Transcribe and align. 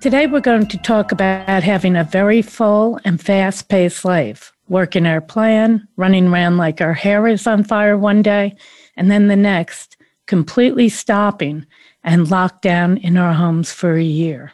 Today, 0.00 0.28
we're 0.28 0.38
going 0.38 0.68
to 0.68 0.78
talk 0.78 1.10
about 1.10 1.64
having 1.64 1.96
a 1.96 2.04
very 2.04 2.40
full 2.40 3.00
and 3.04 3.20
fast 3.20 3.68
paced 3.68 4.04
life, 4.04 4.52
working 4.68 5.06
our 5.06 5.20
plan, 5.20 5.88
running 5.96 6.28
around 6.28 6.56
like 6.56 6.80
our 6.80 6.92
hair 6.92 7.26
is 7.26 7.48
on 7.48 7.64
fire 7.64 7.98
one 7.98 8.22
day, 8.22 8.54
and 8.96 9.10
then 9.10 9.26
the 9.26 9.34
next, 9.34 9.96
completely 10.28 10.88
stopping 10.88 11.66
and 12.04 12.30
locked 12.30 12.62
down 12.62 12.98
in 12.98 13.16
our 13.16 13.32
homes 13.32 13.72
for 13.72 13.96
a 13.96 14.02
year. 14.02 14.52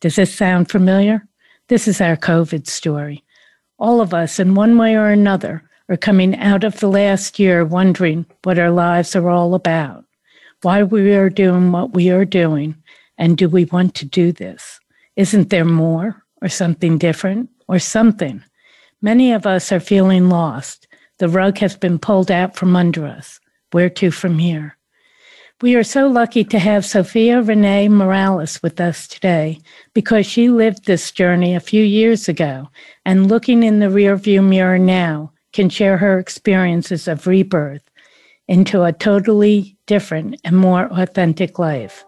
Does 0.00 0.16
this 0.16 0.34
sound 0.34 0.70
familiar? 0.70 1.28
This 1.68 1.86
is 1.86 2.00
our 2.00 2.16
COVID 2.16 2.66
story. 2.66 3.22
All 3.78 4.00
of 4.00 4.14
us, 4.14 4.40
in 4.40 4.54
one 4.54 4.78
way 4.78 4.96
or 4.96 5.08
another, 5.08 5.62
are 5.90 5.98
coming 5.98 6.34
out 6.36 6.64
of 6.64 6.80
the 6.80 6.88
last 6.88 7.38
year 7.38 7.66
wondering 7.66 8.24
what 8.44 8.58
our 8.58 8.70
lives 8.70 9.14
are 9.14 9.28
all 9.28 9.54
about, 9.54 10.06
why 10.62 10.82
we 10.82 11.14
are 11.14 11.28
doing 11.28 11.70
what 11.70 11.92
we 11.92 12.08
are 12.08 12.24
doing, 12.24 12.74
and 13.18 13.36
do 13.36 13.46
we 13.46 13.66
want 13.66 13.94
to 13.96 14.06
do 14.06 14.32
this? 14.32 14.80
Isn't 15.16 15.48
there 15.48 15.64
more 15.64 16.22
or 16.42 16.48
something 16.48 16.98
different 16.98 17.48
or 17.68 17.78
something? 17.78 18.44
Many 19.00 19.32
of 19.32 19.46
us 19.46 19.72
are 19.72 19.80
feeling 19.80 20.28
lost. 20.28 20.86
The 21.18 21.28
rug 21.28 21.58
has 21.58 21.74
been 21.74 21.98
pulled 21.98 22.30
out 22.30 22.54
from 22.54 22.76
under 22.76 23.06
us. 23.06 23.40
Where 23.72 23.88
to 23.90 24.10
from 24.10 24.38
here? 24.38 24.76
We 25.62 25.74
are 25.74 25.84
so 25.84 26.06
lucky 26.06 26.44
to 26.44 26.58
have 26.58 26.82
ZofiaRennea 26.82 27.88
Morales 27.88 28.62
with 28.62 28.78
us 28.78 29.08
today 29.08 29.58
because 29.94 30.26
she 30.26 30.50
lived 30.50 30.84
this 30.84 31.10
journey 31.10 31.54
a 31.54 31.60
few 31.60 31.82
years 31.82 32.28
ago 32.28 32.68
and 33.06 33.30
looking 33.30 33.62
in 33.62 33.78
the 33.78 33.86
rearview 33.86 34.46
mirror 34.46 34.78
now 34.78 35.32
can 35.54 35.70
share 35.70 35.96
her 35.96 36.18
experiences 36.18 37.08
of 37.08 37.26
rebirth 37.26 37.80
into 38.48 38.82
a 38.82 38.92
totally 38.92 39.78
different 39.86 40.38
and 40.44 40.58
more 40.58 40.92
authentic 40.92 41.58
life. 41.58 42.04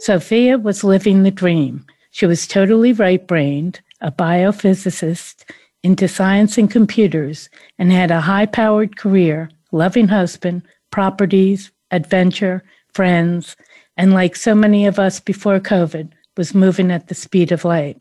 Zofia 0.00 0.62
was 0.62 0.84
living 0.84 1.24
the 1.24 1.32
dream 1.32 1.84
she 2.12 2.26
was 2.26 2.46
totally 2.46 2.92
right 2.92 3.26
brained, 3.26 3.80
a 4.02 4.12
biophysicist 4.12 5.50
into 5.82 6.06
science 6.06 6.58
and 6.58 6.70
computers, 6.70 7.48
and 7.78 7.90
had 7.90 8.10
a 8.10 8.20
high 8.20 8.46
powered 8.46 8.96
career, 8.96 9.50
loving 9.72 10.08
husband, 10.08 10.62
properties, 10.90 11.72
adventure, 11.90 12.62
friends, 12.92 13.56
and 13.96 14.12
like 14.12 14.36
so 14.36 14.54
many 14.54 14.86
of 14.86 14.98
us 14.98 15.20
before 15.20 15.58
COVID, 15.58 16.12
was 16.36 16.54
moving 16.54 16.90
at 16.90 17.08
the 17.08 17.14
speed 17.14 17.50
of 17.50 17.64
light. 17.64 17.98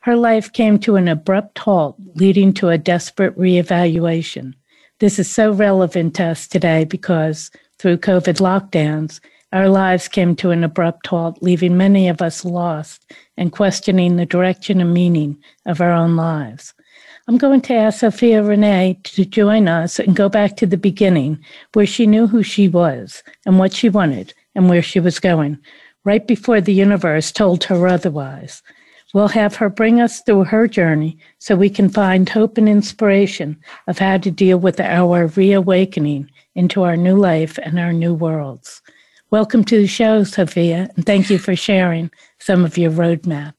Her 0.00 0.16
life 0.16 0.52
came 0.52 0.78
to 0.80 0.96
an 0.96 1.06
abrupt 1.06 1.58
halt, 1.58 1.96
leading 2.14 2.52
to 2.54 2.68
a 2.68 2.78
desperate 2.78 3.38
reevaluation. 3.38 4.54
This 4.98 5.18
is 5.18 5.30
so 5.30 5.52
relevant 5.52 6.16
to 6.16 6.24
us 6.24 6.48
today 6.48 6.84
because 6.84 7.52
through 7.78 7.98
COVID 7.98 8.40
lockdowns, 8.40 9.20
our 9.52 9.68
lives 9.68 10.08
came 10.08 10.36
to 10.36 10.50
an 10.50 10.62
abrupt 10.62 11.06
halt, 11.06 11.38
leaving 11.42 11.76
many 11.76 12.08
of 12.08 12.20
us 12.20 12.44
lost 12.44 13.12
and 13.36 13.52
questioning 13.52 14.16
the 14.16 14.26
direction 14.26 14.80
and 14.80 14.92
meaning 14.92 15.38
of 15.64 15.80
our 15.80 15.92
own 15.92 16.16
lives. 16.16 16.74
I'm 17.28 17.38
going 17.38 17.60
to 17.62 17.74
ask 17.74 18.00
ZofiaRennea 18.00 19.02
to 19.02 19.24
join 19.24 19.68
us 19.68 19.98
and 19.98 20.16
go 20.16 20.28
back 20.28 20.56
to 20.56 20.66
the 20.66 20.76
beginning, 20.76 21.38
where 21.74 21.86
she 21.86 22.06
knew 22.06 22.26
who 22.26 22.42
she 22.42 22.68
was 22.68 23.22
and 23.46 23.58
what 23.58 23.72
she 23.72 23.88
wanted 23.88 24.32
and 24.54 24.68
where 24.68 24.82
she 24.82 25.00
was 25.00 25.18
going, 25.18 25.58
right 26.04 26.26
before 26.26 26.60
the 26.60 26.72
universe 26.72 27.30
told 27.30 27.64
her 27.64 27.86
otherwise. 27.86 28.62
We'll 29.14 29.28
have 29.28 29.56
her 29.56 29.70
bring 29.70 30.00
us 30.00 30.20
through 30.20 30.44
her 30.44 30.68
journey 30.68 31.16
so 31.38 31.56
we 31.56 31.70
can 31.70 31.88
find 31.88 32.28
hope 32.28 32.58
and 32.58 32.68
inspiration 32.68 33.58
of 33.86 33.98
how 33.98 34.18
to 34.18 34.30
deal 34.30 34.58
with 34.58 34.80
our 34.80 35.26
reawakening 35.28 36.30
into 36.54 36.82
our 36.82 36.96
new 36.96 37.16
life 37.16 37.58
and 37.62 37.78
our 37.78 37.92
new 37.92 38.12
worlds. 38.12 38.82
Welcome 39.30 39.62
to 39.64 39.76
the 39.76 39.86
show, 39.86 40.22
Zofia, 40.22 40.88
and 40.96 41.04
thank 41.04 41.28
you 41.28 41.38
for 41.38 41.54
sharing 41.54 42.10
some 42.38 42.64
of 42.64 42.78
your 42.78 42.90
roadmap. 42.90 43.52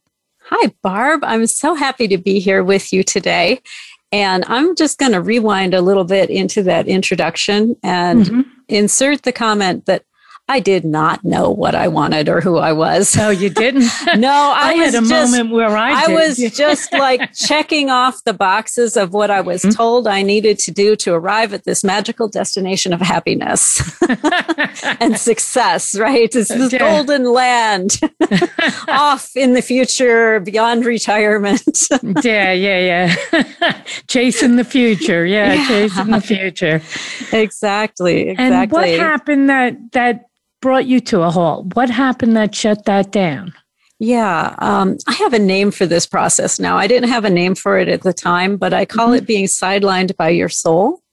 Hi, 0.46 0.74
Barb. 0.82 1.24
I'm 1.24 1.46
so 1.46 1.76
happy 1.76 2.08
to 2.08 2.18
be 2.18 2.40
here 2.40 2.64
with 2.64 2.92
you 2.92 3.04
today. 3.04 3.62
And 4.12 4.44
I'm 4.48 4.76
just 4.76 4.98
going 4.98 5.12
to 5.12 5.22
rewind 5.22 5.76
a 5.76 5.82
little 5.82 6.06
bit 6.06 6.32
into 6.32 6.64
that 6.64 6.88
introduction 6.88 7.76
and 7.84 8.26
mm-hmm. 8.26 8.42
insert 8.68 9.22
the 9.22 9.32
comment 9.32 9.86
that 9.86 10.06
I 10.50 10.60
did 10.60 10.84
not 10.84 11.24
know 11.24 11.52
what 11.52 11.76
I 11.76 11.88
wanted 11.88 12.28
or 12.28 12.42
who 12.42 12.58
I 12.58 12.74
was. 12.74 13.16
Oh, 13.16 13.30
you 13.30 13.52
didn't? 13.52 13.88
no, 14.18 14.32
I, 14.32 14.70
I 14.70 14.74
had 14.74 14.96
a 14.96 15.08
just, 15.08 15.12
moment 15.12 15.52
where 15.52 15.78
I 15.78 16.08
did. 16.08 16.10
I 16.10 16.26
was 16.26 16.38
just 16.38 16.92
like 17.00 17.34
checking 17.36 17.92
off 17.92 18.24
the 18.24 18.34
boxes 18.34 18.98
of 18.98 19.14
what 19.14 19.30
I 19.30 19.42
was 19.42 19.62
mm-hmm. 19.62 19.78
told 19.78 20.08
I 20.08 20.24
needed 20.24 20.58
to 20.60 20.72
do 20.72 20.96
to 20.98 21.14
arrive 21.14 21.54
at 21.54 21.66
this 21.66 21.84
magical 21.84 22.28
destination 22.28 22.94
of 22.94 23.00
happiness 23.00 23.80
and 25.00 25.20
success, 25.20 25.96
right? 25.96 26.34
It's 26.36 26.50
this 26.50 26.74
golden 26.74 27.26
land 27.26 28.00
off 28.88 29.30
in 29.36 29.54
the 29.54 29.62
future 29.62 30.40
beyond 30.40 30.84
retirement. 30.84 31.88
yeah, 32.24 32.52
yeah, 32.54 33.16
yeah. 33.32 33.82
chasing 34.08 34.56
the 34.56 34.64
future. 34.64 35.28
Yeah, 35.28 35.54
yeah, 35.54 35.68
chasing 35.68 36.08
the 36.08 36.22
future. 36.22 36.82
Exactly, 37.32 38.30
exactly. 38.30 38.34
And 38.34 38.72
what 38.72 38.90
happened 38.90 39.50
that 39.52 39.92
that 39.92 40.26
brought 40.62 40.86
you 40.86 41.00
to 41.02 41.22
a 41.22 41.32
halt? 41.32 41.76
What 41.76 41.90
happened 41.90 42.36
that 42.38 42.56
shut 42.56 42.86
that 42.86 43.12
down? 43.12 43.54
Yeah, 44.00 44.56
um, 44.60 44.98
I 45.08 45.14
have 45.14 45.34
a 45.34 45.40
name 45.40 45.72
for 45.72 45.86
this 45.86 46.08
process 46.08 46.58
now. 46.58 46.78
I 46.78 46.88
didn't 46.88 47.10
have 47.10 47.26
a 47.26 47.30
name 47.30 47.54
for 47.54 47.78
it 47.78 47.90
at 47.90 48.02
the 48.02 48.14
time, 48.14 48.56
but 48.56 48.74
I 48.74 48.86
call 48.86 49.08
mm-hmm. 49.08 49.16
it 49.16 49.28
being 49.28 49.46
sidelined 49.46 50.16
by 50.16 50.30
your 50.30 50.48
soul. 50.48 51.04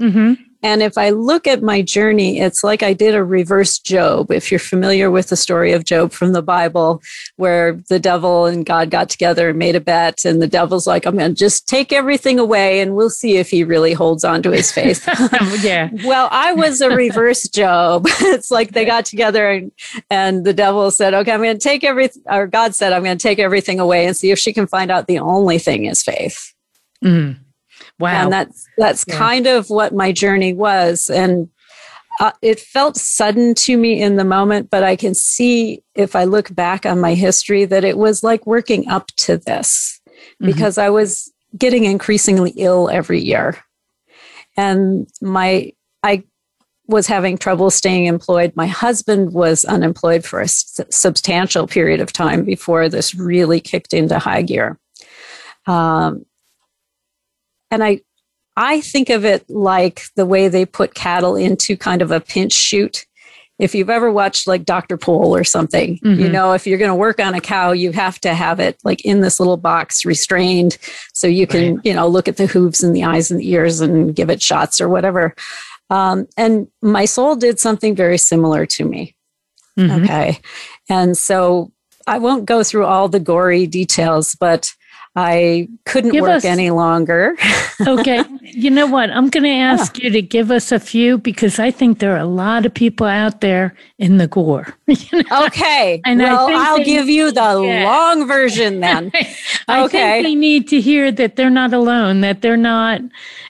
Mm-hmm. 0.00 0.42
And 0.62 0.82
if 0.82 0.96
I 0.96 1.10
look 1.10 1.46
at 1.46 1.62
my 1.62 1.82
journey, 1.82 2.38
it's 2.38 2.62
like 2.62 2.82
I 2.82 2.92
did 2.92 3.14
a 3.14 3.24
reverse 3.24 3.78
Job. 3.78 4.30
If 4.30 4.50
you're 4.50 4.60
familiar 4.60 5.10
with 5.10 5.28
the 5.28 5.36
story 5.36 5.72
of 5.72 5.84
Job 5.84 6.12
from 6.12 6.32
the 6.32 6.42
Bible, 6.42 7.02
where 7.36 7.82
the 7.88 7.98
devil 7.98 8.46
and 8.46 8.64
God 8.64 8.90
got 8.90 9.10
together 9.10 9.48
and 9.48 9.58
made 9.58 9.74
a 9.74 9.80
bet, 9.80 10.24
and 10.24 10.40
the 10.40 10.46
devil's 10.46 10.86
like, 10.86 11.04
I'm 11.04 11.16
going 11.16 11.34
to 11.34 11.38
just 11.38 11.68
take 11.68 11.92
everything 11.92 12.38
away 12.38 12.80
and 12.80 12.94
we'll 12.94 13.10
see 13.10 13.36
if 13.36 13.50
he 13.50 13.64
really 13.64 13.92
holds 13.92 14.24
on 14.24 14.42
to 14.44 14.50
his 14.50 14.70
faith. 14.70 15.08
yeah. 15.62 15.90
well, 16.04 16.28
I 16.30 16.52
was 16.52 16.80
a 16.80 16.90
reverse 16.90 17.48
Job. 17.48 18.06
it's 18.06 18.50
like 18.50 18.72
they 18.72 18.84
got 18.84 19.04
together 19.04 19.50
and, 19.50 19.72
and 20.10 20.44
the 20.44 20.54
devil 20.54 20.90
said, 20.90 21.14
Okay, 21.14 21.32
I'm 21.32 21.42
going 21.42 21.58
to 21.58 21.62
take 21.62 21.82
everything, 21.82 22.22
or 22.26 22.46
God 22.46 22.74
said, 22.74 22.92
I'm 22.92 23.02
going 23.02 23.18
to 23.18 23.22
take 23.22 23.38
everything 23.38 23.80
away 23.80 24.06
and 24.06 24.16
see 24.16 24.30
if 24.30 24.38
she 24.38 24.52
can 24.52 24.66
find 24.66 24.90
out 24.90 25.06
the 25.06 25.18
only 25.18 25.58
thing 25.58 25.86
is 25.86 26.02
faith. 26.02 26.54
Mm. 27.04 27.36
Wow. 28.02 28.24
And 28.24 28.32
that's 28.32 28.66
that's 28.76 29.04
yeah. 29.06 29.16
kind 29.16 29.46
of 29.46 29.70
what 29.70 29.94
my 29.94 30.12
journey 30.12 30.52
was 30.52 31.08
and 31.08 31.48
uh, 32.20 32.32
it 32.42 32.60
felt 32.60 32.96
sudden 32.96 33.54
to 33.54 33.76
me 33.76 34.00
in 34.00 34.16
the 34.16 34.24
moment, 34.24 34.70
but 34.70 34.82
I 34.82 34.96
can 34.96 35.14
see 35.14 35.82
if 35.94 36.14
I 36.14 36.24
look 36.24 36.54
back 36.54 36.84
on 36.84 37.00
my 37.00 37.14
history 37.14 37.64
that 37.64 37.84
it 37.84 37.96
was 37.96 38.22
like 38.22 38.46
working 38.46 38.88
up 38.88 39.08
to 39.16 39.38
this 39.38 40.00
mm-hmm. 40.08 40.46
because 40.46 40.78
I 40.78 40.90
was 40.90 41.32
getting 41.56 41.84
increasingly 41.84 42.52
ill 42.56 42.90
every 42.90 43.20
year. 43.20 43.56
And 44.56 45.08
my 45.20 45.72
I 46.02 46.24
was 46.86 47.06
having 47.06 47.38
trouble 47.38 47.70
staying 47.70 48.06
employed. 48.06 48.52
My 48.56 48.66
husband 48.66 49.32
was 49.32 49.64
unemployed 49.64 50.24
for 50.24 50.40
a 50.40 50.44
s- 50.44 50.80
substantial 50.90 51.66
period 51.66 52.00
of 52.00 52.12
time 52.12 52.44
before 52.44 52.88
this 52.88 53.14
really 53.14 53.60
kicked 53.60 53.94
into 53.94 54.18
high 54.18 54.42
gear. 54.42 54.78
Um, 55.66 56.26
and 57.72 57.82
I 57.82 58.00
I 58.56 58.82
think 58.82 59.10
of 59.10 59.24
it 59.24 59.48
like 59.48 60.02
the 60.14 60.26
way 60.26 60.46
they 60.46 60.66
put 60.66 60.94
cattle 60.94 61.34
into 61.36 61.76
kind 61.76 62.02
of 62.02 62.10
a 62.10 62.20
pinch 62.20 62.52
chute. 62.52 63.06
If 63.58 63.74
you've 63.74 63.90
ever 63.90 64.10
watched 64.10 64.46
like 64.46 64.64
Dr. 64.64 64.96
Pol 64.96 65.34
or 65.34 65.44
something, 65.44 65.98
mm-hmm. 65.98 66.20
you 66.20 66.28
know, 66.28 66.52
if 66.52 66.66
you're 66.66 66.78
going 66.78 66.90
to 66.90 66.94
work 66.94 67.20
on 67.20 67.34
a 67.34 67.40
cow, 67.40 67.72
you 67.72 67.92
have 67.92 68.18
to 68.20 68.34
have 68.34 68.60
it 68.60 68.76
like 68.84 69.04
in 69.04 69.20
this 69.20 69.38
little 69.38 69.56
box 69.56 70.04
restrained 70.04 70.78
so 71.14 71.26
you 71.26 71.46
can, 71.46 71.76
right. 71.76 71.86
you 71.86 71.94
know, 71.94 72.08
look 72.08 72.28
at 72.28 72.36
the 72.36 72.46
hooves 72.46 72.82
and 72.82 72.94
the 72.94 73.04
eyes 73.04 73.30
and 73.30 73.40
the 73.40 73.50
ears 73.50 73.80
and 73.80 74.14
give 74.14 74.30
it 74.30 74.42
shots 74.42 74.80
or 74.80 74.88
whatever. 74.88 75.34
Um, 75.90 76.26
and 76.36 76.66
my 76.82 77.04
soul 77.04 77.36
did 77.36 77.60
something 77.60 77.94
very 77.94 78.18
similar 78.18 78.66
to 78.66 78.84
me. 78.84 79.14
Mm-hmm. 79.78 80.04
Okay. 80.04 80.40
And 80.88 81.16
so 81.16 81.72
I 82.06 82.18
won't 82.18 82.46
go 82.46 82.64
through 82.64 82.86
all 82.86 83.08
the 83.08 83.20
gory 83.20 83.66
details, 83.66 84.34
but 84.34 84.72
I 85.14 85.68
couldn't 85.84 86.12
Give 86.12 86.22
work 86.22 86.36
us- 86.38 86.44
any 86.46 86.70
longer. 86.70 87.36
okay. 87.86 88.24
You 88.40 88.70
know 88.70 88.86
what? 88.86 89.10
I'm 89.10 89.28
going 89.28 89.44
to 89.44 89.50
ask 89.50 89.98
you 89.98 90.08
to 90.10 90.22
give 90.22 90.50
us 90.50 90.72
a 90.72 90.80
few 90.80 91.18
because 91.18 91.58
I 91.58 91.70
think 91.70 91.98
there 91.98 92.14
are 92.14 92.18
a 92.18 92.24
lot 92.24 92.64
of 92.64 92.72
people 92.72 93.06
out 93.06 93.42
there 93.42 93.74
in 93.98 94.16
the 94.16 94.26
gore. 94.26 94.74
You 94.86 95.22
know? 95.22 95.46
Okay. 95.46 96.00
And 96.06 96.22
I 96.22 96.32
well, 96.32 96.48
I'll 96.50 96.78
they- 96.78 96.84
give 96.84 97.08
you 97.08 97.30
the 97.30 97.60
Yeah. 97.62 97.84
long 97.84 98.26
version 98.26 98.80
then. 98.80 99.10
I 99.68 99.82
Okay. 99.84 100.22
think 100.22 100.26
they 100.26 100.34
need 100.34 100.68
to 100.68 100.80
hear 100.80 101.12
that 101.12 101.36
they're 101.36 101.50
not 101.50 101.72
alone, 101.74 102.22
that 102.22 102.40
they're 102.40 102.56
not, 102.56 103.00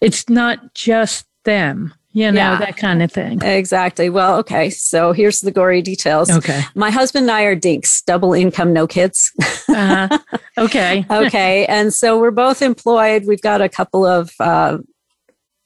it's 0.01 0.29
not 0.29 0.75
just 0.75 1.27
them, 1.45 1.95
you 2.13 2.31
know, 2.31 2.41
Yeah. 2.41 2.59
that 2.59 2.77
kind 2.77 3.03
of 3.03 3.11
thing. 3.13 3.41
exactly. 3.43 4.09
Well, 4.11 4.37
okay. 4.39 4.71
So 4.71 5.13
here's 5.13 5.41
the 5.43 5.51
gory 5.53 5.83
details. 5.83 6.29
Okay. 6.31 6.63
My 6.75 6.91
husband 6.91 7.25
and 7.25 7.31
I 7.31 7.43
are 7.43 7.55
dinks, 7.57 8.03
double 8.03 8.33
income, 8.33 8.73
no 8.73 8.87
kids. 8.87 9.31
Uh-huh. 9.69 10.19
Okay. 10.59 11.05
okay. 11.11 11.67
And 11.67 11.93
so 11.93 12.19
we're 12.19 12.31
both 12.31 12.63
employed. 12.63 13.25
We've 13.27 13.41
got 13.41 13.61
a 13.61 13.69
couple 13.69 14.05
of 14.05 14.33
uh, 14.41 14.79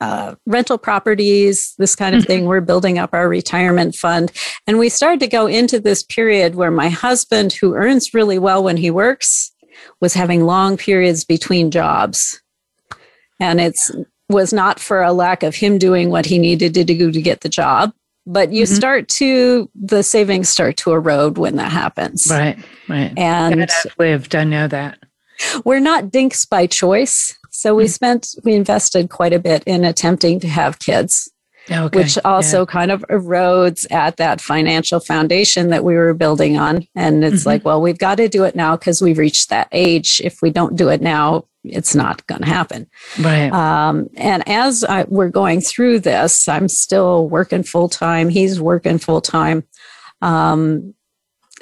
uh, 0.01 0.35
rental 0.47 0.79
properties, 0.79 1.75
this 1.79 1.97
kind 1.97 2.15
of 2.15 2.25
thing. 2.25 2.45
We're 2.45 2.61
building 2.61 2.99
up 2.99 3.11
our 3.13 3.29
retirement 3.29 3.95
fund. 3.95 4.33
And 4.67 4.79
we 4.79 4.89
started 4.89 5.21
to 5.21 5.27
go 5.27 5.47
into 5.47 5.81
this 5.81 6.03
period 6.03 6.55
where 6.55 6.71
my 6.71 6.89
husband, 6.89 7.53
who 7.53 7.75
earns 7.75 8.15
really 8.15 8.39
well 8.39 8.63
when 8.63 8.77
he 8.77 8.91
works, 8.91 9.53
was 10.01 10.15
having 10.15 10.45
long 10.45 10.77
periods 10.77 11.25
between 11.25 11.71
jobs. 11.71 12.41
And 13.41 13.61
it's 13.61 13.91
was 14.29 14.53
not 14.53 14.81
for 14.81 15.03
a 15.03 15.13
lack 15.13 15.43
of 15.43 15.55
him 15.55 15.79
doing 15.79 16.11
what 16.11 16.27
he 16.27 16.39
needed 16.39 16.75
to 16.75 16.85
do 16.85 17.13
to 17.13 17.23
get 17.23 17.43
the 17.43 17.49
job. 17.49 17.93
But 18.27 18.53
you 18.53 18.65
Mhm. 18.65 18.75
start 18.77 19.09
to, 19.09 19.71
the 19.75 20.03
savings 20.03 20.49
start 20.49 20.77
to 20.79 20.93
erode 20.93 21.39
when 21.39 21.57
that 21.57 21.71
happens. 21.71 22.27
Right. 22.31 22.59
Right. 22.89 23.13
And 23.17 23.61
That 23.63 23.71
I've 23.85 23.93
lived. 23.99 24.35
I 24.35 24.45
know 24.45 24.67
that. 24.69 24.99
we're 25.65 25.81
not 25.81 26.11
dinks 26.11 26.45
by 26.45 26.67
choice. 26.67 27.35
So 27.51 27.75
we 27.75 27.85
Mm. 27.85 27.91
spent, 27.91 28.29
we 28.45 28.55
invested 28.55 29.11
quite 29.11 29.33
a 29.33 29.39
bit 29.39 29.63
in 29.65 29.85
attempting 29.85 30.41
to 30.41 30.49
have 30.49 30.79
kids, 30.79 31.31
Okay. 31.71 31.99
which 31.99 32.17
also 32.25 32.65
kind 32.65 32.91
of 32.93 33.05
erodes 33.11 33.91
at 33.91 34.19
that 34.19 34.41
financial 34.41 35.01
foundation 35.01 35.71
that 35.71 35.83
we 35.83 35.95
were 35.95 36.15
building 36.15 36.57
on. 36.57 36.87
And 36.95 37.25
it's 37.25 37.43
Mhm. 37.43 37.47
like, 37.47 37.65
well, 37.65 37.81
we've 37.83 37.99
got 37.99 38.17
to 38.19 38.29
do 38.29 38.45
it 38.45 38.55
now 38.55 38.77
because 38.77 39.03
we've 39.03 39.19
reached 39.19 39.49
that 39.51 39.67
age. 39.73 40.21
If 40.23 40.43
we 40.43 40.51
don't 40.51 40.77
do 40.77 40.89
it 40.89 41.01
now, 41.03 41.47
it's 41.65 41.95
not 41.97 42.25
going 42.29 42.43
to 42.43 42.47
happen. 42.47 42.87
Right. 43.21 43.51
Um, 43.53 44.09
and 44.17 44.49
as 44.49 44.85
I, 44.85 45.07
we're 45.09 45.29
going 45.31 45.61
through 45.61 46.01
this, 46.01 46.47
I'm 46.47 46.69
still 46.69 47.29
working 47.29 47.65
full 47.65 47.89
time. 47.89 48.29
He's 48.29 48.61
working 48.61 48.99
full 48.99 49.21
time. 49.21 49.65
Um, 50.23 50.95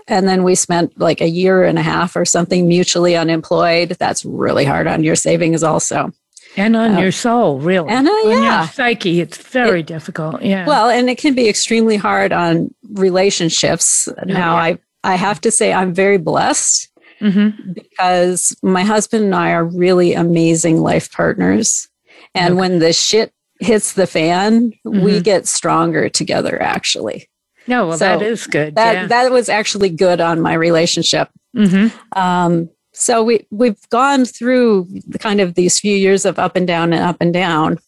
and 0.06 0.29
then 0.29 0.43
we 0.45 0.55
spent 0.55 1.01
like 1.01 1.23
a 1.23 1.29
year 1.29 1.65
and 1.65 1.79
a 1.79 1.83
half 1.83 2.15
or 2.15 2.27
something 2.27 2.69
mutually 2.69 3.17
unemployed. 3.17 3.97
That's 3.99 4.23
really 4.25 4.67
hard 4.67 4.87
on 4.87 5.03
your 5.03 5.17
savings, 5.17 5.62
also. 5.62 6.12
And 6.56 6.77
on 6.77 6.95
uh, 6.97 7.01
your 7.01 7.12
soul, 7.12 7.59
really. 7.61 7.89
and, 7.91 8.06
uh, 8.09 8.11
on 8.11 8.43
yeah. 8.43 8.59
your 8.61 8.69
psyche, 8.69 9.21
it's 9.21 9.37
very 9.39 9.83
difficult. 9.83 10.43
Yeah. 10.43 10.67
Well, 10.67 10.89
and 10.89 11.09
it 11.11 11.19
can 11.19 11.35
be 11.35 11.49
extremely 11.49 11.97
hard 11.97 12.33
on 12.33 12.73
relationships. 12.93 14.09
now, 14.27 14.55
yeah. 14.56 14.62
I 14.62 14.79
I 15.03 15.15
have 15.17 15.41
to 15.43 15.51
say 15.51 15.73
I'm 15.73 15.93
very 15.95 16.19
blessed 16.19 16.89
hmm 17.21 17.51
because 17.73 18.56
my 18.62 18.83
husband 18.83 19.25
and 19.25 19.35
I 19.35 19.53
are 19.53 19.65
really 19.65 20.15
amazing 20.15 20.81
life 20.81 21.11
partners. 21.12 21.89
And 22.35 22.55
Okay. 22.55 22.61
when 22.61 22.79
the 22.81 22.93
shit 22.93 23.33
hits 23.61 23.93
the 23.93 24.06
fan, 24.06 24.73
we 24.85 25.21
Mhm. 25.21 25.23
get 25.25 25.47
stronger 25.47 26.09
together 26.09 26.61
actually. 26.61 27.29
No, 27.67 27.89
well, 27.89 27.99
So 27.99 28.06
that 28.19 28.23
is 28.23 28.47
good. 28.47 28.75
That 28.75 28.95
yeah. 28.95 29.06
that 29.06 29.31
was 29.31 29.49
actually 29.49 29.91
good 29.91 30.21
on 30.21 30.41
my 30.41 30.55
relationship. 30.55 31.29
hmm 31.55 31.89
Um, 32.12 32.69
so 32.94 33.23
we 33.23 33.46
we've 33.50 33.88
gone 33.91 34.25
through 34.25 34.87
the 35.06 35.19
kind 35.19 35.41
of 35.41 35.55
these 35.55 35.81
few 35.81 35.94
years 35.94 36.25
of 36.25 36.38
up 36.38 36.56
and 36.56 36.67
down 36.67 36.93
and 36.93 37.02
up 37.02 37.17
and 37.20 37.32
down, 37.35 37.79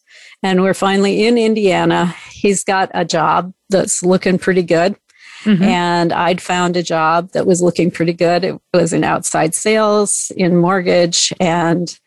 and 0.43 0.61
we're 0.61 0.73
finally 0.73 1.25
in 1.25 1.37
Indiana. 1.37 2.13
He's 2.29 2.63
got 2.63 2.91
a 2.93 3.05
job 3.05 3.53
that's 3.69 4.03
looking 4.03 4.37
pretty 4.37 4.63
good, 4.63 4.95
hmm 5.43 5.63
and 5.63 6.13
I'd 6.13 6.41
found 6.41 6.75
a 6.77 6.83
job 6.83 7.31
that 7.31 7.47
was 7.47 7.61
looking 7.61 7.89
pretty 7.89 8.13
good. 8.13 8.43
It 8.43 8.59
was 8.73 8.93
in 8.93 9.03
outside 9.03 9.55
sales 9.55 10.31
in 10.35 10.57
mortgage, 10.57 11.33
and 11.39 11.97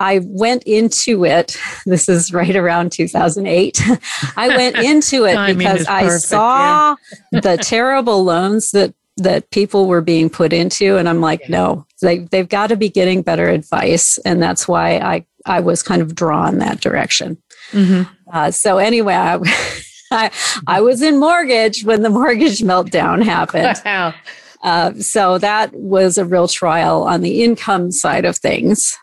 I 0.00 0.20
went 0.22 0.64
into 0.64 1.24
it. 1.24 1.56
This 1.86 2.08
is 2.08 2.32
right 2.32 2.56
around 2.56 2.92
2008. 2.92 3.80
I 4.36 4.48
went 4.48 4.76
into 4.90 5.24
it 5.24 5.56
because 5.56 5.86
I 5.86 6.08
saw 6.08 6.96
the 7.30 7.58
terrible 7.60 8.24
loans 8.24 8.70
that 8.70 8.94
that 9.16 9.50
people 9.50 9.86
were 9.86 10.00
being 10.00 10.28
put 10.28 10.52
into, 10.52 10.96
and 10.96 11.08
I'm 11.08 11.20
like, 11.20 11.40
Yeah. 11.42 11.56
no, 11.58 11.86
they 12.02 12.18
they've 12.18 12.48
got 12.48 12.68
to 12.68 12.76
be 12.76 12.88
getting 12.88 13.22
better 13.22 13.48
advice, 13.48 14.18
and 14.24 14.42
that's 14.42 14.66
why 14.66 14.96
I 14.98 15.24
I 15.46 15.60
was 15.60 15.82
kind 15.82 16.02
of 16.02 16.14
drawn 16.14 16.58
that 16.58 16.80
direction. 16.80 17.38
hmm 17.70 18.02
Uh, 18.32 18.50
so 18.50 18.78
anyway, 18.78 19.14
I, 19.14 19.38
I 20.10 20.30
I 20.66 20.80
was 20.80 21.02
in 21.02 21.18
mortgage 21.20 21.84
when 21.84 22.02
the 22.02 22.10
mortgage 22.10 22.60
meltdown 22.60 23.22
happened. 23.24 23.80
Wow. 23.84 24.14
Uh, 24.62 24.94
so 24.94 25.36
that 25.36 25.74
was 25.74 26.16
a 26.16 26.24
real 26.24 26.48
trial 26.48 27.02
on 27.02 27.20
the 27.20 27.44
income 27.44 27.92
side 27.92 28.24
of 28.24 28.38
things, 28.38 28.96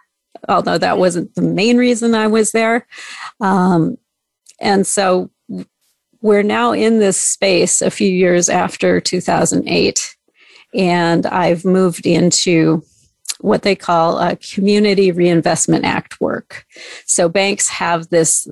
although 0.49 0.79
that 0.79 0.97
wasn't 0.97 1.35
the 1.35 1.43
main 1.43 1.77
reason 1.77 2.15
I 2.15 2.25
was 2.25 2.51
there. 2.51 2.87
Um, 3.39 3.97
and 4.59 4.87
so 4.87 5.29
we're 6.21 6.44
now 6.44 6.71
in 6.71 7.00
this 7.00 7.19
space 7.19 7.81
a 7.81 7.91
few 7.91 8.12
years 8.12 8.50
after 8.50 9.01
2008, 9.01 10.15
and 10.73 11.25
I've 11.25 11.65
moved 11.65 12.06
into 12.06 12.83
what 13.39 13.63
they 13.63 13.75
call 13.75 14.19
a 14.19 14.35
Community 14.35 15.12
Reinvestment 15.12 15.83
Act 15.83 16.21
work. 16.21 16.65
So 17.06 17.27
banks 17.27 17.69
have 17.69 18.09
this 18.09 18.47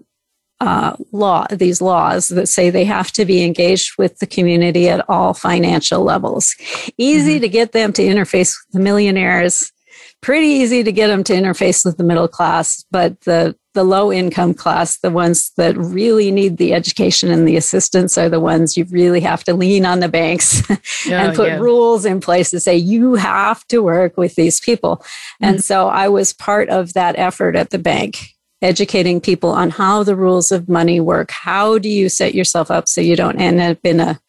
uh, 0.61 0.95
law, 1.11 1.45
these 1.51 1.81
laws 1.81 2.29
that 2.29 2.47
say 2.47 2.69
they 2.69 2.85
have 2.85 3.11
to 3.13 3.23
be 3.23 3.43
engaged 3.43 3.97
with 3.97 4.19
the 4.19 4.27
community 4.27 4.89
at 4.89 5.07
all 5.09 5.33
financial 5.33 6.03
levels. 6.03 6.55
Easy 6.97 7.39
to 7.39 7.47
get 7.47 7.71
them 7.71 7.93
to 7.93 8.01
interface 8.01 8.55
with 8.57 8.73
the 8.73 8.79
millionaires, 8.79 9.71
pretty 10.21 10.47
easy 10.47 10.83
to 10.83 10.91
get 10.91 11.07
them 11.07 11.23
to 11.23 11.33
interface 11.33 11.85
with 11.85 11.97
the 11.97 12.03
middle 12.03 12.27
class, 12.27 12.83
but 12.91 13.21
the 13.21 13.55
the 13.79 13.83
low 13.85 14.11
income 14.11 14.53
class, 14.53 14.97
the 14.97 15.09
ones 15.09 15.51
that 15.55 15.77
really 15.77 16.31
need 16.31 16.57
the 16.57 16.73
education 16.73 17.31
and 17.31 17.47
the 17.47 17.55
assistance, 17.55 18.17
are 18.17 18.27
the 18.27 18.41
ones 18.41 18.75
you 18.75 18.83
really 18.89 19.21
have 19.21 19.41
to 19.45 19.53
lean 19.53 19.85
on 19.85 20.01
the 20.01 20.09
banks 20.09 20.69
and 21.09 21.31
Oh, 21.31 21.33
put 21.33 21.47
yeah. 21.47 21.59
rules 21.59 22.03
in 22.03 22.19
place 22.19 22.49
to 22.49 22.59
say 22.59 22.75
you 22.75 23.15
have 23.15 23.65
to 23.67 23.79
work 23.79 24.17
with 24.17 24.35
these 24.35 24.59
people. 24.59 24.97
Mm-hmm. 24.97 25.45
And 25.45 25.63
so 25.63 25.87
I 25.87 26.09
was 26.09 26.33
part 26.33 26.67
of 26.67 26.91
that 26.91 27.17
effort 27.17 27.55
at 27.55 27.69
the 27.69 27.79
bank, 27.79 28.35
educating 28.61 29.21
people 29.21 29.51
on 29.51 29.69
how 29.69 30.03
the 30.03 30.17
rules 30.17 30.51
of 30.51 30.67
money 30.67 30.99
work. 30.99 31.31
How 31.31 31.77
do 31.77 31.87
you 31.87 32.09
set 32.09 32.35
yourself 32.35 32.69
up 32.69 32.89
so 32.89 32.99
you 32.99 33.15
don't 33.15 33.39
end 33.39 33.61
up 33.61 33.77
in 33.85 34.01
a 34.01 34.19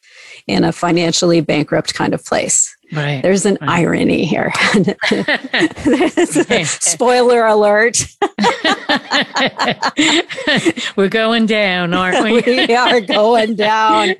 in 0.46 0.64
a 0.64 0.72
financially 0.72 1.40
bankrupt 1.40 1.94
kind 1.94 2.14
of 2.14 2.24
place? 2.24 2.74
Right. 2.92 3.22
There's 3.22 3.46
an 3.46 3.56
Right. 3.60 3.70
irony 3.80 4.24
here. 4.26 4.52
Spoiler 6.64 7.46
alert. 7.46 8.04
We're 10.96 11.08
going 11.08 11.46
down, 11.46 11.94
aren't 11.94 12.24
we? 12.24 12.40
we 12.42 12.74
are 12.74 13.00
going 13.00 13.54
down. 13.54 14.14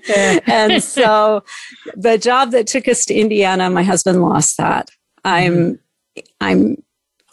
and 0.47 0.83
so 0.83 1.43
the 1.97 2.17
job 2.19 2.51
that 2.53 2.67
took 2.67 2.89
us 2.89 3.05
to 3.07 3.15
Indiana, 3.15 3.69
my 3.71 3.83
husband 3.83 4.23
lost 4.23 4.57
that. 4.59 4.91
I'm 5.25 5.79
I'm 6.41 6.77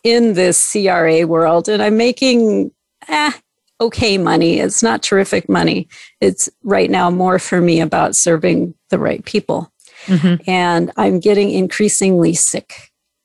in 0.04 0.34
this 0.34 0.72
CRA 0.72 1.26
world 1.28 1.70
and 1.70 1.82
I'm 1.84 1.98
making 1.98 2.72
eh, 3.08 3.32
okay 3.80 4.18
money. 4.18 4.60
It's 4.60 4.82
not 4.82 5.04
terrific 5.04 5.48
money. 5.50 5.88
It's 6.22 6.50
right 6.64 6.90
now 6.90 7.10
more 7.10 7.40
for 7.40 7.62
me 7.62 7.80
about 7.82 8.16
serving 8.16 8.74
the 8.90 9.00
right 9.00 9.24
people. 9.26 9.72
Mhm. 10.06 10.42
And 10.48 10.92
I'm 10.98 11.20
getting 11.20 11.52
increasingly 11.52 12.34
sick. 12.34 12.74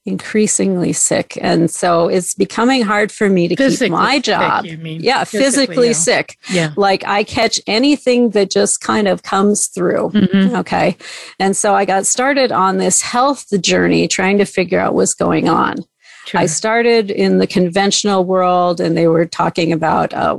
Increasingly 0.05 0.93
sick. 0.93 1.39
And 1.41 1.71
so 1.71 2.09
it's 2.09 2.35
becoming 2.35 2.83
hard 2.83 3.13
for 3.13 3.29
me 3.29 3.47
to 3.47 3.55
Physically 3.55 3.87
keep 3.87 3.93
my 3.93 4.15
sick, 4.17 4.25
job. 4.25 4.65
mean. 4.65 5.01
yeah, 5.01 5.23
Physically 5.23 5.67
physically 5.67 5.89
ill. 5.89 5.95
sick 5.95 6.37
Yeah. 6.51 6.73
like 6.77 7.05
I 7.07 7.23
catch 7.23 7.61
anything 7.69 8.31
that 8.31 8.51
just 8.51 8.81
kind 8.81 9.07
of 9.07 9.23
comes 9.23 9.69
through. 9.69 10.11
Mhm. 10.13 10.59
Okay. 10.59 10.97
And 11.39 11.57
so 11.57 11.75
I 11.77 11.85
got 11.85 12.05
started 12.07 12.51
on 12.51 12.79
this 12.79 13.01
health 13.01 13.47
journey 13.61 14.09
trying 14.09 14.39
to 14.39 14.45
figure 14.45 14.81
out 14.81 14.95
what's 14.95 15.15
going 15.15 15.49
on. 15.49 15.77
True. 16.27 16.41
I 16.41 16.47
started 16.47 17.11
in 17.11 17.39
the 17.39 17.47
conventional 17.47 18.25
world 18.25 18.81
and 18.81 18.97
they 18.97 19.09
were 19.09 19.27
talking 19.27 19.73
about, 19.73 20.13
uh, 20.15 20.39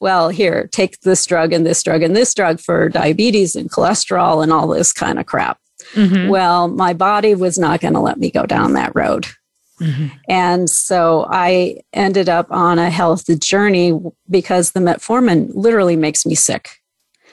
well, 0.00 0.28
here, 0.30 0.68
take 0.72 1.00
this 1.00 1.24
drug 1.26 1.52
and 1.52 1.64
this 1.66 1.82
drug 1.82 2.02
and 2.02 2.16
this 2.16 2.32
drug 2.34 2.58
for 2.60 2.88
diabetes 2.88 3.54
and 3.54 3.70
cholesterol 3.70 4.42
and 4.42 4.52
all 4.52 4.66
this 4.66 4.92
kind 4.92 5.18
of 5.18 5.26
crap. 5.26 5.58
Mhm. 5.94 6.28
Well, 6.28 6.68
my 6.68 6.92
body 6.94 7.34
was 7.34 7.58
not 7.58 7.80
going 7.80 7.94
to 7.94 8.00
let 8.00 8.18
me 8.18 8.30
go 8.30 8.44
down 8.46 8.72
that 8.74 8.92
road. 8.94 9.26
Mhm. 9.80 10.10
And 10.28 10.68
so 10.68 11.26
I 11.30 11.78
ended 11.94 12.28
up 12.28 12.46
on 12.50 12.78
a 12.78 12.90
health 12.90 13.24
journey 13.40 13.98
because 14.28 14.72
the 14.72 14.80
metformin 14.80 15.50
literally 15.54 15.96
makes 15.96 16.26
me 16.26 16.34
sick, 16.34 16.68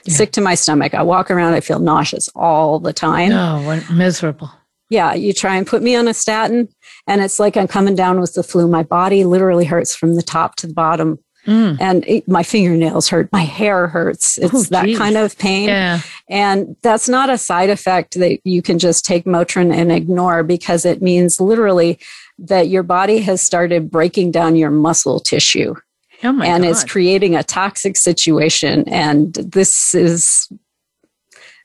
Yeah. 0.05 0.13
sick 0.15 0.31
to 0.33 0.41
my 0.41 0.55
stomach. 0.55 0.93
I 0.93 1.03
walk 1.03 1.29
around, 1.29 1.55
I 1.55 1.59
feel 1.59 1.79
nauseous 1.79 2.29
all 2.35 2.79
the 2.79 2.93
time. 2.93 3.33
Oh, 3.33 3.61
what 3.65 3.89
miserable. 3.89 4.49
Yeah, 4.89 5.13
you 5.13 5.33
try 5.33 5.55
and 5.55 5.67
put 5.67 5.83
me 5.83 5.95
on 5.95 6.07
a 6.07 6.13
statin, 6.13 6.69
and 7.07 7.21
it's 7.21 7.39
like 7.39 7.57
I'm 7.57 7.67
coming 7.67 7.95
down 7.95 8.19
with 8.21 8.33
the 8.35 8.43
flu. 8.43 8.67
My 8.67 8.83
body 8.83 9.25
literally 9.25 9.65
hurts 9.65 9.95
from 9.95 10.15
the 10.15 10.21
top 10.21 10.55
to 10.57 10.67
the 10.67 10.73
bottom. 10.73 11.19
Mm. 11.45 11.77
And 11.79 12.05
it, 12.07 12.27
my 12.27 12.43
fingernails 12.43 13.07
hurt, 13.07 13.31
my 13.31 13.43
hair 13.43 13.87
hurts. 13.87 14.37
It's 14.37 14.53
oh, 14.53 14.63
that 14.63 14.97
kind 14.97 15.15
of 15.15 15.37
pain. 15.37 15.69
Yeah. 15.69 16.01
And 16.29 16.75
that's 16.81 17.07
not 17.07 17.29
a 17.29 17.37
side 17.37 17.69
effect 17.69 18.15
that 18.15 18.39
you 18.43 18.61
can 18.61 18.79
just 18.79 19.05
take 19.05 19.23
Motrin 19.23 19.73
and 19.73 19.89
ignore 19.91 20.43
because 20.43 20.83
it 20.83 21.01
means 21.01 21.39
literally 21.39 21.99
that 22.37 22.67
your 22.67 22.83
body 22.83 23.19
has 23.19 23.41
started 23.41 23.89
breaking 23.89 24.31
down 24.31 24.57
your 24.57 24.71
muscle 24.71 25.21
tissue. 25.21 25.75
Oh 26.23 26.41
and 26.41 26.63
God. 26.63 26.69
it's 26.69 26.83
creating 26.83 27.35
a 27.35 27.43
toxic 27.43 27.95
situation. 27.95 28.87
And 28.89 29.33
this 29.33 29.93
is 29.93 30.49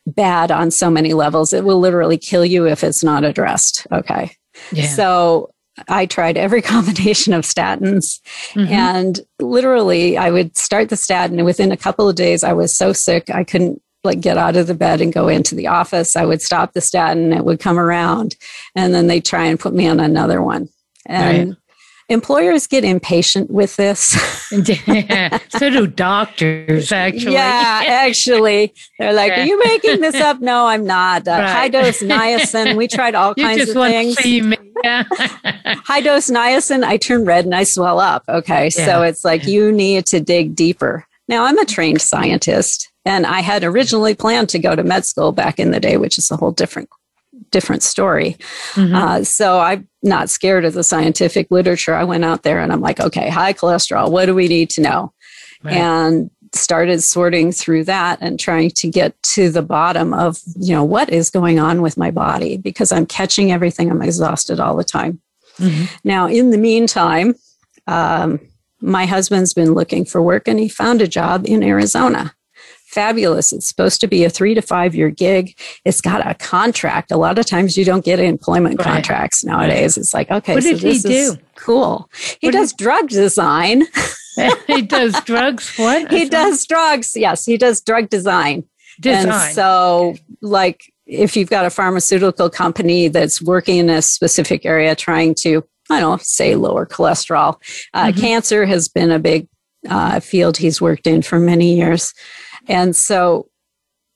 bad 0.06 0.50
on 0.50 0.71
so 0.71 0.90
many 0.90 1.14
levels. 1.14 1.52
It 1.52 1.64
will 1.64 1.78
literally 1.78 2.18
kill 2.18 2.44
you 2.44 2.66
if 2.66 2.82
it's 2.82 3.04
not 3.04 3.25
addressed. 3.25 3.87
Okay. 3.92 4.37
Yeah. 4.73 4.87
So 4.87 5.50
I 5.88 6.06
tried 6.06 6.37
every 6.37 6.62
combination 6.62 7.32
of 7.32 7.44
statins 7.44 8.21
mm-hmm. 8.52 8.73
and 8.73 9.21
literally 9.40 10.16
I 10.18 10.30
would 10.30 10.56
start 10.56 10.88
the 10.88 10.97
statin 10.97 11.38
and 11.38 11.47
within 11.47 11.73
a 11.73 11.76
couple 11.76 12.09
of 12.09 12.16
days 12.16 12.44
I 12.44 12.52
was 12.52 12.76
so 12.76 12.92
sick 12.92 13.30
I 13.30 13.44
couldn't 13.44 13.80
like 14.04 14.21
get 14.21 14.37
out 14.37 14.56
of 14.56 14.66
the 14.66 14.75
bed 14.75 15.00
and 15.00 15.12
go 15.12 15.28
into 15.28 15.54
the 15.54 15.68
office. 15.68 16.16
I 16.16 16.25
would 16.25 16.42
stop 16.42 16.73
the 16.73 16.80
statin, 16.80 17.32
it 17.32 17.44
would 17.44 17.61
come 17.61 17.78
around 17.78 18.35
and 18.75 18.92
then 18.92 19.06
they 19.06 19.21
try 19.21 19.44
and 19.44 19.61
put 19.61 19.73
me 19.73 19.87
on 19.87 20.00
another 20.00 20.42
one. 20.42 20.68
And 21.06 21.49
right 21.49 21.56
employers 22.09 22.66
get 22.66 22.85
impatient 22.85 23.50
with 23.50 23.76
this. 23.76 24.00
so 24.50 25.71
do 25.71 25.87
doctors, 25.87 26.92
actually. 26.92 27.32
Yeah, 27.32 27.82
actually. 27.87 28.75
They're 28.99 29.12
like, 29.12 29.32
Are 29.32 29.44
you 29.44 29.59
making 29.64 30.00
this 30.00 30.16
up? 30.16 30.40
No, 30.40 30.66
I'm 30.66 30.85
not. 30.85 31.26
Uh, 31.26 31.32
right. 31.32 31.49
High 31.49 31.68
dose 31.68 32.02
niacin. 32.02 32.76
We 32.76 32.88
tried 32.88 33.14
all 33.14 33.35
you 33.37 33.44
kinds 33.44 33.68
of 33.68 33.75
things. 33.75 34.16
high 34.85 36.00
dose 36.00 36.30
niacin, 36.30 36.85
I 36.85 36.97
turn 36.97 37.25
red 37.25 37.44
and 37.44 37.54
I 37.54 37.64
swell 37.64 38.00
up. 38.00 38.25
Okay. 38.28 38.64
Yeah. 38.64 38.87
So 38.87 39.02
it's 39.02 39.25
like 39.25 39.47
you 39.47 39.73
need 39.73 40.06
to 40.06 40.21
dig 40.21 40.54
deeper. 40.54 41.06
Now, 41.28 41.44
I'm 41.44 41.59
a 41.59 41.64
trained 41.64 42.00
scientist. 42.00 42.88
And 43.04 43.26
I 43.26 43.40
had 43.40 43.64
originally 43.64 44.14
planned 44.14 44.49
to 44.50 44.59
go 44.59 44.76
to 44.76 44.85
med 44.85 45.04
school 45.04 45.32
back 45.32 45.59
in 45.59 45.73
the 45.73 45.80
day, 45.80 45.97
which 45.97 46.18
is 46.18 46.30
a 46.30 46.37
whole 46.37 46.52
different 46.52 46.88
different 47.50 47.82
story. 47.82 48.37
Mm-hmm. 48.75 48.94
Uh, 48.94 49.25
so 49.25 49.61
I'm 49.61 49.88
not 50.02 50.30
scared 50.30 50.64
of 50.64 50.75
the 50.75 50.84
scientific 50.84 51.50
literature. 51.50 51.94
I 51.94 52.04
went 52.04 52.25
out 52.25 52.42
there 52.42 52.61
and 52.61 52.72
I'm 52.72 52.80
like, 52.80 53.00
okay, 53.00 53.28
high 53.28 53.52
cholesterol, 53.52 54.11
what 54.11 54.26
do 54.26 54.34
we 54.34 54.49
need 54.49 54.70
to 54.70 54.80
know? 54.80 55.12
Right. 55.62 55.75
And 55.75 56.30
started 56.54 57.02
sorting 57.02 57.50
through 57.50 57.84
that 57.84 58.18
and 58.20 58.38
trying 58.38 58.70
to 58.70 58.88
get 58.88 59.20
to 59.22 59.50
the 59.50 59.62
bottom 59.62 60.12
of, 60.12 60.38
you 60.56 60.75
know, 60.75 60.84
what 60.84 61.08
is 61.11 61.30
going 61.30 61.58
on 61.58 61.80
with 61.80 61.96
my 61.96 62.11
body 62.11 62.58
because 62.58 62.92
I'm 62.92 63.06
catching 63.06 63.52
everything. 63.52 63.90
I'm 63.90 64.02
exhausted 64.02 64.61
all 64.61 64.76
the 64.76 64.84
time. 64.84 65.20
Mm-hmm. 65.58 65.84
Now, 66.04 66.28
in 66.28 66.50
the 66.50 66.58
meantime, 66.58 67.34
um, 67.87 68.40
my 68.80 69.06
husband's 69.06 69.54
been 69.54 69.72
looking 69.72 70.04
for 70.04 70.20
work 70.20 70.46
and 70.46 70.58
he 70.58 70.68
found 70.68 71.00
a 71.00 71.08
job 71.08 71.46
in 71.46 71.62
Arizona 71.62 72.34
fabulous. 72.92 73.52
It's 73.52 73.66
supposed 73.66 74.00
to 74.02 74.06
be 74.06 74.25
a 74.25 74.30
three 74.30 74.54
to 74.54 74.62
five 74.62 74.94
year 74.94 75.11
gig. 75.11 75.58
It's 75.84 76.00
got 76.00 76.26
a 76.26 76.34
contract. 76.34 77.11
A 77.11 77.16
lot 77.16 77.38
of 77.38 77.46
times 77.46 77.76
you 77.76 77.84
don't 77.84 78.04
get 78.04 78.20
employment 78.20 78.78
right. 78.78 78.87
contracts 78.87 79.44
nowadays. 79.44 79.96
It's 79.96 80.14
like, 80.14 80.30
okay, 80.30 80.54
what 80.54 80.62
so 80.62 80.70
did 80.70 80.82
he 80.82 80.99
do? 80.99 81.37
cool. 81.56 82.08
He 82.40 82.49
what 82.49 82.52
does 82.52 82.72
did... 82.72 82.84
drug 82.84 83.08
design. 83.08 83.84
he 84.66 84.82
does 84.82 85.18
drugs. 85.25 85.76
What? 85.76 86.11
he 86.11 86.28
does 86.28 86.64
drugs. 86.66 87.16
Yes, 87.16 87.44
he 87.44 87.56
does 87.56 87.80
drug 87.80 88.08
design. 88.08 88.64
Design. 89.00 89.30
And 89.30 89.54
so, 89.54 90.14
like, 90.40 90.92
if 91.06 91.37
you've 91.37 91.50
got 91.50 91.66
a 91.66 91.70
pharmaceutical 91.70 92.49
company 92.49 93.08
that's 93.08 93.42
working 93.42 93.78
in 93.78 93.90
a 93.90 94.02
specific 94.02 94.64
area 94.64 94.94
trying 94.94 95.34
to, 95.37 95.64
I 95.90 96.00
don't 96.00 96.12
know, 96.12 96.22
say 96.22 96.54
lower 96.54 96.87
cholesterol, 96.87 97.56
uh, 97.94 98.06
mm-hmm. 98.06 98.20
cancer 98.20 98.64
has 98.64 98.88
been 98.88 99.11
a 99.11 99.18
big 99.18 99.49
uh, 99.88 100.20
field 100.20 100.56
he's 100.56 100.80
worked 100.80 101.06
in 101.06 101.22
for 101.22 101.38
many 101.38 101.76
years. 101.76 102.14
And 102.69 102.95
so 102.95 103.49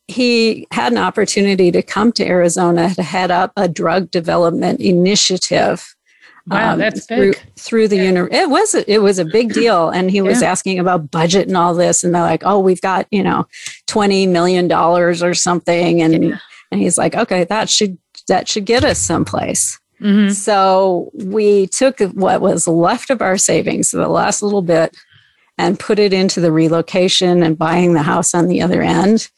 he 0.07 0.67
had 0.71 0.91
an 0.93 0.97
opportunity 0.97 1.71
to 1.71 1.81
come 1.81 2.11
to 2.13 2.25
Arizona 2.25 2.93
to 2.95 3.03
head 3.03 3.29
up 3.29 3.51
a 3.57 3.67
drug 3.67 4.09
development 4.09 4.79
initiative. 4.79 5.95
Wow, 6.47 6.73
um, 6.73 6.79
that's 6.79 7.05
through, 7.05 7.33
big. 7.33 7.41
Through 7.57 7.89
the 7.89 7.97
yeah. 7.97 8.03
uni- 8.03 8.33
it 8.33 8.49
was 8.49 8.73
a, 8.73 8.89
it 8.89 8.99
was 8.99 9.19
a 9.19 9.25
big 9.25 9.51
deal, 9.53 9.89
and 9.89 10.09
he 10.09 10.21
was 10.21 10.41
yeah. 10.41 10.49
asking 10.49 10.79
about 10.79 11.11
budget 11.11 11.49
and 11.49 11.57
all 11.57 11.73
this, 11.73 12.05
and 12.05 12.15
they're 12.15 12.21
like, 12.21 12.43
"Oh, 12.45 12.59
we've 12.59 12.79
got 12.79 13.05
you 13.11 13.21
know, 13.21 13.45
twenty 13.87 14.25
million 14.27 14.69
dollars 14.69 15.21
or 15.21 15.33
something," 15.33 16.01
and 16.01 16.23
yeah. 16.23 16.39
and 16.71 16.79
he's 16.79 16.97
like, 16.97 17.15
"Okay, 17.15 17.43
that 17.43 17.69
should 17.69 17.97
that 18.29 18.47
should 18.47 18.63
get 18.63 18.85
us 18.85 18.97
someplace." 18.97 19.77
Mm-hmm. 19.99 20.31
So 20.31 21.11
we 21.15 21.67
took 21.67 21.99
what 21.99 22.39
was 22.39 22.65
left 22.65 23.09
of 23.09 23.21
our 23.21 23.37
savings, 23.37 23.91
the 23.91 24.07
last 24.07 24.41
little 24.41 24.61
bit, 24.61 24.95
and 25.57 25.79
put 25.79 25.99
it 25.99 26.13
into 26.13 26.39
the 26.39 26.51
relocation 26.51 27.41
and 27.43 27.57
buying 27.57 27.93
the 27.93 28.03
house 28.03 28.33
on 28.33 28.47
the 28.47 28.61
other 28.61 28.81
end. 28.81 29.29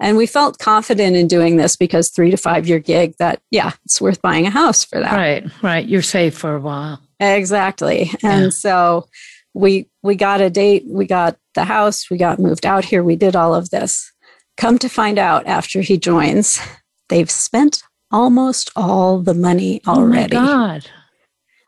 And 0.00 0.16
we 0.16 0.26
felt 0.26 0.58
confident 0.58 1.16
in 1.16 1.28
doing 1.28 1.56
this 1.56 1.76
because 1.76 2.10
three 2.10 2.30
to 2.30 2.36
five 2.36 2.66
year 2.66 2.78
gig 2.78 3.14
that, 3.18 3.40
yeah, 3.50 3.72
it's 3.84 4.00
worth 4.00 4.20
buying 4.20 4.46
a 4.46 4.50
house 4.50 4.84
for 4.84 5.00
that. 5.00 5.12
Right, 5.12 5.44
right. 5.62 5.86
You're 5.86 6.02
safe 6.02 6.36
for 6.36 6.54
a 6.54 6.60
while. 6.60 7.00
Exactly. 7.20 8.10
And 8.22 8.44
yeah. 8.44 8.50
so 8.50 9.08
we 9.54 9.88
we 10.02 10.14
got 10.16 10.40
a 10.40 10.50
date, 10.50 10.84
we 10.88 11.06
got 11.06 11.36
the 11.54 11.64
house, 11.64 12.10
we 12.10 12.16
got 12.16 12.38
moved 12.38 12.66
out 12.66 12.84
here, 12.84 13.04
we 13.04 13.16
did 13.16 13.36
all 13.36 13.54
of 13.54 13.70
this. 13.70 14.12
Come 14.56 14.78
to 14.78 14.88
find 14.88 15.18
out 15.18 15.46
after 15.46 15.82
he 15.82 15.98
joins, 15.98 16.58
they've 17.08 17.30
spent 17.30 17.82
almost 18.10 18.70
all 18.74 19.20
the 19.20 19.34
money 19.34 19.80
already. 19.86 20.36
Oh 20.36 20.40
my 20.40 20.80
God. 20.80 20.90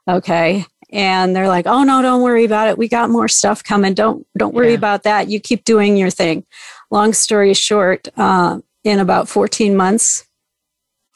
Okay 0.06 0.66
and 0.94 1.36
they're 1.36 1.48
like, 1.48 1.66
"Oh 1.66 1.82
no, 1.82 2.00
don't 2.00 2.22
worry 2.22 2.44
about 2.44 2.68
it. 2.68 2.78
We 2.78 2.88
got 2.88 3.10
more 3.10 3.28
stuff 3.28 3.62
coming. 3.62 3.92
Don't 3.92 4.26
don't 4.38 4.54
worry 4.54 4.70
yeah. 4.70 4.78
about 4.78 5.02
that. 5.02 5.28
You 5.28 5.40
keep 5.40 5.64
doing 5.64 5.98
your 5.98 6.10
thing." 6.10 6.46
Long 6.90 7.12
story 7.12 7.52
short, 7.52 8.08
uh, 8.16 8.60
in 8.84 9.00
about 9.00 9.28
14 9.28 9.76
months, 9.76 10.26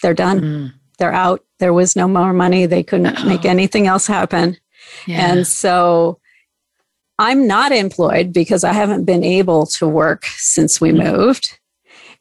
they're 0.03 0.15
done. 0.15 0.41
Mm. 0.41 0.73
They're 0.99 1.13
out. 1.13 1.45
There 1.61 1.73
was 1.73 1.95
no 1.95 2.09
more 2.09 2.33
money. 2.33 2.67
They 2.67 2.83
couldn't 2.83 3.25
make 3.27 3.45
anything 3.45 3.87
else 3.87 4.07
happen. 4.07 4.57
Yeah. 5.07 5.33
And 5.33 5.47
so 5.47 6.19
I'm 7.19 7.47
not 7.47 7.73
employed 7.73 8.33
because 8.33 8.65
I 8.65 8.73
haven't 8.73 9.05
been 9.05 9.25
able 9.25 9.67
to 9.67 9.87
work 9.87 10.27
since 10.27 10.81
we 10.81 10.91
mm. 10.91 11.13
moved. 11.13 11.59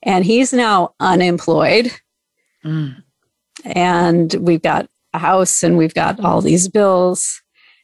And 0.04 0.26
he's 0.26 0.54
now 0.54 0.94
unemployed. 1.00 1.92
Mm. 2.64 3.04
And 3.66 4.34
we've 4.36 4.62
got 4.62 4.88
a 5.14 5.20
house 5.20 5.64
and 5.64 5.78
we've 5.78 5.94
got 5.94 6.20
all 6.20 6.42
these 6.42 6.68
bills. 6.68 7.42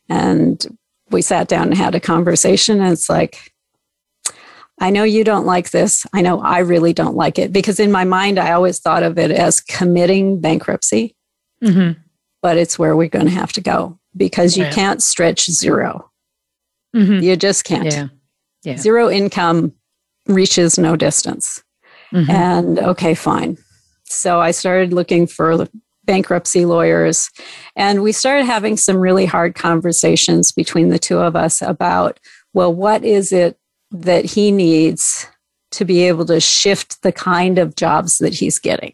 And 0.10 0.78
we 1.10 1.22
sat 1.22 1.48
down 1.48 1.68
and 1.68 1.78
had 1.78 1.96
a 1.96 2.00
conversation. 2.00 2.82
And 2.82 2.92
it's 2.94 3.10
like, 3.10 3.54
I 4.80 4.90
know 4.90 5.04
you 5.04 5.24
don't 5.24 5.46
like 5.46 5.72
this. 5.72 6.06
I 6.14 6.22
know 6.22 6.42
I 6.42 6.60
really 6.60 6.94
don't 6.94 7.16
like 7.16 7.38
it 7.40 7.54
because 7.54 7.80
in 7.80 7.92
my 7.92 8.04
mind, 8.04 8.40
I 8.40 8.52
always 8.52 8.80
thought 8.80 9.04
of 9.04 9.18
it 9.18 9.32
as 9.32 9.62
committing 9.62 10.42
bankruptcy. 10.42 11.16
Mm-hmm. 11.64 12.00
But 12.42 12.58
it's 12.58 12.78
where 12.78 12.96
we're 12.96 13.08
going 13.08 13.28
to 13.28 13.32
have 13.32 13.54
to 13.54 13.62
go 13.62 14.00
because 14.18 14.58
you 14.58 14.66
can't 14.66 15.02
stretch 15.02 15.50
0 15.50 16.12
mm-hmm. 16.96 17.24
You 17.24 17.36
just 17.38 17.64
can't. 17.64 17.86
Yeah. 17.86 18.08
Yeah. 18.64 18.78
Zero 18.78 19.10
income 19.10 19.74
reaches 20.28 20.78
no 20.78 20.96
distance. 20.96 21.64
Mm-hmm. 22.12 22.32
And 22.32 22.80
okay, 22.80 23.14
fine. 23.14 23.58
So 24.06 24.40
I 24.40 24.52
started 24.52 24.94
looking 24.94 25.28
for 25.28 25.68
bankruptcy 26.06 26.66
lawyers. 26.66 27.30
And 27.76 28.04
we 28.04 28.12
started 28.12 28.46
having 28.46 28.78
some 28.78 28.98
really 28.98 29.26
hard 29.26 29.56
conversations 29.56 30.52
between 30.52 30.90
the 30.90 31.00
two 31.00 31.20
of 31.20 31.36
us 31.36 31.62
about, 31.62 32.20
well, 32.54 32.74
what 32.74 33.04
is 33.04 33.32
it 33.32 33.58
that 33.92 34.26
he 34.26 34.52
needs 34.52 35.28
to 35.72 35.86
be 35.86 36.04
able 36.04 36.26
to 36.26 36.40
shift 36.40 37.02
the 37.02 37.12
kind 37.12 37.58
of 37.58 37.76
jobs 37.76 38.20
that 38.20 38.34
he's 38.34 38.60
getting? 38.60 38.94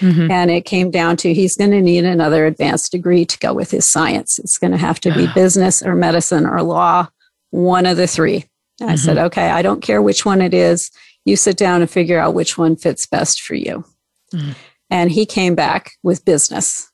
Mm-hmm. 0.00 0.30
And 0.30 0.50
it 0.50 0.64
came 0.64 0.90
down 0.90 1.16
to 1.18 1.32
he's 1.32 1.56
going 1.56 1.70
to 1.70 1.80
need 1.80 2.04
another 2.04 2.46
advanced 2.46 2.92
degree 2.92 3.24
to 3.24 3.38
go 3.38 3.54
with 3.54 3.70
his 3.70 3.84
science. 3.84 4.38
It's 4.38 4.58
going 4.58 4.72
to 4.72 4.78
have 4.78 5.00
to 5.00 5.14
be 5.14 5.28
business 5.34 5.82
or 5.82 5.94
medicine 5.94 6.46
or 6.46 6.62
law, 6.62 7.08
one 7.50 7.86
of 7.86 7.96
the 7.96 8.06
three. 8.06 8.40
Mm-hmm. 8.80 8.88
I 8.88 8.96
said, 8.96 9.18
okay, 9.18 9.50
I 9.50 9.62
don't 9.62 9.82
care 9.82 10.02
which 10.02 10.26
one 10.26 10.42
it 10.42 10.52
is. 10.52 10.90
You 11.24 11.36
sit 11.36 11.56
down 11.56 11.80
and 11.80 11.90
figure 11.90 12.18
out 12.18 12.34
which 12.34 12.58
one 12.58 12.76
fits 12.76 13.06
best 13.06 13.40
for 13.40 13.54
you. 13.54 13.84
Mm-hmm 14.32 14.52
and 14.90 15.10
he 15.10 15.26
came 15.26 15.54
back 15.54 15.92
with 16.02 16.24
business. 16.24 16.90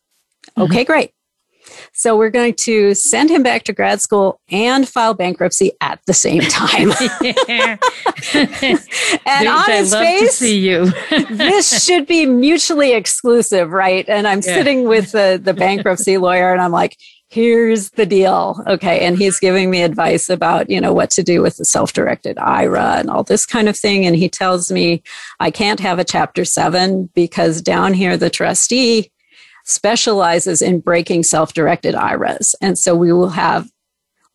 Mm-hmm. 0.50 0.62
Okay, 0.62 0.84
great. 0.84 1.12
So 1.92 2.16
we're 2.16 2.30
going 2.30 2.54
to 2.54 2.94
send 2.94 3.30
him 3.30 3.42
back 3.42 3.64
to 3.64 3.72
grad 3.72 4.00
school 4.00 4.40
and 4.50 4.88
file 4.88 5.14
bankruptcy 5.14 5.72
at 5.80 6.00
the 6.06 6.12
same 6.12 6.42
time. 6.42 6.90
and 9.26 9.48
on 9.48 9.70
his 9.70 9.94
face, 9.94 10.38
see 10.38 10.58
you. 10.58 10.92
this 11.30 11.84
should 11.84 12.06
be 12.06 12.26
mutually 12.26 12.92
exclusive, 12.92 13.70
right? 13.70 14.08
And 14.08 14.26
I'm 14.26 14.38
yeah. 14.38 14.54
sitting 14.54 14.88
with 14.88 15.12
the, 15.12 15.40
the 15.42 15.54
bankruptcy 15.54 16.18
lawyer 16.18 16.52
and 16.52 16.60
I'm 16.60 16.72
like, 16.72 16.96
here's 17.30 17.90
the 17.90 18.04
deal. 18.06 18.62
Okay. 18.66 19.00
And 19.06 19.16
he's 19.16 19.38
giving 19.38 19.70
me 19.70 19.82
advice 19.82 20.28
about, 20.28 20.68
you 20.68 20.80
know, 20.80 20.92
what 20.92 21.10
to 21.12 21.22
do 21.22 21.40
with 21.42 21.56
the 21.56 21.64
self 21.64 21.92
directed 21.92 22.36
IRA 22.38 22.96
and 22.98 23.08
all 23.08 23.22
this 23.22 23.46
kind 23.46 23.68
of 23.68 23.76
thing. 23.76 24.04
And 24.04 24.16
he 24.16 24.28
tells 24.28 24.70
me 24.72 25.02
I 25.38 25.50
can't 25.52 25.78
have 25.80 25.98
a 26.00 26.04
chapter 26.04 26.44
seven 26.44 27.08
because 27.14 27.62
down 27.62 27.94
here, 27.94 28.16
the 28.16 28.30
trustee 28.30 29.12
specializes 29.64 30.60
in 30.60 30.80
breaking 30.80 31.22
self 31.22 31.54
directed 31.54 31.94
IRAs. 31.94 32.56
And 32.60 32.76
so 32.78 32.96
we 32.96 33.12
will 33.12 33.30
have 33.30 33.70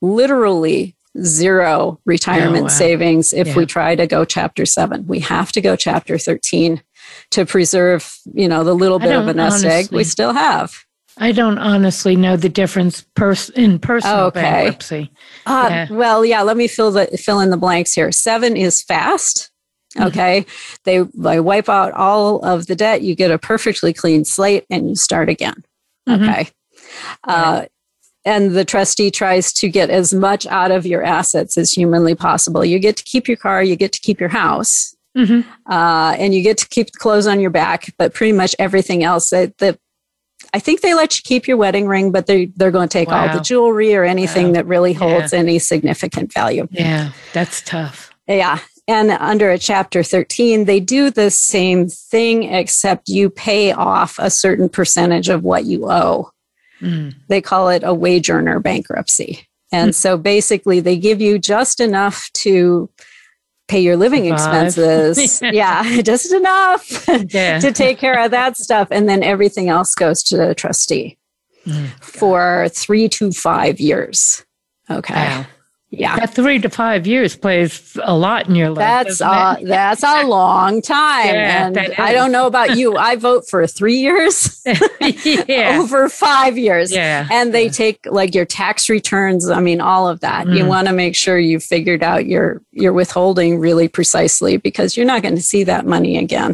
literally 0.01 0.95
zero 1.21 1.99
retirement 2.05 2.57
Oh, 2.59 2.63
wow. 2.63 2.67
savings 2.69 3.33
if 3.33 3.47
Yeah. 3.47 3.55
we 3.55 3.65
try 3.65 3.95
to 3.95 4.07
go 4.07 4.23
chapter 4.25 4.65
seven. 4.65 5.05
We 5.07 5.19
have 5.19 5.51
to 5.53 5.61
go 5.61 5.75
chapter 5.75 6.17
13 6.17 6.81
to 7.31 7.45
preserve, 7.45 8.17
you 8.33 8.47
know, 8.47 8.63
the 8.63 8.73
little 8.73 8.99
bit 8.99 9.15
of 9.15 9.27
a 9.27 9.33
nest 9.33 9.63
egg 9.65 9.87
we 9.91 10.03
still 10.03 10.33
have. 10.33 10.84
I 11.17 11.31
don't 11.31 11.57
honestly 11.57 12.15
know 12.15 12.35
the 12.35 12.49
difference 12.49 13.05
pers- 13.15 13.49
in 13.51 13.79
personal 13.79 14.25
Okay. 14.25 14.41
bankruptcy. 14.41 15.11
Uh, 15.45 15.67
Yeah. 15.71 15.87
Well, 15.89 16.25
yeah. 16.25 16.41
Let 16.41 16.57
me 16.57 16.67
fill 16.67 16.91
the 16.91 17.05
fill 17.17 17.39
in 17.39 17.49
the 17.51 17.57
blanks 17.57 17.93
here. 17.93 18.11
Seven 18.11 18.57
is 18.57 18.81
fast. 18.83 19.49
Mm-hmm. 19.97 20.07
Okay, 20.07 20.45
they 20.83 20.99
they 21.13 21.39
wipe 21.39 21.69
out 21.69 21.93
all 21.93 22.39
of 22.43 22.67
the 22.67 22.75
debt. 22.75 23.01
You 23.01 23.15
get 23.15 23.31
a 23.31 23.37
perfectly 23.37 23.93
clean 23.93 24.25
slate, 24.25 24.65
and 24.69 24.89
you 24.89 24.95
start 24.95 25.29
again. 25.29 25.63
Mhm. 26.09 26.21
Okay, 26.29 26.49
uh, 27.23 27.65
and 28.25 28.51
the 28.51 28.65
trustee 28.65 29.09
tries 29.09 29.53
to 29.53 29.69
get 29.69 29.89
as 29.89 30.13
much 30.13 30.45
out 30.47 30.71
of 30.71 30.85
your 30.85 31.01
assets 31.01 31.57
as 31.57 31.71
humanly 31.71 32.13
possible. 32.13 32.65
You 32.65 32.77
get 32.77 32.97
to 32.97 33.03
keep 33.05 33.29
your 33.29 33.37
car. 33.37 33.63
You 33.63 33.77
get 33.77 33.93
to 33.93 34.01
keep 34.01 34.19
your 34.19 34.29
house. 34.29 34.93
Mhm. 35.17 35.45
Uh, 35.69 36.13
and 36.19 36.35
you 36.35 36.41
get 36.41 36.57
to 36.57 36.67
keep 36.67 36.91
the 36.91 36.99
clothes 36.99 37.25
on 37.25 37.39
your 37.39 37.49
back, 37.51 37.93
but 37.97 38.13
pretty 38.13 38.33
much 38.33 38.53
everything 38.59 39.01
else. 39.05 39.29
That 39.29 39.57
the 39.59 39.79
I 40.55 40.59
think 40.59 40.79
they 40.79 40.93
let 40.93 41.17
you 41.17 41.21
keep 41.23 41.47
your 41.49 41.57
wedding 41.57 41.85
ring, 41.85 42.11
but 42.11 42.27
they 42.27 42.45
they're 42.55 42.71
going 42.71 42.87
to 42.87 42.93
take 42.97 43.09
all 43.09 43.27
the 43.33 43.41
jewelry 43.41 43.93
or 43.93 44.05
anything 44.05 44.47
Wow. 44.47 44.53
that 44.53 44.65
really 44.67 44.93
Yeah. 44.93 44.99
holds 44.99 45.33
any 45.33 45.59
significant 45.59 46.31
value. 46.33 46.65
Yeah, 46.71 47.09
that's 47.33 47.61
tough. 47.61 48.11
Yeah. 48.25 48.59
And 48.87 49.11
under 49.11 49.49
a 49.51 49.57
chapter 49.57 50.01
13, 50.01 50.63
they 50.65 50.79
do 50.79 51.09
the 51.09 51.29
same 51.29 51.89
thing, 51.89 52.43
except 52.43 53.09
you 53.09 53.29
pay 53.29 53.71
off 53.73 54.17
a 54.17 54.29
certain 54.29 54.69
percentage 54.69 55.27
of 55.27 55.43
what 55.43 55.65
you 55.65 55.91
owe. 55.91 56.29
Mm. 56.81 57.15
They 57.27 57.41
call 57.41 57.67
it 57.69 57.81
a 57.83 57.93
wage 57.93 58.29
earner 58.29 58.59
bankruptcy. 58.59 59.47
And 59.73 59.93
so 59.93 60.17
basically, 60.17 60.79
they 60.79 60.95
give 60.97 61.19
you 61.19 61.37
just 61.37 61.79
enough 61.81 62.29
to 62.45 62.89
pay 63.67 63.79
your 63.79 63.97
living 63.97 64.25
Survive. 64.25 64.65
expenses. 64.67 65.41
yeah, 65.53 66.01
just 66.03 66.31
enough 66.31 67.07
Yeah. 67.33 67.59
to 67.59 67.71
take 67.71 67.97
care 67.97 68.23
of 68.23 68.31
that 68.31 68.57
stuff. 68.57 68.87
And 68.91 69.09
then 69.09 69.23
everything 69.23 69.69
else 69.69 69.95
goes 69.95 70.21
to 70.23 70.37
the 70.37 70.55
trustee 70.55 71.17
Mm. 71.65 71.87
for 71.99 72.69
three 72.69 73.09
to 73.09 73.31
five 73.31 73.79
years. 73.79 74.45
Okay. 74.91 75.15
Wow. 75.15 75.45
Yeah. 75.97 76.15
That 76.17 76.33
three 76.33 76.59
to 76.59 76.69
five 76.69 77.07
years 77.07 77.35
plays 77.35 77.97
a 78.03 78.15
lot 78.15 78.47
in 78.47 78.55
your 78.55 78.69
life. 78.69 78.77
That's 78.77 79.21
a, 79.21 79.57
that's 79.63 80.03
a 80.03 80.23
long 80.25 80.81
time. 80.81 81.27
Yeah, 81.33 81.67
and 81.67 81.77
I 81.97 82.13
don't 82.13 82.31
know 82.31 82.47
about 82.47 82.77
you. 82.77 82.95
I 82.97 83.15
vote 83.15 83.47
for 83.49 83.65
three 83.67 83.97
years 83.97 84.61
yeah. 85.47 85.77
over 85.81 86.09
five 86.09 86.57
years. 86.57 86.91
Yeah. 86.91 87.27
And 87.31 87.53
they 87.53 87.69
take 87.69 88.05
like 88.05 88.35
your 88.35 88.45
tax 88.45 88.89
returns. 88.89 89.49
I 89.49 89.59
mean, 89.61 89.81
all 89.81 90.07
of 90.07 90.19
that. 90.19 90.47
You 90.47 90.63
Mm. 90.65 90.67
want 90.67 90.87
to 90.87 90.93
make 90.93 91.15
sure 91.15 91.37
you 91.37 91.59
figured 91.59 92.03
out 92.03 92.25
your 92.25 92.61
your 92.71 92.93
withholding 92.93 93.59
really 93.59 93.87
precisely 93.87 94.57
because 94.57 94.95
you're 94.97 95.05
not 95.05 95.21
going 95.21 95.35
to 95.35 95.41
see 95.41 95.63
that 95.63 95.85
money 95.85 96.17
again. 96.17 96.53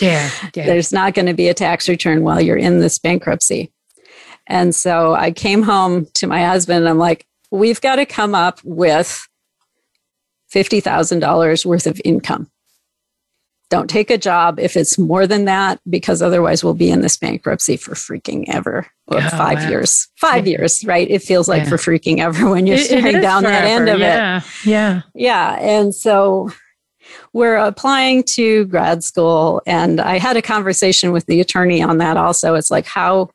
Yeah. 0.00 0.28
Yeah. 0.54 0.66
There's 0.66 0.92
not 0.92 1.14
going 1.14 1.26
to 1.26 1.34
be 1.34 1.48
a 1.48 1.54
tax 1.54 1.88
return 1.88 2.22
while 2.22 2.40
you're 2.40 2.56
in 2.56 2.80
this 2.80 2.98
bankruptcy. 2.98 3.72
And 4.48 4.74
so 4.74 5.14
I 5.14 5.30
came 5.30 5.62
home 5.62 6.06
to 6.14 6.26
my 6.26 6.44
husband 6.44 6.78
and 6.80 6.88
I'm 6.88 6.98
like, 6.98 7.26
we've 7.52 7.80
got 7.80 7.96
to 7.96 8.06
come 8.06 8.34
up 8.34 8.58
with 8.64 9.28
$50,000 10.52 11.64
worth 11.64 11.86
of 11.86 12.00
income. 12.04 12.50
Don't 13.70 13.88
take 13.88 14.10
a 14.10 14.18
job 14.18 14.60
if 14.60 14.76
it's 14.76 14.98
more 14.98 15.26
than 15.26 15.46
that, 15.46 15.80
because 15.88 16.20
otherwise 16.20 16.62
we'll 16.62 16.74
be 16.74 16.90
in 16.90 17.00
this 17.00 17.16
bankruptcy 17.16 17.78
for 17.78 17.94
freaking 17.94 18.44
ever. 18.48 18.86
Or 19.06 19.18
Oh, 19.18 19.28
five 19.30 19.60
wow. 19.62 19.68
years. 19.70 20.08
Five 20.16 20.46
years, 20.46 20.84
right? 20.84 21.10
It 21.10 21.22
feels 21.22 21.48
like 21.48 21.62
Yeah. 21.62 21.68
for 21.70 21.76
freaking 21.78 22.18
ever 22.18 22.50
when 22.50 22.66
you're 22.66 22.76
It- 22.76 22.82
it 22.82 22.86
staring 22.86 23.20
down 23.22 23.44
that 23.44 23.64
end 23.64 23.84
forever. 23.84 23.94
of 23.96 24.00
it. 24.02 24.04
yeah. 24.04 24.40
Yeah. 24.64 25.02
Yeah. 25.14 25.56
And 25.58 25.94
so 25.94 26.50
we're 27.32 27.56
applying 27.56 28.24
to 28.24 28.66
grad 28.66 29.02
school. 29.04 29.62
And 29.66 30.00
I 30.02 30.18
had 30.18 30.36
a 30.36 30.42
conversation 30.42 31.10
with 31.12 31.24
the 31.24 31.40
attorney 31.40 31.82
on 31.82 31.96
that 31.98 32.18
also. 32.18 32.54
It's 32.54 32.70
like, 32.70 32.86
how 32.86 33.30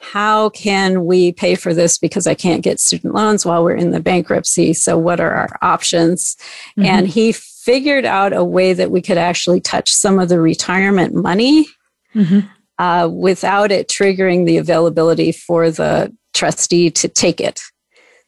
how 0.00 0.50
can 0.50 1.04
we 1.04 1.32
pay 1.32 1.54
for 1.54 1.74
this 1.74 1.98
because 1.98 2.26
I 2.26 2.34
can't 2.34 2.62
get 2.62 2.78
student 2.80 3.14
loans 3.14 3.44
while 3.44 3.64
we're 3.64 3.74
in 3.76 3.90
the 3.90 4.00
bankruptcy? 4.00 4.72
So 4.72 4.96
what 4.96 5.20
are 5.20 5.32
our 5.32 5.58
options? 5.60 6.36
Mhm. 6.78 6.86
And 6.86 7.08
he 7.08 7.32
figured 7.32 8.04
out 8.04 8.32
a 8.32 8.44
way 8.44 8.72
that 8.72 8.90
we 8.90 9.02
could 9.02 9.18
actually 9.18 9.60
touch 9.60 9.92
some 9.92 10.18
of 10.18 10.28
the 10.28 10.40
retirement 10.40 11.14
money 11.14 11.66
Mhm. 12.14 12.48
uh, 12.78 13.08
without 13.12 13.72
it 13.72 13.88
triggering 13.88 14.46
the 14.46 14.56
availability 14.56 15.32
for 15.32 15.70
the 15.70 16.14
trustee 16.32 16.90
to 16.92 17.08
take 17.08 17.40
it. 17.40 17.60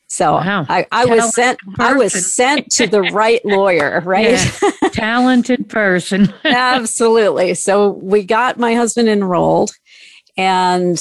So 0.09 0.33
Wow. 0.33 0.67
I, 0.69 0.87
I 0.91 1.05
was 1.05 1.33
sent. 1.33 1.61
I 1.79 1.93
was 1.93 2.13
sent 2.35 2.69
to 2.73 2.89
the 2.89 3.03
right 3.03 3.41
lawyer, 3.45 4.01
right? 4.05 4.33
Yeah. 4.63 4.89
Talented 4.91 5.69
person. 5.69 6.35
Absolutely. 6.45 7.55
So 7.55 7.91
we 8.03 8.25
got 8.25 8.59
my 8.59 8.75
husband 8.75 9.09
enrolled, 9.09 9.71
and 10.37 11.01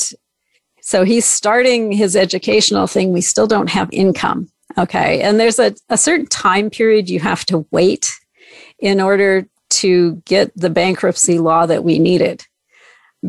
so 0.82 1.04
he's 1.04 1.26
starting 1.26 1.92
his 1.92 2.16
educational 2.16 2.88
thing. 2.88 3.12
We 3.12 3.22
still 3.22 3.48
don't 3.48 3.70
have 3.70 3.90
income. 3.92 4.50
Okay. 4.78 5.22
And 5.22 5.40
there's 5.40 5.60
a, 5.60 5.74
a 5.90 5.98
certain 5.98 6.28
time 6.28 6.70
period 6.70 7.10
you 7.10 7.20
have 7.20 7.46
to 7.46 7.66
wait 7.72 8.14
in 8.80 9.02
order 9.02 9.48
to 9.70 10.16
get 10.26 10.52
the 10.56 10.70
bankruptcy 10.70 11.40
law 11.40 11.66
that 11.66 11.84
we 11.84 12.00
needed. 12.00 12.46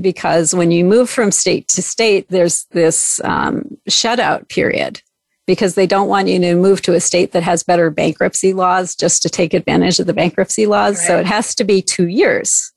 Because 0.00 0.54
when 0.54 0.70
you 0.70 0.84
move 0.84 1.10
from 1.10 1.32
state 1.32 1.66
to 1.68 1.82
state, 1.82 2.28
there's 2.28 2.64
this 2.70 3.20
um, 3.24 3.76
shutout 3.88 4.48
period 4.48 5.02
because 5.46 5.74
they 5.74 5.86
don't 5.86 6.08
want 6.08 6.28
you 6.28 6.38
to 6.38 6.54
move 6.54 6.80
to 6.82 6.94
a 6.94 7.00
state 7.00 7.32
that 7.32 7.42
has 7.42 7.64
better 7.64 7.90
bankruptcy 7.90 8.52
laws 8.52 8.94
just 8.94 9.20
to 9.22 9.28
take 9.28 9.52
advantage 9.52 9.98
of 9.98 10.06
the 10.06 10.12
bankruptcy 10.12 10.66
laws. 10.66 11.04
So 11.04 11.18
it 11.18 11.26
has 11.26 11.56
to 11.56 11.64
be 11.64 11.82
two 11.82 12.06
years 12.06 12.72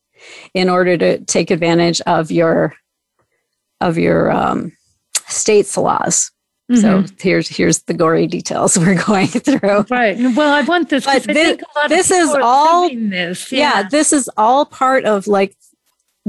in 0.56 0.70
order 0.70 0.98
to 0.98 1.20
take 1.26 1.52
advantage 1.52 2.02
of 2.02 2.32
your 2.32 2.74
of 3.88 3.98
your 3.98 4.32
um, 4.32 4.72
state's 5.28 5.78
laws. 5.78 6.32
Mhm. 6.72 6.82
So 6.82 7.14
here's 7.20 7.50
here's 7.50 7.80
the 7.84 7.94
gory 7.94 8.26
details 8.28 8.78
we're 8.82 9.02
going 9.04 9.28
through. 9.28 9.86
Right. 9.92 10.18
Well, 10.36 10.54
I 10.54 10.62
want 10.62 10.90
this. 10.90 11.06
But 11.06 11.16
I 11.16 11.20
think 11.20 11.62
a 11.62 11.66
lot 11.80 11.86
of 11.86 11.90
this 11.90 12.10
is 12.10 12.30
all- 12.42 12.90
this. 12.90 13.52
Yeah. 13.52 13.84
this 13.90 14.14
is 14.14 14.30
all 14.38 14.66
part 14.66 15.04
of 15.06 15.28
like 15.28 15.56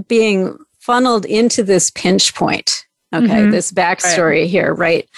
being 0.08 0.56
funneled 0.80 1.24
into 1.24 1.62
this 1.62 1.90
pinch 1.90 2.34
point. 2.34 2.84
Okay, 3.14 3.26
Mhm. 3.46 3.52
this 3.52 3.70
backstory 3.70 4.46
here, 4.48 4.74
right? 4.74 5.08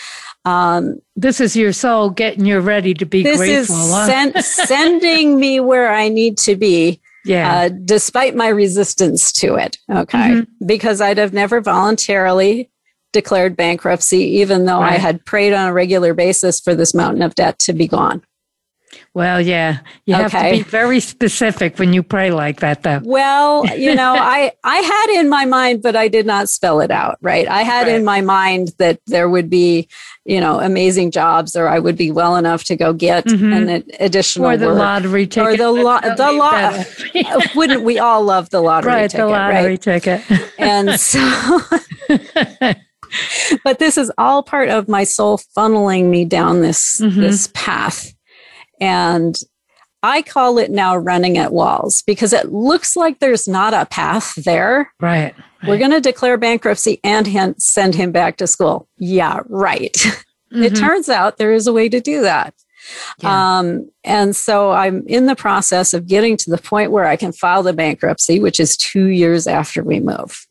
Um, 0.45 1.01
This 1.17 1.41
is 1.41 1.57
your 1.57 1.73
soul 1.73 2.11
getting 2.11 2.45
you 2.45 2.61
ready 2.61 2.93
to 2.95 3.07
be 3.07 3.23
this 3.23 3.39
grateful. 3.39 3.75
is 3.77 4.07
sen- 4.07 4.43
sending 4.43 5.41
me 5.41 5.61
where 5.61 5.91
I 5.91 6.09
need 6.11 6.37
to 6.39 6.57
be, 6.57 7.01
yeah. 7.27 7.55
uh, 7.63 7.69
despite 7.69 8.35
my 8.35 8.49
resistance 8.49 9.33
to 9.33 9.57
it. 9.57 9.79
Okay, 9.91 10.19
Mhm. 10.31 10.47
because 10.67 11.01
I'd 11.01 11.19
have 11.19 11.33
never 11.33 11.61
voluntarily 11.61 12.71
declared 13.13 13.57
bankruptcy, 13.57 14.23
even 14.39 14.67
though 14.67 14.81
I 14.81 14.93
had 14.99 15.25
prayed 15.25 15.53
on 15.53 15.69
a 15.69 15.73
regular 15.73 16.13
basis 16.13 16.61
for 16.61 16.75
this 16.75 16.93
mountain 16.95 17.23
of 17.23 17.35
debt 17.35 17.59
to 17.61 17.73
be 17.73 17.89
gone. 17.89 18.23
Well, 19.15 19.41
yeah. 19.41 19.79
You 20.07 20.15
have 20.15 20.31
to 20.33 20.51
be 20.51 20.63
very 20.63 21.01
specific 21.01 21.79
when 21.79 21.93
you 21.93 22.03
pray 22.03 22.31
like 22.31 22.61
that, 22.61 22.83
though. 22.83 23.01
Well, 23.05 23.67
you 23.77 23.95
know, 23.95 24.15
I 24.19 24.53
I 24.65 24.77
had 24.77 25.21
in 25.21 25.29
my 25.29 25.45
mind, 25.45 25.83
but 25.83 25.97
I 25.97 26.09
did 26.09 26.27
not 26.27 26.49
spell 26.49 26.81
it 26.81 26.91
out. 26.91 27.19
Right, 27.21 27.47
I 27.49 27.63
had 27.63 27.89
in 27.89 28.05
my 28.05 28.21
mind 28.21 28.73
that 28.79 29.01
there 29.07 29.29
would 29.29 29.51
be, 29.51 29.89
you 30.25 30.41
know, 30.41 30.61
amazing 30.61 31.11
jobs, 31.11 31.57
or 31.57 31.69
I 31.69 31.79
would 31.79 31.97
be 31.97 32.11
well 32.11 32.37
enough 32.37 32.65
to 32.65 32.77
go 32.77 32.93
get 32.93 33.25
Mhm. 33.27 33.69
an 33.75 33.85
additional 34.01 34.49
Or 34.51 34.57
the 34.57 34.69
work. 34.69 34.79
lottery 34.79 35.27
ticket. 35.27 35.49
Or 35.53 35.57
the 35.57 35.71
lo- 35.73 36.01
the 36.01 36.33
leave 37.13 37.27
lo- 37.33 37.41
Wouldn't 37.55 37.83
we 37.83 37.99
all 37.99 38.23
love 38.23 38.51
the 38.51 38.61
lottery 38.61 38.93
right, 38.93 39.11
ticket? 39.11 39.27
the 39.27 39.31
lottery 39.31 39.65
right. 39.71 39.81
ticket. 39.83 40.23
And 40.59 40.99
so, 41.01 41.61
but 43.65 43.79
this 43.79 43.97
is 43.99 44.11
all 44.19 44.43
part 44.43 44.69
of 44.69 44.89
my 44.89 45.05
soul 45.05 45.39
funneling 45.57 46.05
me 46.11 46.25
down 46.25 46.61
this 46.61 47.01
Mhm. 47.01 47.15
this 47.17 47.49
path, 47.55 48.13
and 48.81 49.37
I 50.03 50.23
call 50.23 50.59
it 50.59 50.71
now 50.71 50.97
running 50.97 51.37
at 51.39 51.53
walls 51.53 52.03
because 52.07 52.33
it 52.33 52.53
looks 52.53 52.95
like 52.97 53.19
there's 53.19 53.49
not 53.49 53.75
a 53.75 53.87
path 53.87 54.35
there. 54.45 54.93
right. 55.01 55.35
We're 55.67 55.79
going 55.79 55.91
to 55.91 56.01
declare 56.01 56.37
bankruptcy 56.37 57.01
and 57.03 57.27
hen- 57.27 57.59
send 57.59 57.97
him 57.97 58.13
back 58.13 58.37
to 58.37 58.47
school. 58.47 58.89
Yeah, 58.99 59.41
right. 59.49 59.97
It 60.53 60.75
Mhm. 60.75 60.79
turns 60.79 61.09
out 61.09 61.39
there 61.39 61.53
is 61.53 61.67
a 61.67 61.73
way 61.73 61.89
to 61.89 62.01
do 62.01 62.23
that. 62.23 62.55
Yeah. 63.19 63.59
Um, 63.59 63.91
and 64.05 64.35
so 64.37 64.71
I'm 64.71 65.03
in 65.09 65.27
the 65.27 65.35
process 65.35 65.93
of 65.93 66.07
getting 66.07 66.37
to 66.37 66.51
the 66.51 66.57
point 66.59 66.93
where 66.93 67.05
I 67.05 67.17
can 67.17 67.33
file 67.33 67.65
the 67.65 67.73
bankruptcy, 67.73 68.39
which 68.39 68.61
is 68.61 68.77
two 68.77 69.07
years 69.07 69.49
after 69.49 69.83
we 69.83 69.99
move. 69.99 70.47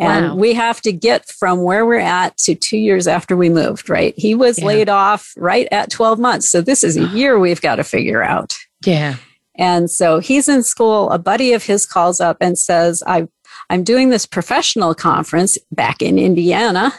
And 0.00 0.28
Wow. 0.30 0.34
we 0.34 0.54
have 0.54 0.80
to 0.82 0.92
get 0.92 1.26
from 1.28 1.62
where 1.62 1.84
we're 1.84 1.98
at 1.98 2.36
to 2.38 2.54
two 2.54 2.78
years 2.78 3.06
after 3.06 3.36
we 3.36 3.50
moved, 3.50 3.90
right? 3.90 4.14
He 4.16 4.34
was 4.34 4.58
Yeah. 4.58 4.64
laid 4.64 4.88
off 4.88 5.32
right 5.36 5.68
at 5.70 5.90
12 5.90 6.18
months. 6.18 6.48
So 6.48 6.60
this 6.62 6.82
is 6.82 6.96
a 6.96 7.04
year 7.14 7.38
we've 7.38 7.60
got 7.60 7.76
to 7.76 7.84
figure 7.84 8.22
out. 8.22 8.56
yeah. 8.84 9.16
And 9.56 9.90
so 9.90 10.20
he's 10.20 10.48
in 10.48 10.62
school. 10.62 11.10
A 11.10 11.18
buddy 11.18 11.52
of 11.52 11.64
his 11.64 11.84
calls 11.84 12.18
up 12.18 12.38
and 12.40 12.58
says, 12.58 13.02
I, 13.06 13.28
I'm 13.68 13.84
doing 13.84 14.08
this 14.08 14.24
professional 14.24 14.94
conference 14.94 15.58
back 15.70 16.00
in 16.00 16.18
Indiana. 16.18 16.94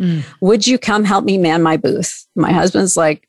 Mm. 0.00 0.24
Would 0.40 0.66
you 0.66 0.78
come 0.78 1.04
help 1.04 1.24
me 1.24 1.38
man 1.38 1.62
my 1.62 1.76
booth? 1.76 2.26
My 2.34 2.50
husband's 2.50 2.96
like, 2.96 3.28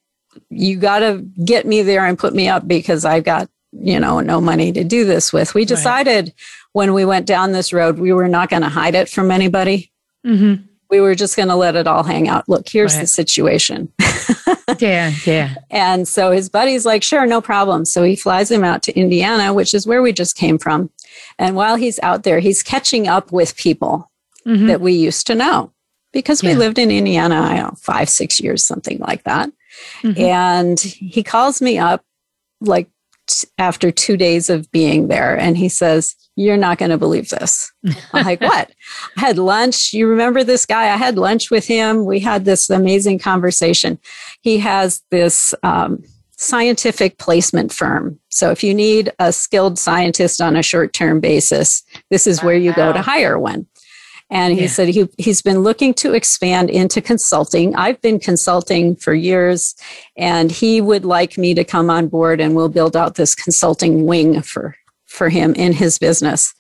you 0.49 0.77
got 0.77 0.99
to 0.99 1.23
get 1.45 1.67
me 1.67 1.83
there 1.83 2.03
and 2.03 2.17
put 2.17 2.33
me 2.33 2.47
up 2.49 2.67
because 2.67 3.05
I've 3.05 3.25
got, 3.25 3.47
you 3.73 3.99
know, 3.99 4.21
no 4.21 4.41
money 4.41 4.71
to 4.71 4.83
do 4.83 5.05
this 5.05 5.31
with. 5.31 5.53
We 5.53 5.65
decided 5.65 6.25
right. 6.27 6.33
When 6.73 6.93
we 6.93 7.05
went 7.05 7.25
down 7.25 7.51
this 7.51 7.71
road, 7.71 7.99
we 7.99 8.11
were 8.11 8.27
not 8.27 8.49
going 8.49 8.63
to 8.63 8.69
hide 8.69 8.95
it 8.95 9.09
from 9.09 9.31
anybody. 9.31 9.91
Mm-hmm. 10.25 10.65
We 10.89 10.99
were 10.99 11.15
just 11.15 11.35
going 11.35 11.47
to 11.47 11.55
let 11.55 11.75
it 11.75 11.87
all 11.87 12.03
hang 12.03 12.27
out. 12.27 12.47
Look, 12.49 12.67
here's 12.67 12.93
right. 12.95 13.01
the 13.01 13.07
situation. 13.07 13.91
yeah, 14.79 15.11
yeah. 15.25 15.55
And 15.71 16.07
so 16.07 16.31
his 16.31 16.49
buddy's 16.49 16.85
like, 16.85 17.01
sure, 17.01 17.25
no 17.25 17.41
problem. 17.41 17.85
So 17.85 18.03
he 18.03 18.15
flies 18.15 18.51
him 18.51 18.63
out 18.63 18.83
to 18.83 18.99
Indiana, 18.99 19.53
which 19.53 19.73
is 19.73 19.87
where 19.87 20.01
we 20.01 20.13
just 20.13 20.35
came 20.35 20.57
from. 20.57 20.91
And 21.39 21.55
while 21.55 21.77
he's 21.77 21.99
out 22.03 22.23
there, 22.23 22.39
he's 22.39 22.61
catching 22.61 23.07
up 23.07 23.31
with 23.31 23.55
people 23.55 24.11
mm-hmm. 24.45 24.67
that 24.67 24.81
we 24.81 24.93
used 24.93 25.25
to 25.27 25.35
know 25.35 25.71
because 26.11 26.43
we 26.43 26.49
yeah. 26.49 26.57
lived 26.57 26.77
in 26.77 26.91
Indiana, 26.91 27.41
I 27.41 27.57
don't 27.57 27.63
know, 27.63 27.77
five, 27.77 28.09
six 28.09 28.39
years, 28.39 28.63
something 28.63 28.99
like 28.99 29.23
that. 29.23 29.51
Mm-hmm. 30.03 30.21
And 30.21 30.79
he 30.79 31.23
calls 31.23 31.61
me 31.61 31.79
up 31.79 32.05
like 32.61 32.87
t- 33.27 33.47
after 33.57 33.91
two 33.91 34.17
days 34.17 34.49
of 34.49 34.71
being 34.71 35.07
there 35.07 35.37
and 35.37 35.57
he 35.57 35.69
says, 35.69 36.15
You're 36.35 36.57
not 36.57 36.77
going 36.77 36.91
to 36.91 36.97
believe 36.97 37.29
this. 37.29 37.71
I'm 38.13 38.25
like, 38.25 38.41
What? 38.41 38.71
I 39.17 39.21
had 39.21 39.37
lunch. 39.37 39.93
You 39.93 40.07
remember 40.07 40.43
this 40.43 40.65
guy? 40.65 40.93
I 40.93 40.97
had 40.97 41.17
lunch 41.17 41.51
with 41.51 41.67
him. 41.67 42.05
We 42.05 42.19
had 42.19 42.45
this 42.45 42.69
amazing 42.69 43.19
conversation. 43.19 43.99
He 44.41 44.59
has 44.59 45.01
this, 45.11 45.53
um, 45.63 46.03
scientific 46.43 47.17
placement 47.17 47.71
firm. 47.71 48.19
So 48.29 48.51
if 48.51 48.63
you 48.63 48.73
need 48.73 49.11
a 49.19 49.31
skilled 49.31 49.79
scientist 49.79 50.41
on 50.41 50.55
a 50.55 50.63
short 50.63 50.93
term 50.93 51.19
basis, 51.19 51.83
this 52.09 52.27
is 52.27 52.43
where 52.43 52.57
you 52.57 52.73
go 52.73 52.91
to 52.91 53.01
hire 53.01 53.39
one. 53.39 53.67
And 54.33 54.55
he 54.55 54.61
yeah. 54.61 54.67
said 54.67 54.89
he, 54.89 55.07
he's 55.19 55.43
been 55.43 55.59
looking 55.59 55.93
to 55.95 56.15
expand 56.15 56.71
into 56.71 57.01
consulting. 57.01 57.75
I've 57.75 58.01
been 58.01 58.19
consulting 58.19 58.95
for 58.95 59.13
years, 59.13 59.75
and 60.17 60.51
he 60.51 60.81
would 60.81 61.05
like 61.05 61.37
me 61.37 61.53
to 61.53 61.63
come 61.63 61.91
on 61.91 62.07
board 62.07 62.41
and 62.41 62.55
we'll 62.55 62.67
build 62.67 62.97
out 62.97 63.13
this 63.13 63.35
consulting 63.35 64.07
wing 64.07 64.41
for, 64.41 64.75
for 65.05 65.29
him 65.29 65.53
in 65.53 65.71
his 65.71 65.99
business. 65.99 66.55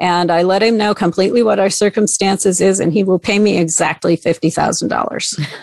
And 0.00 0.30
I 0.30 0.42
let 0.42 0.62
him 0.62 0.78
know 0.78 0.94
completely 0.94 1.42
what 1.42 1.58
our 1.58 1.68
circumstances 1.68 2.62
is, 2.62 2.80
and 2.80 2.94
he 2.94 3.04
will 3.04 3.18
pay 3.18 3.38
me 3.38 3.58
exactly 3.58 4.16
fifty 4.16 4.48
thousand 4.48 4.88
dollars. 4.88 5.38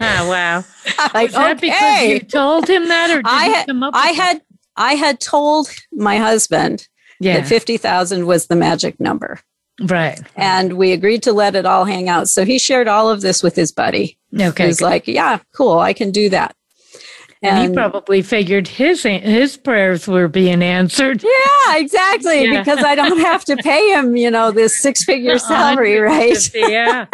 wow! 0.00 0.64
like, 1.12 1.28
Was 1.28 1.32
that 1.32 1.56
okay. 1.56 1.60
because 1.60 2.08
you 2.08 2.20
told 2.20 2.70
him 2.70 2.88
that, 2.88 3.10
or 3.10 3.16
did 3.16 3.26
I 3.26 3.44
had, 3.48 3.66
come 3.66 3.82
up? 3.82 3.92
I 3.94 4.06
had 4.12 4.40
I 4.76 4.94
had 4.94 5.20
told 5.20 5.68
my 5.92 6.16
husband 6.16 6.86
yeah. 7.18 7.40
that 7.40 7.48
fifty 7.48 7.76
thousand 7.76 8.26
was 8.26 8.46
the 8.46 8.56
magic 8.56 9.00
number. 9.00 9.40
Right. 9.80 10.20
And 10.36 10.74
we 10.74 10.92
agreed 10.92 11.22
to 11.24 11.32
let 11.32 11.54
it 11.54 11.66
all 11.66 11.84
hang 11.84 12.08
out. 12.08 12.28
So 12.28 12.44
he 12.44 12.58
shared 12.58 12.88
all 12.88 13.10
of 13.10 13.20
this 13.20 13.42
with 13.42 13.56
his 13.56 13.72
buddy. 13.72 14.18
Okay. 14.38 14.66
He's 14.66 14.80
like, 14.80 15.06
yeah, 15.06 15.38
cool. 15.54 15.78
I 15.78 15.92
can 15.92 16.10
do 16.10 16.28
that. 16.30 16.54
And, 17.44 17.58
and, 17.58 17.70
he 17.70 17.74
probably 17.74 18.22
figured 18.22 18.68
his 18.68 19.02
his 19.02 19.56
prayers 19.56 20.06
were 20.06 20.28
being 20.28 20.62
answered. 20.62 21.24
Yeah, 21.64 21.76
exactly. 21.76 22.44
Yeah. 22.44 22.58
Because 22.58 22.84
I 22.84 22.94
don't 22.94 23.18
have 23.18 23.44
to 23.46 23.56
pay 23.56 23.92
him, 23.92 24.16
you 24.16 24.30
know, 24.30 24.50
this 24.50 24.78
six 24.78 25.04
figure 25.04 25.38
salary, 25.38 25.98
right? 25.98 26.50
Yeah. 26.54 27.06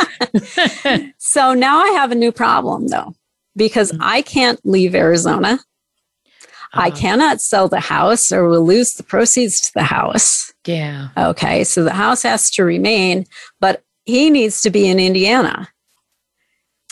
so 1.19 1.55
now 1.55 1.79
I 1.79 1.89
have 1.91 2.11
a 2.11 2.15
new 2.15 2.33
problem 2.33 2.89
though, 2.89 3.15
because 3.57 3.93
mm-hmm. 3.93 4.03
I 4.03 4.23
can't 4.23 4.59
leave 4.65 4.95
Arizona. 4.95 5.61
Uh-huh. 6.73 6.87
I 6.87 6.91
cannot 6.91 7.41
sell 7.41 7.69
the 7.69 7.81
house 7.81 8.31
or 8.31 8.49
we'll 8.49 8.65
lose 8.65 8.95
the 8.95 9.03
proceeds 9.03 9.61
to 9.63 9.73
the 9.75 9.85
house. 9.85 10.53
Yeah. 10.67 11.09
Okay. 11.17 11.65
So 11.65 11.85
the 11.85 11.93
house 11.95 12.23
has 12.23 12.51
to 12.53 12.65
remain, 12.65 13.27
but 13.61 13.83
he 14.05 14.31
needs 14.31 14.61
to 14.63 14.71
be 14.71 14.89
in 14.89 14.99
Indiana. 14.99 15.69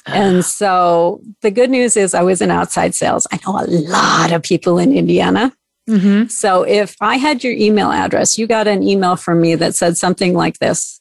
And 0.07 0.39
ah. 0.39 0.43
so 0.43 1.21
the 1.43 1.51
good 1.51 1.71
news 1.71 1.97
is 1.97 2.15
I 2.15 2.23
was 2.23 2.41
in 2.41 2.51
outside 2.51 2.95
sales. 2.95 3.27
I 3.33 3.41
know 3.45 3.59
a 3.59 3.67
lot 3.67 4.33
of 4.33 4.43
people 4.43 4.79
in 4.79 4.93
Indiana. 4.93 5.53
Mm-hmm. 5.89 6.29
So 6.29 6.63
if 6.63 6.97
I 7.01 7.17
had 7.17 7.45
your 7.45 7.53
email 7.53 7.93
address, 7.93 8.39
you 8.39 8.47
got 8.47 8.67
an 8.67 8.83
email 8.83 9.17
from 9.17 9.41
me 9.41 9.55
that 9.57 9.75
said 9.75 9.97
something 9.97 10.35
like 10.35 10.59
this 10.59 11.01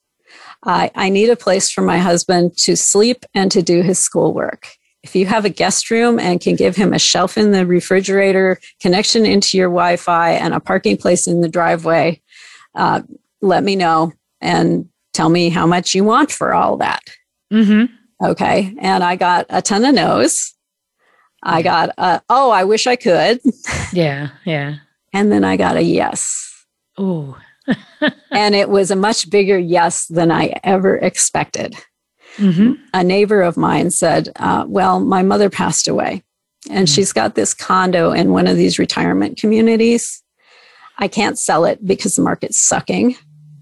I, 0.65 0.91
I 0.95 1.09
need 1.09 1.29
a 1.29 1.35
place 1.35 1.69
for 1.69 1.81
my 1.81 1.99
husband 1.99 2.57
to 2.59 2.75
sleep 2.75 3.25
and 3.33 3.51
to 3.51 3.61
do 3.61 3.81
his 3.81 3.99
schoolwork. 3.99 4.67
If 5.05 5.15
you 5.15 5.27
have 5.27 5.45
a 5.45 5.49
guest 5.49 5.91
room 5.91 6.17
and 6.17 6.41
can 6.41 6.55
give 6.55 6.75
him 6.75 6.91
a 6.91 6.97
shelf 6.97 7.37
in 7.37 7.51
the 7.51 7.63
refrigerator, 7.63 8.59
connection 8.81 9.23
into 9.23 9.55
your 9.55 9.69
Wi 9.69 9.97
Fi, 9.97 10.31
and 10.31 10.51
a 10.51 10.59
parking 10.59 10.97
place 10.97 11.27
in 11.27 11.41
the 11.41 11.47
driveway, 11.47 12.23
uh, 12.73 13.03
let 13.39 13.63
me 13.63 13.75
know 13.75 14.13
and 14.41 14.89
tell 15.13 15.29
me 15.29 15.49
how 15.49 15.67
much 15.67 15.93
you 15.93 16.03
want 16.03 16.31
for 16.31 16.55
all 16.55 16.77
that. 16.77 17.03
Mm-hmm. 17.53 18.25
Okay. 18.25 18.73
And 18.79 19.03
I 19.03 19.15
got 19.15 19.45
a 19.49 19.61
ton 19.61 19.85
of 19.85 19.93
no's. 19.93 20.55
I 21.43 21.61
got 21.61 21.91
a, 21.99 22.23
oh, 22.27 22.49
I 22.49 22.63
wish 22.63 22.87
I 22.87 22.95
could. 22.95 23.39
Yeah. 23.93 24.29
Yeah. 24.43 24.77
and 25.13 25.31
then 25.31 25.43
I 25.43 25.55
got 25.55 25.77
a 25.77 25.83
yes. 25.83 26.65
Oh. 26.97 27.37
and 28.31 28.55
it 28.55 28.69
was 28.69 28.89
a 28.89 28.95
much 28.95 29.29
bigger 29.29 29.57
yes 29.57 30.07
than 30.07 30.31
I 30.31 30.55
ever 30.63 30.97
expected. 30.97 31.75
Mm-hmm. 32.37 32.73
A 32.93 33.03
neighbor 33.03 33.41
of 33.41 33.57
mine 33.57 33.91
said, 33.91 34.29
uh, 34.37 34.65
Well, 34.67 34.99
my 34.99 35.23
mother 35.23 35.49
passed 35.49 35.87
away, 35.87 36.23
and 36.69 36.87
mm-hmm. 36.87 36.93
she's 36.93 37.13
got 37.13 37.35
this 37.35 37.53
condo 37.53 38.11
in 38.11 38.31
one 38.31 38.47
of 38.47 38.57
these 38.57 38.79
retirement 38.79 39.37
communities. 39.37 40.21
I 40.97 41.07
can't 41.07 41.37
sell 41.37 41.65
it 41.65 41.85
because 41.85 42.15
the 42.15 42.21
market's 42.21 42.59
sucking. 42.59 43.15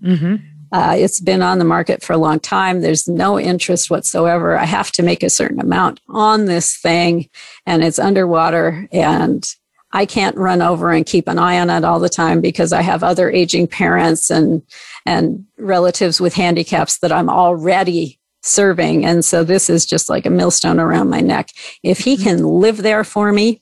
Mm-hmm. 0.03 0.35
Uh, 0.71 0.95
it's 0.97 1.19
been 1.19 1.43
on 1.43 1.59
the 1.59 1.65
market 1.65 2.03
for 2.03 2.13
a 2.13 2.17
long 2.17 2.39
time. 2.39 2.81
There's 2.81 3.07
no 3.07 3.39
interest 3.39 3.91
whatsoever. 3.91 4.57
I 4.57 4.65
have 4.65 4.91
to 4.93 5.03
make 5.03 5.21
a 5.21 5.29
certain 5.29 5.59
amount 5.59 5.99
on 6.09 6.45
this 6.45 6.75
thing, 6.77 7.29
and 7.67 7.83
it's 7.83 7.99
underwater. 7.99 8.87
And 8.91 9.47
I 9.91 10.07
can't 10.07 10.35
run 10.35 10.63
over 10.63 10.91
and 10.91 11.05
keep 11.05 11.27
an 11.27 11.37
eye 11.37 11.59
on 11.59 11.69
it 11.69 11.85
all 11.85 11.99
the 11.99 12.09
time 12.09 12.41
because 12.41 12.73
I 12.73 12.81
have 12.81 13.03
other 13.03 13.29
aging 13.29 13.67
parents 13.67 14.31
and 14.31 14.63
and 15.05 15.45
relatives 15.59 16.19
with 16.19 16.33
handicaps 16.33 16.97
that 16.99 17.11
I'm 17.11 17.29
already 17.29 18.19
serving. 18.43 19.05
And 19.05 19.25
so 19.25 19.43
this 19.43 19.69
is 19.69 19.85
just 19.85 20.09
like 20.09 20.25
a 20.25 20.29
millstone 20.29 20.79
around 20.79 21.09
my 21.09 21.21
neck. 21.21 21.49
If 21.81 21.99
he 21.99 22.15
mm-hmm. 22.15 22.23
can 22.23 22.45
live 22.45 22.77
there 22.77 23.03
for 23.03 23.31
me, 23.31 23.61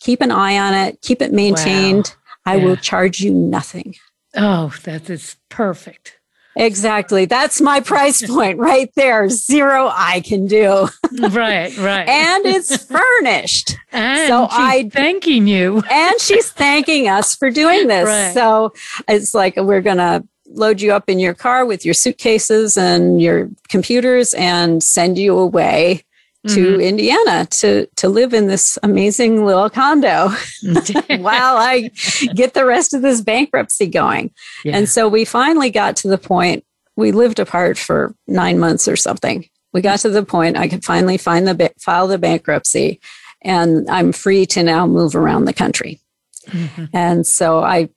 keep 0.00 0.20
an 0.20 0.32
eye 0.32 0.58
on 0.58 0.74
it, 0.74 1.00
keep 1.02 1.22
it 1.22 1.32
maintained, 1.32 2.14
wow. 2.46 2.52
I 2.52 2.56
yeah. 2.56 2.64
will 2.64 2.76
charge 2.76 3.20
you 3.20 3.32
nothing. 3.32 3.94
Oh, 4.34 4.72
that 4.84 5.08
is 5.08 5.36
perfect. 5.48 6.18
Exactly. 6.56 7.24
That's 7.24 7.60
my 7.60 7.80
price 7.80 8.26
point 8.26 8.58
right 8.58 8.90
there. 8.96 9.28
Zero 9.28 9.90
I 9.94 10.20
can 10.20 10.46
do. 10.46 10.88
right, 11.20 11.76
right. 11.78 12.08
and 12.08 12.46
it's 12.46 12.84
furnished. 12.90 13.76
And 13.92 14.28
so 14.28 14.48
I 14.50 14.90
thanking 14.92 15.46
you. 15.46 15.82
and 15.90 16.20
she's 16.20 16.50
thanking 16.50 17.08
us 17.08 17.36
for 17.36 17.50
doing 17.50 17.86
this. 17.86 17.98
Right. 18.08 18.32
So 18.32 18.72
it's 19.06 19.34
like 19.34 19.56
we're 19.56 19.82
gonna 19.82 20.24
load 20.50 20.80
you 20.80 20.92
up 20.92 21.08
in 21.08 21.18
your 21.18 21.34
car 21.34 21.66
with 21.66 21.84
your 21.84 21.94
suitcases 21.94 22.76
and 22.76 23.20
your 23.20 23.48
computers 23.68 24.34
and 24.34 24.82
send 24.82 25.18
you 25.18 25.38
away 25.38 26.04
to 26.46 26.66
mm-hmm. 26.66 26.80
Indiana 26.80 27.46
to 27.46 27.86
to 27.96 28.08
live 28.08 28.32
in 28.32 28.46
this 28.46 28.78
amazing 28.82 29.44
little 29.44 29.68
condo 29.68 30.28
while 31.18 31.56
I 31.56 31.90
get 32.34 32.54
the 32.54 32.64
rest 32.64 32.94
of 32.94 33.02
this 33.02 33.20
bankruptcy 33.20 33.86
going. 33.86 34.30
Yeah. 34.64 34.76
And 34.76 34.88
so 34.88 35.08
we 35.08 35.24
finally 35.24 35.70
got 35.70 35.96
to 35.96 36.08
the 36.08 36.18
point 36.18 36.64
we 36.96 37.12
lived 37.12 37.38
apart 37.38 37.78
for 37.78 38.14
9 38.26 38.58
months 38.58 38.88
or 38.88 38.96
something. 38.96 39.48
We 39.72 39.80
got 39.80 40.00
to 40.00 40.08
the 40.08 40.24
point 40.24 40.56
I 40.56 40.68
could 40.68 40.84
finally 40.84 41.18
find 41.18 41.46
the 41.46 41.72
file 41.78 42.06
the 42.06 42.18
bankruptcy 42.18 43.00
and 43.42 43.88
I'm 43.90 44.12
free 44.12 44.46
to 44.46 44.62
now 44.62 44.86
move 44.86 45.14
around 45.14 45.44
the 45.44 45.52
country. 45.52 46.00
Mm-hmm. 46.46 46.84
And 46.92 47.26
so 47.26 47.62
I 47.62 47.88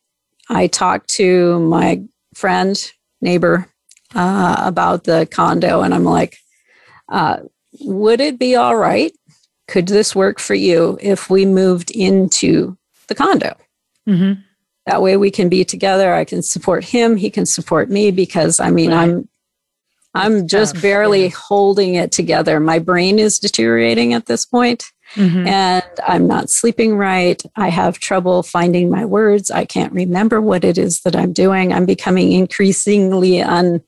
I 0.49 0.67
talked 0.67 1.09
to 1.11 1.59
my 1.59 2.03
friend, 2.33 2.91
neighbor, 3.21 3.67
uh, 4.15 4.55
about 4.59 5.03
the 5.03 5.27
condo, 5.31 5.81
and 5.81 5.93
I'm 5.93 6.03
like, 6.03 6.37
uh, 7.09 7.37
would 7.81 8.21
it 8.21 8.39
be 8.39 8.55
all 8.55 8.75
right? 8.75 9.13
Could 9.67 9.87
this 9.87 10.15
work 10.15 10.39
for 10.39 10.55
you 10.55 10.97
if 11.01 11.29
we 11.29 11.45
moved 11.45 11.91
into 11.91 12.77
the 13.07 13.15
condo? 13.15 13.55
Mm-hmm. 14.07 14.41
That 14.85 15.01
way 15.01 15.15
we 15.15 15.31
can 15.31 15.47
be 15.47 15.63
together. 15.63 16.13
I 16.13 16.25
can 16.25 16.41
support 16.41 16.83
him. 16.83 17.15
He 17.15 17.29
can 17.29 17.45
support 17.45 17.89
me 17.89 18.11
because 18.11 18.59
I 18.59 18.71
mean, 18.71 18.91
right. 18.91 19.03
I'm 19.03 19.29
I'm 20.13 20.47
just 20.47 20.73
tough, 20.73 20.81
barely 20.81 21.23
yeah. 21.23 21.29
holding 21.29 21.95
it 21.95 22.11
together. 22.11 22.59
My 22.59 22.79
brain 22.79 23.19
is 23.19 23.39
deteriorating 23.39 24.13
at 24.13 24.25
this 24.25 24.45
point. 24.45 24.85
Mm-hmm. 25.15 25.47
And 25.47 25.83
I'm 26.07 26.27
not 26.27 26.49
sleeping 26.49 26.95
right. 26.97 27.41
I 27.55 27.69
have 27.69 27.99
trouble 27.99 28.43
finding 28.43 28.89
my 28.89 29.05
words. 29.05 29.51
I 29.51 29.65
can't 29.65 29.91
remember 29.93 30.39
what 30.41 30.63
it 30.63 30.77
is 30.77 31.01
that 31.01 31.15
I'm 31.15 31.33
doing. 31.33 31.73
I'm 31.73 31.85
becoming 31.85 32.31
increasingly 32.31 33.41
un, 33.41 33.81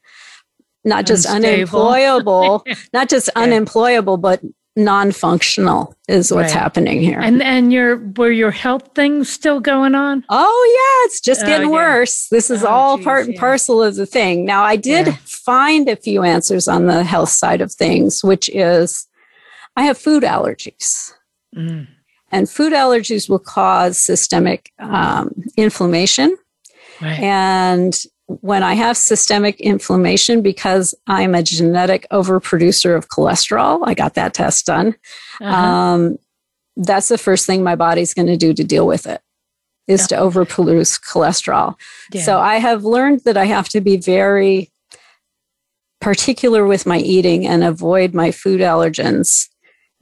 not 0.83 1.05
just 1.05 1.25
Unstable. 1.25 1.53
unemployable, 1.87 2.65
not 2.93 3.09
just 3.09 3.29
yeah. 3.35 3.43
unemployable, 3.43 4.17
but 4.17 4.41
non-functional 4.75 5.95
is 6.07 6.31
what's 6.33 6.51
Right. 6.53 6.59
happening 6.61 6.99
here. 7.01 7.19
And 7.19 7.41
and 7.43 7.71
your 7.71 7.97
were 8.17 8.31
your 8.31 8.51
health 8.51 8.89
things 8.95 9.29
still 9.29 9.59
going 9.59 9.95
on? 9.95 10.25
Oh 10.29 10.65
yeah, 10.75 11.07
it's 11.07 11.21
just 11.21 11.43
Oh, 11.43 11.47
getting 11.47 11.67
yeah. 11.69 11.73
worse. 11.73 12.27
This 12.29 12.49
is 12.49 12.63
Oh, 12.63 12.67
all 12.67 12.97
geez, 12.97 13.03
part 13.05 13.25
and 13.25 13.33
yeah. 13.35 13.39
parcel 13.39 13.83
of 13.83 13.95
the 13.95 14.05
thing. 14.05 14.45
Now 14.45 14.63
I 14.63 14.75
did 14.75 15.07
Yeah. 15.07 15.15
find 15.25 15.87
a 15.89 15.95
few 15.95 16.23
answers 16.23 16.67
on 16.67 16.87
the 16.87 17.03
health 17.03 17.29
side 17.29 17.61
of 17.61 17.71
things, 17.71 18.23
which 18.23 18.49
is 18.49 19.07
I 19.75 19.83
have 19.83 19.97
food 19.97 20.23
allergies. 20.23 21.11
Mm. 21.55 21.87
And 22.31 22.49
food 22.49 22.73
allergies 22.73 23.29
will 23.29 23.39
cause 23.39 23.97
systemic 23.97 24.71
um, 24.79 25.31
inflammation. 25.55 26.35
Right. 27.01 27.19
And 27.19 27.99
when 28.27 28.63
I 28.63 28.73
have 28.73 28.97
systemic 28.97 29.59
inflammation, 29.59 30.41
because 30.41 30.95
I'm 31.07 31.35
a 31.35 31.43
genetic 31.43 32.07
overproducer 32.11 32.97
of 32.97 33.09
cholesterol, 33.09 33.81
I 33.85 33.93
got 33.93 34.15
that 34.15 34.33
test 34.33 34.65
done. 34.65 34.95
Uh-huh. 35.41 35.53
Um, 35.53 36.17
that's 36.75 37.09
the 37.09 37.17
first 37.17 37.45
thing 37.45 37.63
my 37.63 37.75
body's 37.75 38.13
going 38.13 38.27
to 38.27 38.37
do 38.37 38.53
to 38.53 38.63
deal 38.63 38.87
with 38.87 39.05
it 39.05 39.21
is 39.87 40.07
to 40.07 40.15
overproduce 40.15 40.99
cholesterol. 41.01 41.75
Yeah. 42.11 42.23
So 42.23 42.39
I 42.39 42.55
have 42.55 42.85
learned 42.85 43.21
that 43.25 43.37
I 43.37 43.45
have 43.45 43.67
to 43.69 43.81
be 43.81 43.97
very 43.97 44.71
particular 45.99 46.65
with 46.65 46.85
my 46.85 46.97
eating 46.99 47.45
and 47.45 47.63
avoid 47.63 48.13
my 48.13 48.31
food 48.31 48.61
allergens. 48.61 49.49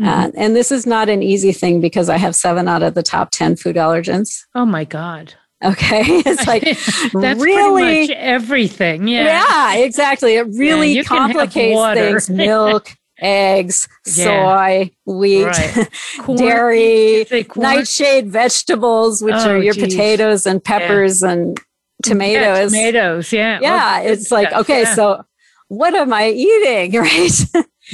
Mhm. 0.01 0.07
Uh, 0.07 0.31
and 0.35 0.55
this 0.55 0.71
is 0.71 0.85
not 0.87 1.09
an 1.09 1.21
easy 1.21 1.51
thing 1.51 1.79
because 1.81 2.09
I 2.09 2.17
have 2.17 2.35
seven 2.35 2.67
out 2.67 2.81
of 2.83 2.93
the 2.95 3.03
top 3.03 3.29
10 3.31 3.55
food 3.55 3.75
allergens. 3.75 4.41
oh 4.55 4.65
my 4.65 4.83
God. 4.83 5.33
Okay. 5.63 6.01
It's 6.25 6.47
like, 6.47 6.63
That's 7.13 7.39
really- 7.39 8.07
pretty 8.07 8.07
much 8.13 8.17
everything. 8.17 9.07
Yeah. 9.07 9.25
yeah, 9.25 9.75
exactly. 9.83 10.35
It 10.35 10.47
really 10.53 10.95
have 10.95 11.05
complicates 11.05 11.93
things 11.93 12.29
milk, 12.47 12.89
eggs, 13.19 13.87
Yeah. 14.07 14.23
soy, 14.25 14.91
wheat, 15.05 15.45
Right. 15.45 15.89
Corn, 16.21 16.37
dairy, 16.39 17.17
you 17.19 17.25
say 17.25 17.43
corn? 17.43 17.63
nightshade 17.63 18.31
vegetables, 18.31 19.21
which 19.21 19.35
Oh, 19.35 19.51
are 19.51 19.57
your 19.61 19.75
geez. 19.75 19.83
potatoes 19.83 20.45
and 20.47 20.63
peppers 20.63 21.21
and 21.21 21.59
Yeah, 21.59 22.09
tomatoes. 22.09 22.71
tomatoes. 22.71 23.31
Yeah. 23.31 23.59
Yeah, 23.61 23.99
Well, 24.01 24.11
it's 24.13 24.31
like, 24.31 24.51
okay, 24.53 24.81
yeah. 24.81 24.95
so 24.95 25.23
what 25.67 25.93
am 25.93 26.11
I 26.11 26.29
eating? 26.29 26.99
Right. 26.99 27.31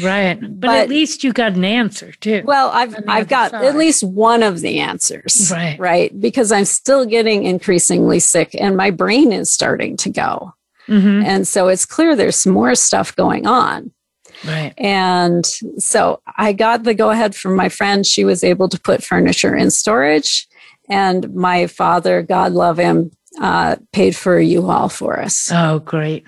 Right. 0.04 0.40
But, 0.40 0.60
but- 0.60 0.78
at 0.78 0.90
least 0.90 1.24
you 1.24 1.34
got 1.34 1.54
an 1.54 1.66
answer 1.66 2.12
too. 2.14 2.42
well, 2.46 2.70
I've 2.74 2.96
I've 3.08 3.28
got 3.28 3.52
side. 3.52 3.66
at 3.66 3.76
least 3.76 4.04
one 4.04 4.44
of 4.44 4.62
the 4.62 4.80
answers. 4.80 5.50
Right. 5.52 5.80
Right. 5.80 6.20
Because 6.20 6.52
I'm 6.52 6.66
still 6.66 7.06
getting 7.06 7.44
increasingly 7.44 8.20
sick 8.20 8.56
and 8.60 8.76
my 8.78 8.92
brain 8.92 9.32
is 9.32 9.52
starting 9.52 9.98
to 9.98 10.10
go. 10.10 10.54
Mhm. 10.88 11.24
And 11.26 11.48
so 11.48 11.68
it's 11.68 11.86
clear 11.86 12.16
there's 12.16 12.46
more 12.48 12.74
stuff 12.76 13.16
going 13.16 13.46
on. 13.46 13.92
Right. 14.46 14.74
And 14.78 15.46
so 15.80 16.22
I 16.38 16.54
got 16.54 16.84
the 16.84 16.94
go 16.94 17.10
ahead 17.10 17.36
from 17.36 17.56
my 17.56 17.70
friend. 17.70 18.06
She 18.06 18.24
was 18.24 18.44
able 18.44 18.70
to 18.70 18.80
put 18.80 19.04
furniture 19.04 19.56
in 19.56 19.72
storage. 19.72 20.48
And 20.90 21.34
my 21.34 21.68
father, 21.68 22.22
God 22.22 22.54
love 22.54 22.78
him, 22.78 23.12
uh, 23.42 23.76
paid 23.92 24.16
for 24.16 24.38
a 24.38 24.44
U-Haul 24.44 24.88
for 24.90 25.20
us. 25.20 25.52
Oh, 25.54 25.80
great. 25.80 26.24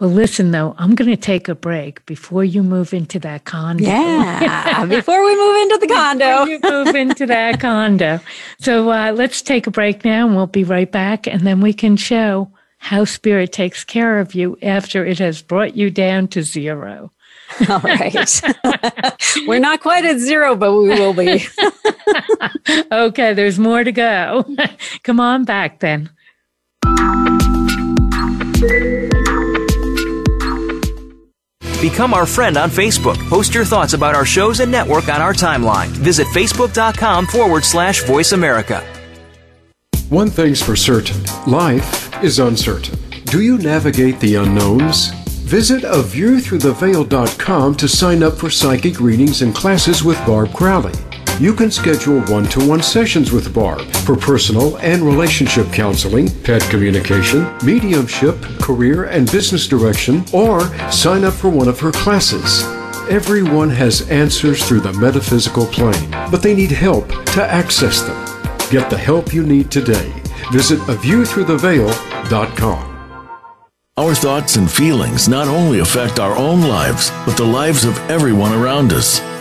Well, 0.00 0.10
listen 0.10 0.52
though, 0.52 0.76
I'm 0.78 0.94
going 0.94 1.10
to 1.10 1.16
take 1.16 1.48
a 1.48 1.54
break 1.56 2.04
before 2.06 2.44
you 2.44 2.62
move 2.62 2.94
into 2.94 3.18
that 3.20 3.44
condo. 3.44 3.82
Yeah. 3.84 4.84
Before 4.86 5.24
we 5.24 5.34
move 5.36 5.62
into 5.62 5.78
the 5.78 5.86
Before 5.88 6.02
condo. 6.02 6.44
you 6.44 6.60
move 6.62 6.94
into 6.94 7.26
that 7.26 7.60
condo. 7.60 8.20
So 8.60 8.90
uh, 8.90 9.12
let's 9.12 9.42
take 9.42 9.66
a 9.66 9.70
break 9.72 10.04
now 10.04 10.26
and 10.26 10.36
we'll 10.36 10.46
be 10.46 10.62
right 10.62 10.90
back. 10.90 11.26
And 11.26 11.40
then 11.46 11.60
we 11.60 11.72
can 11.72 11.96
show 11.96 12.52
how 12.78 13.04
spirit 13.04 13.52
takes 13.52 13.82
care 13.82 14.20
of 14.20 14.34
you 14.36 14.56
after 14.62 15.04
it 15.04 15.18
has 15.18 15.42
brought 15.42 15.76
you 15.76 15.90
down 15.90 16.28
to 16.28 16.42
zero. 16.42 17.12
All 17.68 17.80
right. 17.80 18.40
We're 19.48 19.58
not 19.58 19.80
quite 19.80 20.04
at 20.04 20.18
zero, 20.18 20.54
but 20.54 20.72
we 20.74 20.88
will 20.90 21.14
be. 21.14 21.44
Okay, 22.92 23.34
there's 23.34 23.58
more 23.58 23.82
to 23.82 23.92
go. 23.92 24.44
Come 25.02 25.18
on 25.18 25.44
back 25.44 25.80
then. 25.80 26.10
Become 31.80 32.12
our 32.12 32.26
friend 32.26 32.56
on 32.56 32.70
Facebook. 32.70 33.16
Post 33.28 33.54
your 33.54 33.64
thoughts 33.64 33.92
about 33.92 34.16
our 34.16 34.24
shows 34.24 34.58
and 34.58 34.70
network 34.72 35.08
on 35.08 35.22
our 35.22 35.32
timeline. 35.32 35.86
Visit 35.88 36.26
facebook.com 36.28 37.26
forward 37.26 37.64
slash 37.64 38.02
voice 38.02 38.32
America. 38.32 38.84
One 40.08 40.28
thing's 40.30 40.60
for 40.60 40.74
certain 40.74 41.22
life 41.46 42.20
is 42.24 42.40
uncertain. 42.40 42.98
Do 43.26 43.42
you 43.42 43.58
navigate 43.58 44.18
the 44.18 44.36
unknowns? 44.36 45.10
Visit 45.44 45.84
a 45.84 46.02
aviewthroughtheveil.com 46.02 47.74
to 47.76 47.88
sign 47.88 48.22
up 48.22 48.34
for 48.34 48.50
psychic 48.50 49.00
readings 49.00 49.42
and 49.42 49.54
classes 49.54 50.02
with 50.02 50.18
Barb 50.26 50.52
Crowley. 50.52 50.94
You 51.40 51.54
can 51.54 51.70
schedule 51.70 52.20
one 52.22 52.46
to 52.46 52.68
one 52.68 52.82
sessions 52.82 53.30
with 53.30 53.54
Barb 53.54 53.86
for 53.98 54.16
personal 54.16 54.76
and 54.78 55.02
relationship 55.02 55.72
counseling, 55.72 56.28
pet 56.42 56.62
communication, 56.62 57.46
mediumship, 57.64 58.42
career 58.60 59.04
and 59.04 59.30
business 59.30 59.68
direction, 59.68 60.24
or 60.32 60.62
sign 60.90 61.22
up 61.22 61.34
for 61.34 61.48
one 61.48 61.68
of 61.68 61.78
her 61.78 61.92
classes. 61.92 62.64
Everyone 63.08 63.70
has 63.70 64.10
answers 64.10 64.66
through 64.66 64.80
the 64.80 64.92
metaphysical 64.94 65.66
plane, 65.66 66.10
but 66.28 66.42
they 66.42 66.56
need 66.56 66.72
help 66.72 67.06
to 67.26 67.44
access 67.44 68.02
them. 68.02 68.16
Get 68.68 68.90
the 68.90 68.98
help 68.98 69.32
you 69.32 69.44
need 69.44 69.70
today. 69.70 70.12
Visit 70.50 70.80
a 70.88 70.96
view 70.96 71.24
through 71.24 71.44
the 71.44 71.56
aviewthroughtheveil.com. 71.56 72.96
Our 73.96 74.14
thoughts 74.14 74.56
and 74.56 74.68
feelings 74.68 75.28
not 75.28 75.46
only 75.46 75.78
affect 75.78 76.18
our 76.18 76.36
own 76.36 76.62
lives, 76.62 77.12
but 77.24 77.36
the 77.36 77.44
lives 77.44 77.84
of 77.84 77.96
everyone 78.10 78.52
around 78.52 78.92
us. 78.92 79.20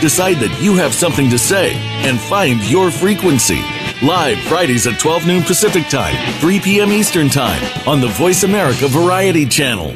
decide 0.00 0.36
that 0.36 0.60
you 0.62 0.74
have 0.74 0.94
something 0.94 1.28
to 1.30 1.38
say, 1.38 1.74
and 2.06 2.18
find 2.20 2.60
your 2.70 2.90
frequency. 2.90 3.60
Live 4.02 4.38
Fridays 4.40 4.86
at 4.86 4.98
12 4.98 5.26
noon 5.26 5.42
Pacific 5.42 5.88
Time, 5.88 6.14
3 6.40 6.60
p.m. 6.60 6.92
Eastern 6.92 7.28
Time 7.28 7.62
on 7.88 8.00
the 8.00 8.08
Voice 8.08 8.42
America 8.42 8.88
Variety 8.88 9.46
Channel. 9.46 9.94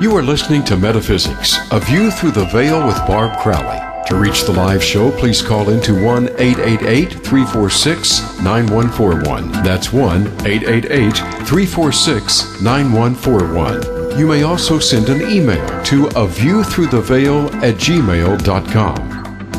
You 0.00 0.14
are 0.16 0.22
listening 0.22 0.62
to 0.64 0.76
Metaphysics, 0.76 1.56
A 1.72 1.80
View 1.80 2.10
Through 2.10 2.32
the 2.32 2.44
Veil 2.46 2.86
with 2.86 2.96
Barb 3.06 3.38
Crowley. 3.40 3.80
To 4.08 4.16
reach 4.16 4.44
the 4.44 4.52
live 4.52 4.84
show, 4.84 5.10
please 5.10 5.40
call 5.40 5.70
into 5.70 5.94
1 5.94 6.28
888 6.38 7.10
346 7.24 8.38
9141. 8.42 9.50
That's 9.64 9.94
1 9.94 10.26
888 10.46 11.16
346 11.46 12.60
9141. 12.60 13.93
You 14.16 14.26
may 14.28 14.42
also 14.44 14.78
send 14.78 15.08
an 15.08 15.22
email 15.28 15.82
to 15.84 16.06
a 16.14 16.26
view 16.26 16.62
through 16.62 16.86
the 16.86 17.00
veil 17.00 17.46
at 17.64 17.74
gmail.com. 17.74 19.08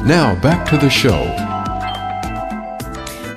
Now 0.08 0.36
back 0.42 0.66
to 0.70 0.78
the 0.78 0.90
show. 0.90 1.24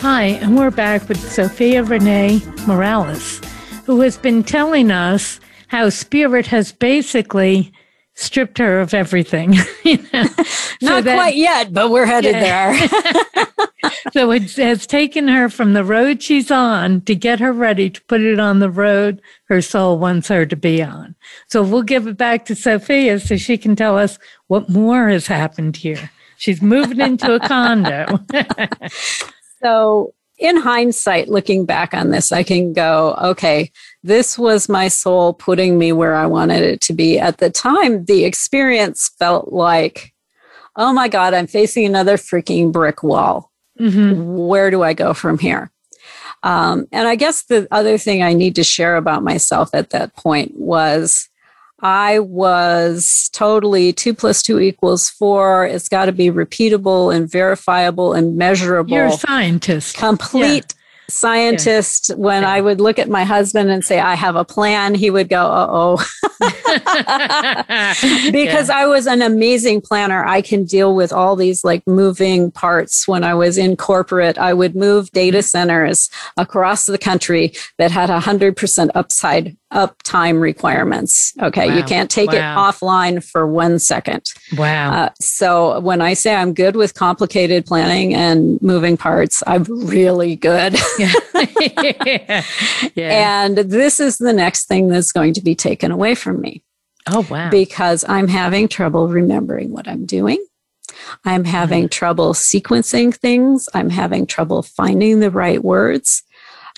Hi, 0.01 0.39
and 0.41 0.57
we're 0.57 0.71
back 0.71 1.09
with 1.09 1.19
ZofiaRennea 1.19 2.67
Morales, 2.69 3.41
who 3.85 4.01
has 4.03 4.17
been 4.17 4.45
telling 4.45 4.93
us 4.93 5.41
how 5.67 5.89
spirit 5.89 6.47
has 6.47 6.71
basically 6.73 7.73
stripped 8.15 8.59
her 8.59 8.79
of 8.81 8.95
everything. 8.95 9.55
you 9.85 9.99
know, 10.13 10.25
so 10.25 10.45
Not 10.83 11.05
that- 11.05 11.17
quite 11.17 11.35
yet, 11.37 11.73
but 11.73 11.91
we're 11.91 12.07
headed 12.07 12.37
Yeah. 12.37 12.89
there. 13.35 13.47
so 14.13 14.31
it 14.31 14.57
has 14.57 14.87
taken 14.87 15.29
her 15.29 15.49
from 15.49 15.73
the 15.73 15.85
road 15.85 16.23
she's 16.23 16.51
on 16.51 17.01
to 17.03 17.15
get 17.15 17.41
her 17.41 17.53
ready 17.53 17.91
to 17.91 18.03
put 18.05 18.21
it 18.21 18.39
on 18.39 18.59
the 18.59 18.71
road 18.71 19.21
her 19.49 19.63
soul 19.63 19.99
wants 19.99 20.29
her 20.29 20.45
to 20.47 20.57
be 20.57 20.83
on. 20.83 21.15
So 21.49 21.63
we'll 21.63 21.83
give 21.83 22.07
it 22.07 22.17
back 22.17 22.45
to 22.47 22.55
Zofia 22.55 23.21
so 23.25 23.37
she 23.37 23.57
can 23.59 23.77
tell 23.77 23.99
us 23.99 24.19
what 24.47 24.69
more 24.69 25.09
has 25.09 25.27
happened 25.27 25.77
here. 25.77 26.11
She's 26.37 26.63
moving 26.63 27.01
into 27.01 27.35
a 27.35 27.41
condo. 27.41 28.21
so 29.63 30.15
in 30.39 30.57
hindsight, 30.57 31.29
looking 31.29 31.65
back 31.65 31.95
on 31.95 32.11
this, 32.11 32.31
I 32.31 32.43
can 32.43 32.73
go, 32.73 33.17
okay, 33.21 33.73
this 34.05 34.39
was 34.39 34.69
my 34.69 34.89
soul 34.89 35.33
putting 35.33 35.79
me 35.79 35.93
where 35.93 36.15
I 36.15 36.27
wanted 36.27 36.63
it 36.63 36.81
to 36.83 36.93
be. 36.93 37.19
At 37.19 37.39
the 37.39 37.51
time, 37.51 38.05
the 38.05 38.25
experience 38.25 39.11
felt 39.19 39.53
like, 39.53 40.13
oh 40.77 40.93
my 40.93 41.09
God, 41.09 41.35
I'm 41.35 41.49
facing 41.49 41.87
another 41.87 42.17
freaking 42.17 42.71
brick 42.71 43.03
wall. 43.03 43.48
Mm-hmm. 43.79 44.37
Where 44.37 44.71
do 44.71 44.83
I 44.83 44.95
go 44.95 45.15
from 45.15 45.39
here? 45.39 45.71
Um, 46.43 46.87
and 46.93 47.09
I 47.09 47.17
guess 47.17 47.45
the 47.45 47.67
other 47.71 47.99
thing 47.99 48.23
I 48.23 48.33
need 48.33 48.55
to 48.57 48.65
share 48.65 48.97
about 48.97 49.25
myself 49.25 49.71
at 49.73 49.91
that 49.91 50.15
point 50.15 50.53
was 50.57 51.29
I 51.81 52.19
was 52.21 53.31
totally 53.33 53.93
two 53.93 54.15
plus 54.15 54.43
two 54.43 54.61
equals 54.61 55.09
four. 55.09 55.67
It's 55.67 55.89
got 55.89 56.07
to 56.07 56.13
be 56.13 56.31
repeatable 56.31 57.15
and 57.15 57.31
verifiable 57.31 58.13
and 58.13 58.37
measurable. 58.37 58.93
You're 58.93 59.07
a 59.07 59.13
scientist. 59.13 59.97
Complete 59.97 60.75
scientist, 61.11 62.11
when 62.17 62.43
yeah. 62.43 62.51
I 62.51 62.61
would 62.61 62.81
look 62.81 62.99
at 62.99 63.09
my 63.09 63.25
husband 63.25 63.71
and 63.71 63.85
say, 63.85 63.99
I 63.99 64.15
have 64.15 64.37
a 64.37 64.45
plan, 64.45 64.95
he 64.95 65.11
would 65.11 65.29
go, 65.29 65.47
uh 65.47 65.67
oh. 65.71 65.97
because 68.31 68.69
yeah. 68.69 68.77
I 68.77 68.87
was 68.87 69.07
an 69.07 69.23
amazing 69.23 69.81
planner. 69.81 70.25
I 70.25 70.43
can 70.43 70.65
deal 70.65 70.95
with 70.95 71.13
all 71.13 71.37
these 71.37 71.65
like 71.65 71.87
moving 71.87 72.51
parts. 72.51 73.09
When 73.09 73.25
I 73.25 73.35
was 73.35 73.59
in 73.59 73.77
corporate, 73.77 74.39
I 74.39 74.55
would 74.55 74.77
move 74.77 75.11
data 75.13 75.43
centers 75.43 76.11
across 76.37 76.87
the 76.87 76.99
country 76.99 77.53
that 77.79 77.91
had 77.91 78.11
a 78.11 78.21
100% 78.21 78.91
upside 78.95 79.57
uptime 79.73 80.41
requirements. 80.41 81.35
Okay. 81.43 81.69
Wow. 81.69 81.77
You 81.77 81.83
can't 81.83 82.11
take 82.11 82.33
wow. 82.33 82.35
it 82.35 82.41
offline 82.41 83.23
for 83.23 83.47
one 83.47 83.79
second. 83.79 84.25
Wow. 84.57 84.93
Uh, 84.93 85.11
so 85.21 85.81
when 85.81 86.01
I 86.01 86.15
say 86.15 86.35
I'm 86.35 86.55
good 86.55 86.77
with 86.77 86.95
complicated 86.95 87.67
planning 87.67 88.15
and 88.15 88.61
moving 88.63 88.97
parts, 88.97 89.43
I'm 89.47 89.65
really 89.65 90.37
good. 90.37 90.75
yeah. 90.99 92.43
yeah. 92.95 93.45
And 93.45 93.59
this 93.59 94.01
is 94.01 94.19
the 94.19 94.33
next 94.33 94.67
thing 94.67 94.89
that's 94.89 95.13
going 95.13 95.35
to 95.35 95.43
be 95.43 95.55
taken 95.55 95.91
away 95.91 96.15
from 96.15 96.41
me. 96.41 96.63
Oh, 97.07 97.27
wow. 97.31 97.51
Because 97.51 98.05
I'm 98.09 98.29
having 98.29 98.69
trouble 98.69 99.09
remembering 99.09 99.71
what 99.71 99.89
I'm 99.89 100.07
doing. 100.07 100.45
I'm 101.25 101.45
having 101.45 101.85
mm-hmm. 101.85 101.89
trouble 101.89 102.35
sequencing 102.35 103.15
things. 103.15 103.69
I'm 103.75 103.91
having 103.91 104.27
trouble 104.27 104.63
finding 104.63 105.21
the 105.21 105.31
right 105.31 105.63
words. 105.63 106.23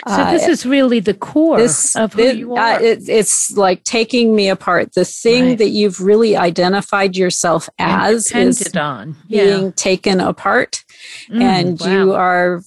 So 0.07 0.25
this 0.31 0.47
uh, 0.47 0.51
is 0.51 0.65
really 0.65 0.99
the 0.99 1.13
core 1.13 1.57
this, 1.57 1.95
of 1.95 2.13
who 2.13 2.21
it, 2.21 2.37
you 2.37 2.55
uh, 2.55 2.59
are. 2.59 2.73
Uh, 2.73 2.79
it, 2.79 3.07
it's 3.07 3.55
like 3.55 3.83
taking 3.83 4.35
me 4.35 4.49
apart. 4.49 4.93
The 4.93 5.05
thing 5.05 5.49
right. 5.49 5.57
that 5.59 5.69
you've 5.69 6.01
really 6.01 6.35
identified 6.35 7.15
yourself 7.15 7.69
as 7.77 8.31
is 8.31 8.75
on. 8.75 9.15
Yeah. 9.27 9.43
being 9.43 9.73
taken 9.73 10.19
apart, 10.19 10.83
mm, 11.29 11.41
and 11.41 11.79
wow. 11.79 11.87
you 11.87 12.13
are. 12.13 12.61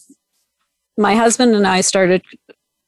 My 0.97 1.17
husband 1.17 1.57
and 1.57 1.67
I 1.67 1.81
started 1.81 2.23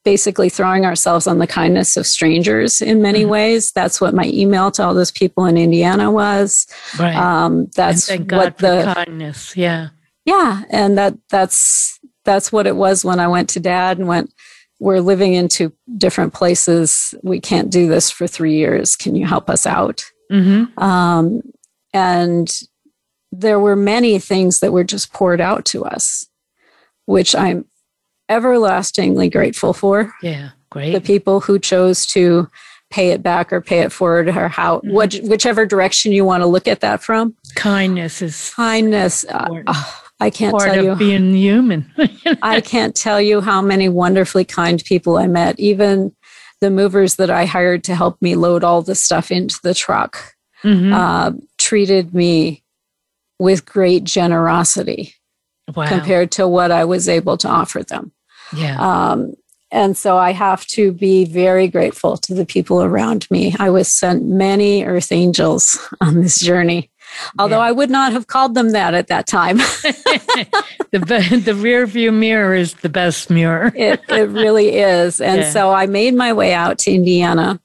basically 0.05 0.47
throwing 0.47 0.85
ourselves 0.85 1.27
on 1.27 1.39
the 1.39 1.47
kindness 1.47 1.97
of 1.97 2.07
strangers 2.07 2.81
in 2.81 3.01
many 3.01 3.25
mm. 3.25 3.29
ways. 3.29 3.73
That's 3.73 3.99
what 3.99 4.13
my 4.13 4.23
email 4.27 4.71
to 4.71 4.83
all 4.83 4.93
those 4.93 5.11
people 5.11 5.43
in 5.45 5.57
Indiana 5.57 6.09
was. 6.09 6.65
Right. 6.97 7.13
Um, 7.13 7.67
that's 7.75 8.09
what 8.09 8.57
the 8.59 8.93
kindness. 8.95 9.57
Yeah. 9.57 9.89
Yeah, 10.27 10.63
and 10.69 10.97
that 10.97 11.15
that's 11.29 11.96
that's 12.27 12.51
what 12.51 12.67
it 12.67 12.75
was 12.75 13.03
when 13.03 13.19
I 13.19 13.27
went 13.27 13.49
to 13.49 13.59
dad 13.59 13.97
and 13.97 14.07
went, 14.07 14.31
we're 14.79 14.99
living 14.99 15.33
in 15.33 15.47
two 15.47 15.73
different 15.97 16.35
places. 16.35 17.15
We 17.23 17.39
can't 17.39 17.71
do 17.71 17.87
this 17.87 18.11
for 18.11 18.27
three 18.27 18.55
years. 18.55 18.95
Can 18.95 19.15
you 19.15 19.25
help 19.25 19.49
us 19.49 19.65
out? 19.65 20.05
Mm-hmm. 20.31 20.77
Um, 20.77 21.41
and 21.93 22.47
there 23.31 23.59
were 23.59 23.75
many 23.75 24.19
things 24.19 24.59
that 24.59 24.71
were 24.71 24.83
just 24.83 25.11
poured 25.11 25.41
out 25.41 25.65
to 25.65 25.83
us, 25.85 26.27
which 27.05 27.33
I'm 27.33 27.65
everlastingly 28.29 29.29
grateful 29.29 29.73
for. 29.73 30.13
Yeah, 30.21 30.49
great. 30.69 30.93
The 30.93 31.01
people 31.01 31.39
who 31.39 31.57
chose 31.57 32.05
to 32.07 32.47
pay 32.89 33.09
it 33.09 33.23
back 33.23 33.51
or 33.51 33.61
pay 33.61 33.79
it 33.79 33.91
forward 33.91 34.29
or 34.29 34.47
how 34.47 34.77
mm-hmm. 34.77 34.93
what, 34.93 35.15
whichever 35.23 35.65
direction 35.65 36.11
you 36.11 36.23
want 36.23 36.41
to 36.41 36.47
look 36.47 36.67
at 36.67 36.81
that 36.81 37.01
from. 37.01 37.35
Kindness 37.55 38.21
is 38.21 38.53
kindness. 38.55 39.25
Uh, 39.25 39.63
I 40.19 40.29
can't 40.29 40.51
Part 40.51 40.71
tell 40.71 40.83
you 40.83 40.95
being 40.95 41.35
human. 41.35 41.91
I 42.41 42.61
can't 42.61 42.95
tell 42.95 43.21
you 43.21 43.39
how 43.41 43.61
many 43.61 43.87
wonderfully 43.87 44.45
kind 44.45 44.83
people 44.83 45.17
I 45.17 45.27
met. 45.27 45.59
Even 45.59 46.15
the 46.59 46.71
movers 46.71 47.15
that 47.15 47.29
I 47.29 47.45
hired 47.45 47.83
to 47.85 47.95
help 47.95 48.19
me 48.21 48.35
load 48.35 48.63
all 48.63 48.81
the 48.81 48.95
stuff 48.95 49.31
into 49.31 49.59
the 49.61 49.75
truck 49.75 50.35
mm-hmm. 50.63 50.91
uh, 50.91 51.31
treated 51.57 52.13
me 52.13 52.63
with 53.39 53.65
great 53.65 54.03
generosity 54.03 55.13
wow. 55.75 55.87
compared 55.87 56.31
to 56.31 56.47
what 56.47 56.71
I 56.71 56.85
was 56.85 57.07
able 57.07 57.37
to 57.37 57.47
offer 57.47 57.83
them. 57.83 58.11
Yeah. 58.55 58.77
Um, 58.79 59.33
and 59.69 59.97
so 59.97 60.17
I 60.17 60.31
have 60.31 60.65
to 60.67 60.93
be 60.93 61.25
very 61.25 61.67
grateful 61.67 62.17
to 62.17 62.33
the 62.33 62.45
people 62.45 62.81
around 62.81 63.29
me. 63.29 63.53
I 63.59 63.69
was 63.69 63.87
sent 63.87 64.25
many 64.25 64.83
earth 64.83 65.11
angels 65.11 65.77
on 66.01 66.21
this 66.21 66.39
journey 66.39 66.89
although 67.39 67.57
yeah. 67.57 67.63
I 67.63 67.71
would 67.71 67.89
not 67.89 68.11
have 68.11 68.27
called 68.27 68.55
them 68.55 68.71
that 68.71 68.93
at 68.93 69.07
that 69.07 69.27
time. 69.27 69.57
the, 70.91 71.41
the 71.43 71.55
rear 71.55 71.85
view 71.85 72.11
mirror 72.11 72.53
is 72.53 72.75
the 72.75 72.89
best 72.89 73.29
mirror. 73.29 73.71
it, 73.75 74.01
it 74.09 74.29
really 74.29 74.77
is. 74.77 75.21
And 75.21 75.41
yeah. 75.41 75.49
so 75.49 75.71
I 75.71 75.85
made 75.85 76.13
my 76.13 76.33
way 76.33 76.53
out 76.53 76.77
to 76.79 76.91
Indiana 76.91 77.59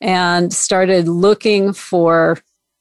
and 0.00 0.52
started 0.52 1.08
looking 1.08 1.72
for 1.72 2.38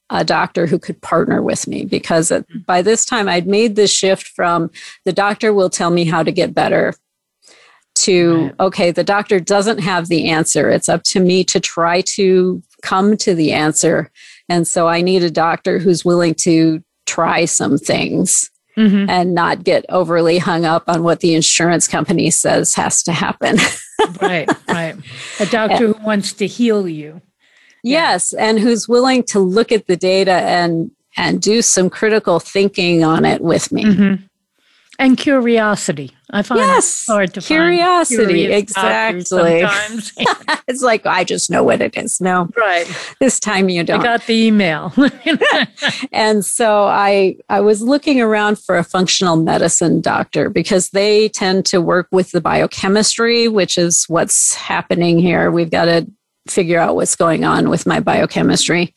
a 0.10 0.26
doctor 0.26 0.68
who 0.68 0.78
could 0.78 1.02
partner 1.02 1.42
with 1.42 1.68
me 1.68 1.86
because 1.86 2.30
mm-hmm. 2.30 2.60
by 2.60 2.82
this 2.82 3.06
time 3.06 3.30
I'd 3.30 3.48
made 3.48 3.76
the 3.76 3.88
shift 3.88 4.28
from 4.28 4.70
the 5.06 5.14
doctor 5.14 5.54
will 5.54 5.70
tell 5.70 5.90
me 5.90 6.04
how 6.04 6.22
to 6.22 6.32
get 6.32 6.54
better 6.54 6.94
to 7.94 8.46
right. 8.46 8.56
okay 8.60 8.92
the 8.92 9.04
doctor 9.04 9.40
doesn't 9.40 9.80
have 9.80 10.08
the 10.08 10.30
answer 10.30 10.70
it's 10.70 10.90
up 10.90 11.04
to 11.04 11.20
me 11.20 11.44
to 11.44 11.60
try 11.60 12.02
to 12.02 12.62
come 12.82 13.18
to 13.18 13.36
the 13.36 13.52
answer 13.52 14.10
and 14.50 14.68
so 14.68 14.88
I 14.88 15.02
need 15.02 15.24
a 15.24 15.32
doctor 15.32 15.80
who's 15.80 16.06
willing 16.06 16.36
to 16.36 16.84
try 17.06 17.46
some 17.46 17.78
things 17.78 18.50
mm-hmm. 18.78 19.10
and 19.10 19.34
not 19.34 19.64
get 19.64 19.86
overly 19.90 20.38
hung 20.38 20.66
up 20.66 20.84
on 20.88 21.04
what 21.04 21.20
the 21.20 21.36
insurance 21.36 21.88
company 21.88 22.30
says 22.30 22.74
has 22.76 23.04
to 23.04 23.12
happen. 23.12 23.58
right, 24.22 24.50
right. 24.68 24.96
A 25.40 25.46
doctor 25.46 25.94
who 25.94 26.04
wants 26.04 26.34
to 26.34 26.48
heal 26.48 26.88
you. 26.88 27.22
Yes, 27.84 28.34
yeah. 28.36 28.46
and 28.46 28.60
who's 28.60 28.88
willing 28.88 29.24
to 29.24 29.40
look 29.40 29.72
at 29.72 29.88
the 29.88 29.98
data 29.98 30.34
and 30.34 30.92
and 31.18 31.42
do 31.42 31.62
some 31.62 31.90
critical 31.90 32.40
thinking 32.40 33.04
on 33.04 33.26
it 33.26 33.42
with 33.42 33.72
me. 33.72 33.84
Mm-hmm 33.84 34.26
and 35.02 35.18
curiosity. 35.18 36.12
I 36.30 36.44
find 36.44 36.60
yes, 36.60 37.08
hard 37.08 37.34
to 37.34 37.42
find. 37.42 37.48
curiosity. 37.48 38.46
exactly. 38.46 39.66
It's 40.68 40.82
like 40.82 41.06
I 41.06 41.26
just 41.26 41.50
know 41.50 41.64
what 41.64 41.82
it 41.82 41.98
is. 41.98 42.22
No, 42.22 42.48
right. 42.56 42.88
This 43.20 43.40
time 43.40 43.68
you 43.68 43.84
don't. 43.84 44.00
I 44.00 44.04
got 44.04 44.26
the 44.26 44.46
email, 44.46 44.94
and 46.14 46.46
so 46.46 46.86
I 46.86 47.36
I 47.50 47.60
was 47.60 47.82
looking 47.82 48.22
around 48.22 48.58
for 48.58 48.78
a 48.78 48.84
functional 48.84 49.36
medicine 49.36 50.00
doctor 50.00 50.50
because 50.50 50.92
they 50.92 51.28
tend 51.30 51.66
to 51.68 51.82
work 51.82 52.08
with 52.12 52.32
the 52.32 52.40
biochemistry, 52.40 53.50
which 53.50 53.78
is 53.78 54.06
what's 54.06 54.56
happening 54.56 55.20
here. 55.20 55.52
We've 55.52 55.72
got 55.72 55.86
to 55.86 56.10
figure 56.48 56.80
out 56.80 56.96
what's 56.96 57.16
going 57.16 57.44
on 57.44 57.70
with 57.70 57.86
my 57.86 58.00
biochemistry. 58.00 58.94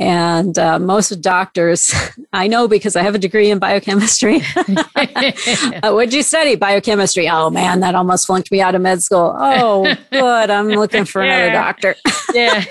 And 0.00 0.58
uh, 0.58 0.78
most 0.78 1.10
doctors, 1.20 1.94
I 2.32 2.48
know 2.48 2.66
because 2.66 2.96
I 2.96 3.02
have 3.02 3.14
a 3.14 3.18
degree 3.18 3.50
in 3.50 3.58
biochemistry. 3.58 4.40
uh, 4.56 5.92
what'd 5.92 6.14
you 6.14 6.22
study? 6.22 6.56
Biochemistry. 6.56 7.28
Oh 7.28 7.50
man, 7.50 7.80
that 7.80 7.94
almost 7.94 8.26
flunked 8.26 8.50
me 8.50 8.62
out 8.62 8.74
of 8.74 8.80
med 8.80 9.02
school. 9.02 9.36
Oh, 9.38 9.94
good. 10.10 10.50
I'm 10.50 10.68
looking 10.68 11.04
for 11.04 11.20
another 11.20 11.52
doctor. 11.52 11.96
yeah. 12.32 12.64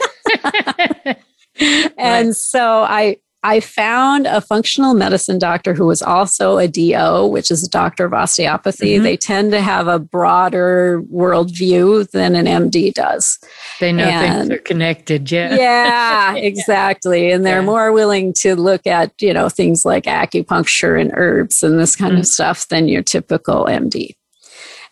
and 1.98 2.36
so 2.36 2.82
I 2.82 3.18
I 3.41 3.62
found 3.62 4.28
a 4.28 4.41
functional 4.41 4.93
medicine 4.93 5.39
doctor 5.39 5.73
who 5.73 5.86
was 5.86 6.02
also 6.02 6.58
a 6.58 6.67
DO, 6.67 7.28
which 7.28 7.49
is 7.49 7.63
a 7.63 7.69
doctor 7.69 8.04
of 8.04 8.13
osteopathy. 8.13 8.95
Mm-hmm. 8.95 9.04
They 9.04 9.15
tend 9.15 9.52
to 9.52 9.62
have 9.62 9.88
a 9.88 9.97
broader 9.97 11.02
worldview 11.04 12.12
than 12.12 12.36
an 12.36 12.45
MD 12.45 12.93
does. 12.93 13.39
They 13.80 13.93
know 13.93 14.04
and, 14.04 14.49
things 14.49 14.60
are 14.60 14.62
connected. 14.62 15.32
Yeah. 15.32 15.56
Yeah, 15.56 16.36
exactly. 16.36 17.32
And 17.32 17.45
they're 17.45 17.60
yeah. 17.60 17.65
more 17.65 17.93
willing 17.93 18.34
to 18.39 18.56
look 18.56 18.86
at, 18.86 19.13
you 19.21 19.34
know, 19.34 19.47
things 19.47 19.86
like 19.86 20.04
acupuncture 20.04 20.99
and 20.99 21.12
herbs 21.13 21.63
and 21.63 21.80
this 21.80 21.95
kind 21.95 22.13
mm-hmm. 22.13 22.21
of 22.21 22.28
stuff 22.28 22.67
than 22.67 22.90
your 22.90 23.04
typical 23.04 23.65
MD. 23.65 24.15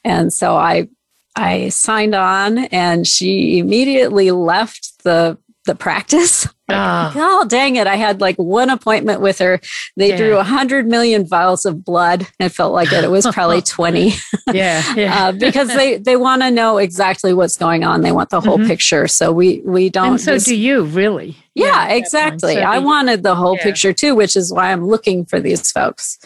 And 0.05 0.31
so 0.31 0.55
I 0.55 0.87
I 1.35 1.69
signed 1.69 2.15
on 2.15 2.57
and 2.57 3.05
she 3.05 3.59
immediately 3.59 4.31
left 4.31 5.03
the 5.03 5.37
the 5.65 5.75
practice 5.75 6.47
Like, 6.69 7.13
oh, 7.15 7.45
dang 7.47 7.77
it. 7.77 7.87
I 7.87 7.95
had 7.95 8.19
like 8.19 8.35
one 8.37 8.69
appointment 8.69 9.21
with 9.21 9.39
her. 9.39 9.59
They 9.95 10.09
Yeah. 10.09 10.17
drew 10.17 10.37
a 10.37 10.43
hundred 10.43 10.85
million 10.87 11.25
vials 11.25 11.65
of 11.65 11.85
blood. 11.85 12.27
It 12.39 12.49
felt 12.49 12.73
like 12.73 12.91
it. 12.91 13.03
It 13.03 13.11
was 13.11 13.25
probably 13.27 13.61
20 13.77 14.13
yeah, 14.53 14.83
yeah. 14.95 15.25
uh, 15.27 15.31
because 15.31 15.69
they, 15.69 15.97
they 15.97 16.15
want 16.17 16.41
to 16.41 16.51
know 16.51 16.77
exactly 16.77 17.33
what's 17.33 17.57
going 17.57 17.83
on. 17.83 18.01
They 18.01 18.11
want 18.11 18.29
the 18.29 18.41
whole 18.41 18.57
Mhm. 18.57 18.67
picture. 18.67 19.07
So 19.07 19.31
we, 19.31 19.61
we 19.65 19.89
don't. 19.89 20.07
and 20.11 20.21
so 20.21 20.33
just- 20.33 20.47
do 20.47 20.55
you, 20.57 20.83
really. 20.83 21.37
yeah, 21.55 21.87
point. 21.87 21.97
exactly. 21.99 22.55
So 22.55 22.61
I 22.61 22.79
wanted 22.79 23.23
the 23.23 23.35
whole 23.35 23.55
Yeah. 23.57 23.63
picture 23.63 23.93
too, 23.93 24.13
which 24.15 24.35
is 24.35 24.51
why 24.51 24.71
I'm 24.71 24.85
looking 24.85 25.25
for 25.25 25.39
these 25.39 25.71
folks. 25.71 26.17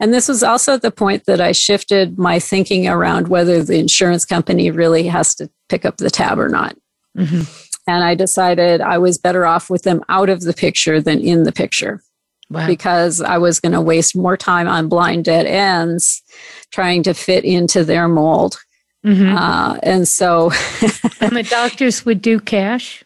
And 0.00 0.12
this 0.12 0.26
was 0.28 0.42
also 0.42 0.76
the 0.76 0.90
point 0.90 1.26
that 1.26 1.40
I 1.40 1.52
shifted 1.52 2.18
my 2.18 2.38
thinking 2.40 2.88
around 2.88 3.28
whether 3.28 3.62
the 3.62 3.78
insurance 3.78 4.24
company 4.24 4.70
really 4.70 5.04
has 5.08 5.34
to 5.36 5.48
pick 5.68 5.84
up 5.84 5.98
the 5.98 6.10
tab 6.10 6.38
or 6.38 6.48
not. 6.48 6.76
Mhm. 7.16 7.46
And 7.86 8.02
I 8.02 8.14
decided 8.14 8.80
I 8.80 8.98
was 8.98 9.18
better 9.18 9.44
off 9.44 9.68
with 9.68 9.82
them 9.82 10.02
out 10.08 10.28
of 10.30 10.40
the 10.42 10.54
picture 10.54 11.00
than 11.00 11.20
in 11.20 11.42
the 11.42 11.52
picture 11.52 12.02
Wow. 12.50 12.66
because 12.66 13.20
I 13.20 13.38
was 13.38 13.60
going 13.60 13.72
to 13.72 13.80
waste 13.80 14.14
more 14.16 14.36
time 14.36 14.68
on 14.68 14.88
blind 14.88 15.24
dead 15.24 15.46
ends 15.46 16.22
trying 16.70 17.02
to 17.04 17.14
fit 17.14 17.44
into 17.44 17.84
their 17.84 18.06
mold. 18.08 18.58
Mhm. 19.04 19.36
Uh, 19.36 19.78
and 19.82 20.08
so 20.08 20.50
and 21.20 21.36
the 21.36 21.42
doctors 21.48 22.04
would 22.06 22.22
do 22.22 22.40
cash. 22.40 23.04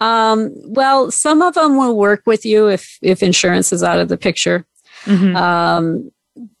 Um, 0.00 0.50
well, 0.64 1.10
some 1.10 1.42
of 1.42 1.54
them 1.54 1.76
will 1.76 1.96
work 1.96 2.22
with 2.26 2.44
you 2.44 2.68
if 2.68 2.98
if 3.02 3.22
insurance 3.22 3.72
is 3.72 3.82
out 3.82 4.00
of 4.00 4.08
the 4.08 4.16
picture. 4.16 4.64
Mhm. 5.04 5.36
Um, 5.36 6.10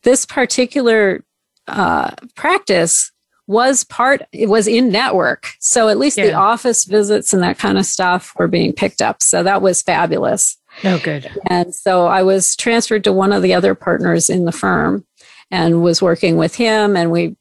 this 0.02 0.24
particular 0.26 1.24
uh, 1.66 2.10
practice 2.36 3.10
was 3.50 3.84
part 3.84 4.22
it 4.32 4.48
was 4.48 4.68
in 4.68 4.90
network 4.90 5.48
so 5.58 5.88
at 5.88 5.98
least 5.98 6.16
the 6.16 6.32
office 6.32 6.84
visits 6.84 7.32
and 7.32 7.42
that 7.42 7.58
kind 7.58 7.76
of 7.78 7.84
stuff 7.84 8.32
were 8.38 8.46
being 8.48 8.72
picked 8.72 9.02
up 9.02 9.22
so 9.22 9.42
that 9.42 9.60
was 9.60 9.82
fabulous 9.82 10.56
Oh, 10.84 10.98
good. 11.02 11.28
and 11.48 11.74
so 11.74 12.06
I 12.06 12.22
was 12.22 12.54
transferred 12.54 13.02
to 13.04 13.12
one 13.12 13.32
of 13.32 13.42
the 13.42 13.52
other 13.54 13.74
partners 13.74 14.30
in 14.30 14.44
the 14.44 14.52
firm 14.52 15.04
and 15.50 15.82
was 15.82 16.00
working 16.00 16.36
with 16.36 16.54
him 16.54 16.96
and 16.96 17.10
we 17.10 17.36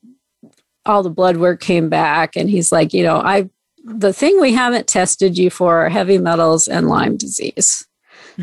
all 0.85 1.03
the 1.03 1.11
blood 1.11 1.37
work 1.37 1.59
came 1.59 1.89
back 1.89 2.35
and 2.35 2.49
he's 2.49 2.71
like, 2.71 2.91
you 2.93 3.03
know, 3.03 3.17
I 3.17 3.49
the 3.85 4.11
thing 4.13 4.41
we 4.41 4.53
haven't 4.53 4.87
tested 4.87 5.37
you 5.37 5.49
for 5.51 5.85
are 5.85 5.89
heavy 5.89 6.17
metals 6.17 6.67
and 6.67 6.87
Lyme 6.87 7.17
disease. 7.17 7.85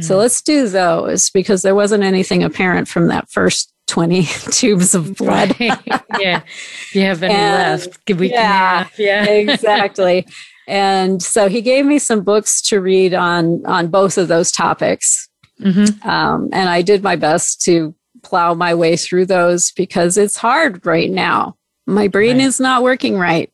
So 0.00 0.14
Mm. 0.14 0.18
let's 0.18 0.40
do 0.42 0.68
those 0.68 1.30
because 1.30 1.62
there 1.62 1.74
wasn't 1.74 2.04
anything 2.04 2.44
apparent 2.44 2.86
from 2.86 3.08
that 3.08 3.28
first 3.30 3.72
20 3.86 4.22
tubes 4.50 4.94
of 4.94 5.16
blood. 5.16 5.54
yeah. 5.60 6.42
If 6.44 6.94
you 6.94 7.02
have 7.02 7.22
any 7.22 7.34
And- 7.34 7.80
left, 7.82 7.98
we 8.18 8.30
yeah, 8.30 8.84
have. 8.84 8.92
Yeah. 8.98 9.24
exactly. 9.24 10.26
And 10.68 11.22
so 11.22 11.48
he 11.48 11.62
gave 11.62 11.86
me 11.86 11.98
some 11.98 12.22
books 12.22 12.60
to 12.62 12.80
read 12.80 13.14
on 13.14 13.64
on 13.66 13.86
both 13.88 14.18
of 14.18 14.28
those 14.28 14.50
topics. 14.50 15.28
Mhm. 15.60 16.04
Um, 16.04 16.48
and 16.52 16.68
I 16.68 16.82
did 16.82 17.02
my 17.02 17.14
best 17.16 17.62
to 17.62 17.94
plow 18.22 18.52
my 18.54 18.74
way 18.74 18.96
through 18.96 19.26
those 19.26 19.70
because 19.72 20.16
it's 20.16 20.36
hard 20.36 20.84
right 20.84 21.10
now. 21.10 21.56
My 21.86 22.08
brain 22.08 22.38
Right. 22.38 22.46
is 22.46 22.58
not 22.58 22.82
working 22.82 23.16
right. 23.16 23.50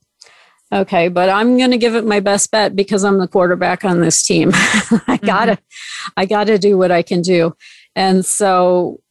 Okay, 0.73 1.09
but 1.09 1.29
I'm 1.29 1.59
going 1.59 1.71
to 1.73 1.77
give 1.77 1.95
it 1.95 2.07
my 2.07 2.19
best 2.21 2.51
bet 2.51 2.75
because 2.75 3.05
I'm 3.05 3.19
the 3.19 3.29
quarterback 3.29 3.85
on 3.85 4.01
this 4.01 4.23
team. 4.27 4.53
I 4.55 5.19
gotta, 5.23 5.59
I 6.17 6.25
gotta 6.25 6.57
do 6.59 6.79
what 6.79 6.91
I 6.91 7.03
can 7.03 7.21
do. 7.21 7.55
And 7.95 8.25
so 8.25 9.02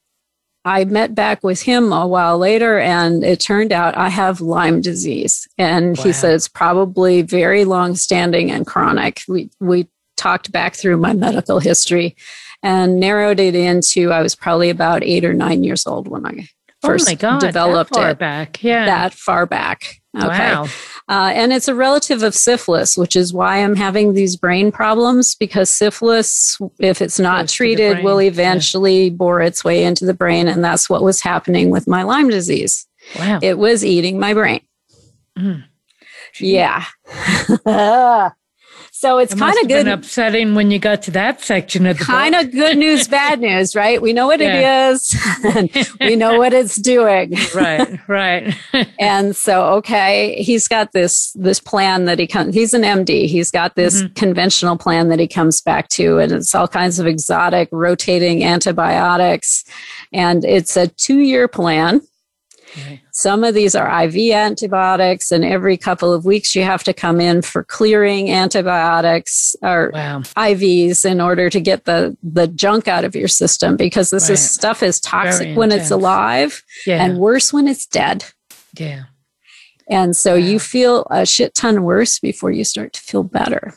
I 0.64 0.86
met 0.86 1.16
back 1.16 1.43
with 1.43 1.62
him 1.64 1.91
a 1.91 2.05
while 2.07 2.38
later, 2.38 2.80
and 2.80 3.24
it 3.24 3.39
turned 3.39 3.72
out 3.72 3.97
I 3.97 4.09
have 4.09 4.41
Lyme 4.41 4.82
disease. 4.82 5.47
And 5.57 5.97
Wow. 5.97 6.03
he 6.03 6.14
said 6.14 6.34
it's 6.34 6.47
probably 6.47 7.24
very 7.24 7.66
long 7.66 7.95
standing 7.95 8.51
and 8.51 8.66
chronic. 8.66 9.22
We, 9.28 9.49
we 9.59 9.88
talked 10.18 10.51
back 10.51 10.76
through 10.76 10.97
my 10.97 11.14
medical 11.14 11.59
history 11.59 12.16
and 12.62 12.99
narrowed 12.99 13.39
it 13.39 13.55
into 13.55 14.12
I 14.12 14.22
was 14.22 14.36
probably 14.36 14.70
about 14.70 15.03
eight 15.03 15.26
or 15.26 15.34
nine 15.34 15.64
years 15.64 15.88
old 15.88 16.07
when 16.07 16.26
I 16.28 16.47
first 16.82 17.07
oh 17.07 17.12
my 17.12 17.16
God, 17.16 17.39
developed 17.39 17.93
that 17.93 17.99
far 17.99 18.09
it 18.12 18.20
back. 18.20 18.64
Yeah. 18.64 18.86
that 18.86 19.14
far 19.16 19.47
back. 19.47 20.01
Okay. 20.16 20.28
Wow. 20.28 20.68
Uh, 21.12 21.30
and 21.36 21.51
it's 21.51 21.68
a 21.68 21.76
relative 21.76 22.24
of 22.24 22.34
syphilis, 22.34 22.97
which 22.97 23.18
is 23.18 23.34
why 23.34 23.57
I'm 23.57 23.76
having 23.76 24.14
these 24.14 24.38
brain 24.38 24.72
problems 24.72 25.36
because 25.36 25.70
syphilis, 25.70 26.57
if 26.80 27.01
it's 27.01 27.20
not 27.20 27.47
the 27.47 27.51
treated, 27.51 28.01
will 28.01 28.22
yeah. 28.22 28.30
eventually 28.30 29.09
bore 29.09 29.41
its 29.41 29.62
way 29.62 29.84
into 29.84 30.05
the 30.05 30.14
brain. 30.14 30.47
And 30.47 30.64
that's 30.64 30.89
what 30.89 31.03
was 31.03 31.20
happening 31.20 31.70
with 31.70 31.86
my 31.86 32.03
Lyme 32.03 32.30
disease. 32.30 32.88
Wow. 33.20 33.39
It 33.41 33.57
was 33.57 33.84
eating 33.84 34.22
my 34.22 34.34
brain. 34.34 34.62
Mm. 35.38 35.66
Yeah. 36.39 36.86
so 39.01 39.17
it's 39.17 39.33
It 39.33 39.39
kind 39.39 39.53
of 39.53 39.59
have 39.61 39.67
been 39.67 39.87
upsetting 39.87 40.53
when 40.53 40.69
you 40.69 40.77
got 40.77 41.01
to 41.03 41.11
that 41.11 41.41
section 41.41 41.87
of 41.87 41.97
the 41.97 42.03
Kind 42.05 42.35
of 42.35 42.51
good 42.51 42.77
news, 42.77 43.07
bad 43.19 43.39
news, 43.41 43.75
right? 43.75 43.99
We 44.01 44.13
know 44.13 44.27
what 44.27 44.39
Yeah. 44.39 44.91
it 44.91 44.93
is, 44.93 45.95
we 45.99 46.15
know 46.23 46.37
what 46.37 46.53
it's 46.53 46.75
doing. 46.75 47.33
right, 47.55 47.99
right. 48.07 48.55
and 48.99 49.35
so 49.35 49.63
okay 49.77 50.35
he's 50.43 50.67
got 50.67 50.91
this 50.91 51.31
this 51.33 51.59
plan 51.59 52.05
that 52.05 52.19
he 52.19 52.27
comes 52.27 52.53
he's 52.53 52.73
an 52.73 52.83
md 52.83 53.27
he's 53.27 53.49
got 53.51 53.75
this 53.75 54.01
Mm-hmm. 54.03 54.13
conventional 54.13 54.77
plan 54.77 55.09
that 55.09 55.19
he 55.19 55.27
comes 55.27 55.61
back 55.61 55.87
to 55.89 56.19
and 56.19 56.31
it's 56.31 56.53
all 56.53 56.67
kinds 56.67 56.99
of 56.99 57.07
exotic 57.07 57.67
rotating 57.71 58.43
antibiotics 58.43 59.63
and 60.13 60.45
it's 60.45 60.77
a 60.77 60.87
two 60.87 61.19
year 61.19 61.47
plan 61.47 62.01
Right. 62.78 63.01
some 63.11 63.43
of 63.43 63.53
these 63.53 63.76
are 63.76 64.03
iv 64.03 64.15
antibiotics 64.15 65.32
and 65.32 65.43
every 65.43 65.76
couple 65.78 66.13
of 66.13 66.24
weeks 66.26 66.55
you 66.55 66.63
have 66.63 66.84
to 66.86 66.93
come 66.93 67.19
in 67.19 67.41
for 67.41 67.63
clearing 67.63 68.32
antibiotics 68.32 69.55
or 69.61 69.91
Wow. 69.93 70.22
ivs 70.38 71.03
in 71.03 71.19
order 71.22 71.49
to 71.49 71.59
get 71.59 71.86
the 71.86 72.15
the 72.24 72.47
junk 72.47 72.88
out 72.88 73.03
of 73.03 73.15
your 73.15 73.28
system 73.28 73.76
because 73.78 74.09
this 74.09 74.30
Right. 74.30 74.34
is 74.36 74.49
stuff 74.49 74.82
is 74.84 74.99
toxic 74.99 75.57
when 75.57 75.72
it's 75.72 75.91
alive 75.91 76.63
Yeah. 76.86 77.03
and 77.03 77.17
worse 77.17 77.51
when 77.51 77.67
it's 77.67 77.86
dead 77.86 78.26
yeah. 78.78 79.03
and 79.89 80.15
so 80.15 80.32
Wow. 80.32 80.38
you 80.38 80.59
feel 80.59 81.05
a 81.11 81.26
shit 81.26 81.53
ton 81.55 81.84
worse 81.84 82.19
before 82.19 82.51
you 82.51 82.63
start 82.63 82.93
to 82.93 83.01
feel 83.01 83.24
better. 83.24 83.74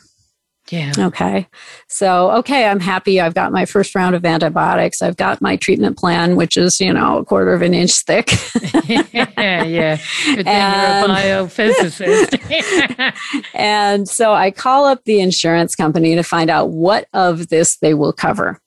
Yeah. 0.71 0.91
Okay. 0.97 1.47
So, 1.87 2.31
okay, 2.31 2.65
I'm 2.65 2.79
happy. 2.79 3.21
I've 3.21 3.35
got 3.35 3.51
my 3.51 3.65
first 3.65 3.93
round 3.93 4.15
of 4.15 4.25
antibiotics. 4.25 5.01
I've 5.03 5.15
got 5.17 5.39
my 5.39 5.57
treatment 5.57 5.95
plan, 5.95 6.35
which 6.35 6.57
is, 6.57 6.79
you 6.81 6.91
know, 6.91 7.19
a 7.19 7.25
quarter 7.25 7.53
of 7.53 7.61
an 7.61 7.75
inch 7.75 7.93
thick. 8.01 8.31
yeah, 8.87 9.63
yeah. 9.63 9.97
Good 10.25 10.47
And- 10.47 11.23
you're 11.23 11.39
a 11.39 11.45
biophysicist. 11.45 13.13
and 13.53 14.09
so 14.09 14.33
I 14.33 14.49
call 14.49 14.85
up 14.85 15.03
the 15.03 15.19
insurance 15.19 15.75
company 15.75 16.15
to 16.15 16.23
find 16.23 16.49
out 16.49 16.71
what 16.71 17.07
of 17.13 17.49
this 17.49 17.77
they 17.77 17.93
will 17.93 18.13
cover. 18.13 18.59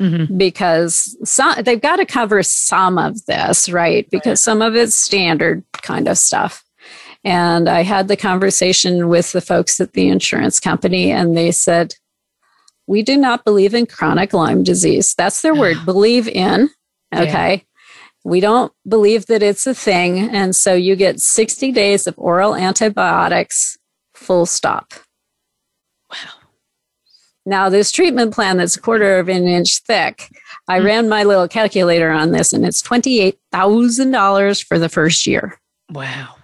Mhm. 0.00 0.36
Because 0.38 1.16
some, 1.24 1.62
they've 1.62 1.80
got 1.80 1.96
to 1.96 2.06
cover 2.06 2.42
some 2.42 2.98
of 2.98 3.24
this, 3.26 3.68
right? 3.68 4.08
Because 4.10 4.40
some 4.42 4.60
of 4.62 4.74
it's 4.74 4.98
standard 4.98 5.62
kind 5.82 6.08
of 6.08 6.18
stuff. 6.18 6.63
And 7.24 7.68
I 7.68 7.82
had 7.82 8.08
the 8.08 8.16
conversation 8.16 9.08
with 9.08 9.32
the 9.32 9.40
folks 9.40 9.80
at 9.80 9.94
the 9.94 10.08
insurance 10.08 10.60
company, 10.60 11.10
and 11.10 11.36
they 11.36 11.50
said, 11.52 11.94
We 12.86 13.02
do 13.02 13.16
not 13.16 13.44
believe 13.44 13.74
in 13.74 13.86
chronic 13.86 14.32
Lyme 14.34 14.62
disease. 14.62 15.14
That's 15.14 15.40
their 15.42 15.54
word, 15.54 15.78
believe 15.86 16.28
in. 16.28 16.68
Yeah. 17.12 17.22
Okay. 17.22 17.64
We 18.24 18.40
don't 18.40 18.72
believe 18.88 19.26
that 19.26 19.42
it's 19.42 19.66
a 19.66 19.74
thing. 19.74 20.18
And 20.34 20.56
so 20.56 20.74
you 20.74 20.96
get 20.96 21.20
60 21.20 21.72
days 21.72 22.06
of 22.06 22.14
oral 22.18 22.54
antibiotics, 22.54 23.76
full 24.14 24.46
stop. 24.46 24.94
Wow. 26.10 26.16
Now, 27.46 27.68
this 27.68 27.92
treatment 27.92 28.32
plan 28.32 28.56
that's 28.56 28.76
a 28.76 28.80
quarter 28.80 29.18
of 29.18 29.28
an 29.28 29.46
inch 29.46 29.78
thick, 29.86 30.30
I 30.66 30.80
Mm. 30.80 30.84
ran 30.84 31.08
my 31.10 31.24
little 31.24 31.46
calculator 31.48 32.10
on 32.10 32.32
this, 32.32 32.54
and 32.54 32.64
it's 32.64 32.80
$28,000 32.82 34.62
for 34.62 34.78
the 34.78 34.88
first 34.88 35.26
year. 35.26 35.60
Wow. 35.90 36.36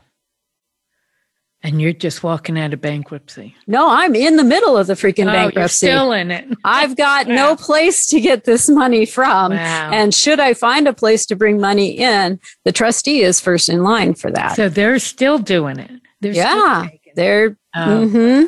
And 1.63 1.81
you're 1.81 1.93
just 1.93 2.23
walking 2.23 2.59
out 2.59 2.73
of 2.73 2.81
bankruptcy. 2.81 3.55
No, 3.67 3.91
I'm 3.91 4.15
in 4.15 4.37
the 4.37 4.45
middle 4.45 4.79
of 4.79 4.87
the 4.87 4.95
freaking 4.95 5.25
Oh, 5.29 5.33
you're 5.33 5.45
bankruptcy. 5.51 5.87
still 5.89 6.11
in 6.13 6.31
it. 6.31 6.47
I've 6.65 6.97
got 6.97 7.27
Wow. 7.27 7.35
no 7.35 7.57
place 7.57 8.07
to 8.07 8.21
get 8.21 8.45
this 8.45 8.69
money 8.71 9.05
from. 9.05 9.53
Wow. 9.53 9.91
And 9.93 10.15
should 10.15 10.41
I 10.41 10.55
find 10.55 10.89
a 10.89 10.95
place 10.95 11.27
to 11.27 11.37
bring 11.37 11.61
money 11.61 11.91
in, 11.99 12.41
the 12.65 12.73
trustee 12.73 13.21
is 13.21 13.41
first 13.41 13.69
in 13.69 13.83
line 13.83 14.15
for 14.15 14.31
that. 14.31 14.57
So 14.57 14.71
they're 14.71 14.99
still 14.99 15.39
doing 15.39 15.79
it. 15.79 15.91
They're 16.23 16.33
yeah, 16.33 16.87
they're 17.15 17.57
Oh, 17.77 18.09
hmm 18.09 18.45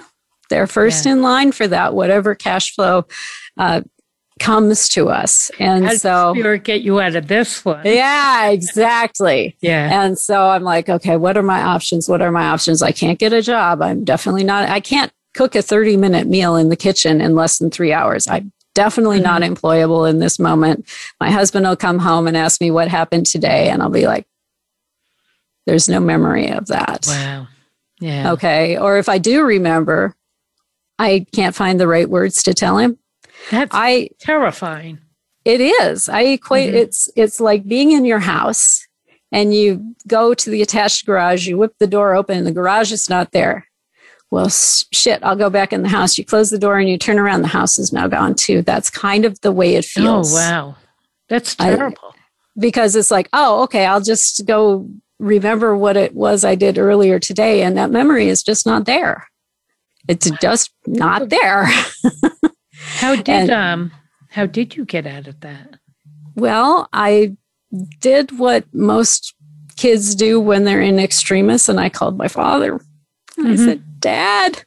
they're 0.49 0.67
first 0.67 1.05
Yeah. 1.07 1.13
in 1.13 1.23
line 1.23 1.53
for 1.53 1.67
that. 1.69 1.95
Whatever 1.95 2.35
cash 2.35 2.75
flow 2.75 3.07
uh, 3.59 3.83
comes 4.41 4.89
to 4.91 5.09
us, 5.09 5.51
and 5.59 5.85
How 5.87 5.95
so 5.95 6.35
Spirit 6.35 6.65
get 6.65 6.83
you 6.83 7.01
out 7.01 7.15
of 7.15 7.29
this 7.29 7.65
one? 7.65 7.83
yeah, 7.85 8.49
exactly. 8.51 9.57
Yeah. 9.61 10.03
And 10.05 10.19
so 10.19 10.49
I'm 10.49 10.63
like, 10.63 10.89
okay, 10.89 11.17
what 11.17 11.37
are 11.37 11.43
my 11.43 11.63
options? 11.63 12.09
What 12.09 12.23
are 12.23 12.33
my 12.33 12.47
options? 12.47 12.83
I 12.83 12.93
can't 12.93 13.19
get 13.19 13.33
a 13.33 13.43
job. 13.43 13.83
I'm 13.83 14.05
definitely 14.05 14.45
not. 14.45 14.69
I 14.69 14.81
can't 14.81 15.13
cook 15.35 15.55
a 15.55 15.63
30 15.63 15.97
minute 15.97 16.27
meal 16.27 16.57
in 16.57 16.69
the 16.71 16.77
kitchen 16.77 17.21
in 17.21 17.35
less 17.35 17.59
than 17.59 17.71
three 17.71 17.93
hours. 17.93 18.27
I'm 18.29 18.53
definitely 18.75 19.19
Mm-hmm. 19.21 19.25
not 19.25 19.43
employable 19.43 20.09
in 20.09 20.19
this 20.19 20.39
moment. 20.39 20.87
My 21.21 21.31
husband 21.31 21.67
will 21.67 21.77
come 21.77 21.99
home 21.99 22.27
and 22.27 22.37
ask 22.37 22.61
me 22.61 22.71
what 22.71 22.89
happened 22.89 23.27
today, 23.27 23.69
and 23.69 23.83
I'll 23.83 23.91
be 23.91 24.07
like, 24.07 24.27
there's 25.67 25.89
no 25.89 26.01
memory 26.01 26.51
of 26.51 26.67
that. 26.67 27.05
Wow. 27.09 27.47
Yeah. 28.01 28.33
Okay. 28.33 28.77
Or 28.79 28.99
if 28.99 29.09
I 29.09 29.19
do 29.19 29.43
remember, 29.45 30.17
I 30.99 31.25
can't 31.33 31.55
find 31.55 31.79
the 31.79 31.87
right 31.87 32.09
words 32.09 32.43
to 32.45 32.55
tell 32.55 32.79
him. 32.79 32.99
That's 33.51 33.71
I 33.75 34.09
terrifying. 34.21 34.99
it 35.45 35.61
is. 35.61 36.09
I 36.09 36.23
equate 36.23 36.73
Mhm. 36.73 36.77
it's 36.79 37.09
it's 37.17 37.41
like 37.41 37.67
being 37.67 37.93
in 37.93 38.05
your 38.05 38.21
house 38.21 38.87
and 39.31 39.55
you 39.55 39.95
go 40.07 40.35
to 40.35 40.51
the 40.51 40.63
attached 40.63 41.07
garage, 41.07 41.47
you 41.47 41.57
whip 41.59 41.75
the 41.79 41.87
door 41.87 42.15
open 42.15 42.39
and 42.39 42.47
the 42.47 42.53
garage 42.53 42.93
is 42.93 43.09
not 43.11 43.33
there. 43.33 43.67
Well, 44.31 44.49
shit, 44.49 45.21
I'll 45.23 45.37
go 45.37 45.51
back 45.51 45.73
in 45.75 45.83
the 45.83 45.89
house. 45.91 46.17
You 46.17 46.25
close 46.25 46.49
the 46.51 46.59
door 46.59 46.79
and 46.79 46.89
you 46.89 46.97
turn 46.97 47.19
around, 47.19 47.43
the 47.43 47.49
house 47.49 47.79
is 47.79 47.93
now 47.93 48.09
gone 48.09 48.35
too. 48.35 48.63
That's 48.63 48.89
kind 48.89 49.25
of 49.27 49.39
the 49.43 49.53
way 49.53 49.75
it 49.75 49.85
feels. 49.85 50.33
Oh, 50.35 50.37
wow. 50.39 50.77
That's 51.29 51.55
I- 51.59 51.75
terrible. 51.77 52.15
Because 52.59 52.97
it's 52.97 53.11
like, 53.11 53.29
oh, 53.33 53.63
okay, 53.65 53.87
I'll 53.87 54.01
just 54.03 54.45
go 54.47 54.87
remember 55.19 55.75
what 55.77 55.97
it 55.97 56.15
was 56.15 56.45
I 56.45 56.55
did 56.55 56.77
earlier 56.79 57.19
today. 57.19 57.63
And 57.63 57.77
that 57.79 57.91
memory 57.91 58.29
is 58.29 58.43
just 58.43 58.67
not 58.67 58.85
there. 58.85 59.27
It's 60.09 60.31
just 60.41 60.71
not 60.87 61.29
there. 61.31 61.67
how 62.83 63.15
did 63.17 63.29
and- 63.29 63.51
um 63.51 63.93
how 64.31 64.47
did 64.47 64.77
you 64.77 64.85
get 64.85 65.07
out 65.07 65.27
of 65.27 65.41
that? 65.41 65.79
Well, 66.35 66.89
I 66.93 67.37
did 68.01 68.39
what 68.39 68.65
most 68.73 69.35
kids 69.77 70.15
do 70.15 70.41
when 70.41 70.65
they're 70.65 70.81
in 70.81 70.99
extremis, 70.99 71.69
and 71.69 71.79
I 71.79 71.91
called 71.91 72.17
my 72.17 72.29
father. 72.29 72.81
And 73.37 73.49
I 73.49 73.57
said, 73.57 74.01
Dad, 74.01 74.65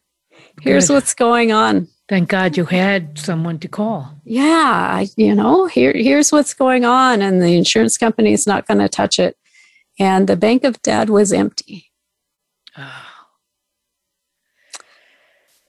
here's 0.61 0.87
Good. 0.87 0.93
what's 0.93 1.13
going 1.15 1.51
on. 1.51 1.87
Thank 2.07 2.29
God 2.29 2.55
you 2.57 2.65
had 2.65 3.17
someone 3.17 3.57
to 3.59 3.67
call. 3.67 4.21
Yeah, 4.23 4.43
I, 4.91 5.07
you 5.17 5.33
know, 5.33 5.65
here, 5.65 5.93
here's 5.93 6.31
what's 6.31 6.53
going 6.53 6.85
on, 6.85 7.23
and 7.23 7.41
the 7.41 7.55
insurance 7.57 7.97
company 7.97 8.33
is 8.33 8.45
not 8.45 8.67
going 8.67 8.79
to 8.79 8.89
touch 8.89 9.17
it. 9.17 9.35
And 9.97 10.27
the 10.27 10.35
bank 10.37 10.63
of 10.63 10.79
dad 10.83 11.09
was 11.09 11.33
empty. 11.33 11.91
Oh, 12.77 13.04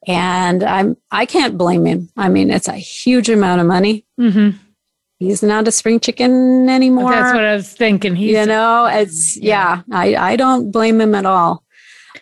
And 0.06 0.62
I'm 0.62 0.96
I 1.10 1.26
can't 1.26 1.58
blame 1.58 1.84
him. 1.84 2.08
I 2.16 2.28
mean, 2.28 2.50
it's 2.50 2.68
a 2.68 2.76
huge 2.76 3.28
amount 3.28 3.60
of 3.60 3.66
money. 3.66 4.04
mm-hmm. 4.18 4.56
He's 5.18 5.42
not 5.42 5.66
a 5.66 5.72
spring 5.72 5.98
chicken 5.98 6.68
anymore. 6.68 7.10
That's 7.10 7.34
what 7.34 7.42
I 7.42 7.54
was 7.54 7.72
thinking. 7.72 8.14
He's 8.16 8.32
you 8.32 8.44
know, 8.44 8.84
it's 8.84 9.36
yeah, 9.38 9.80
I, 9.90 10.14
I 10.14 10.36
don't 10.36 10.70
blame 10.70 11.00
him 11.00 11.14
at 11.14 11.24
all. 11.24 11.64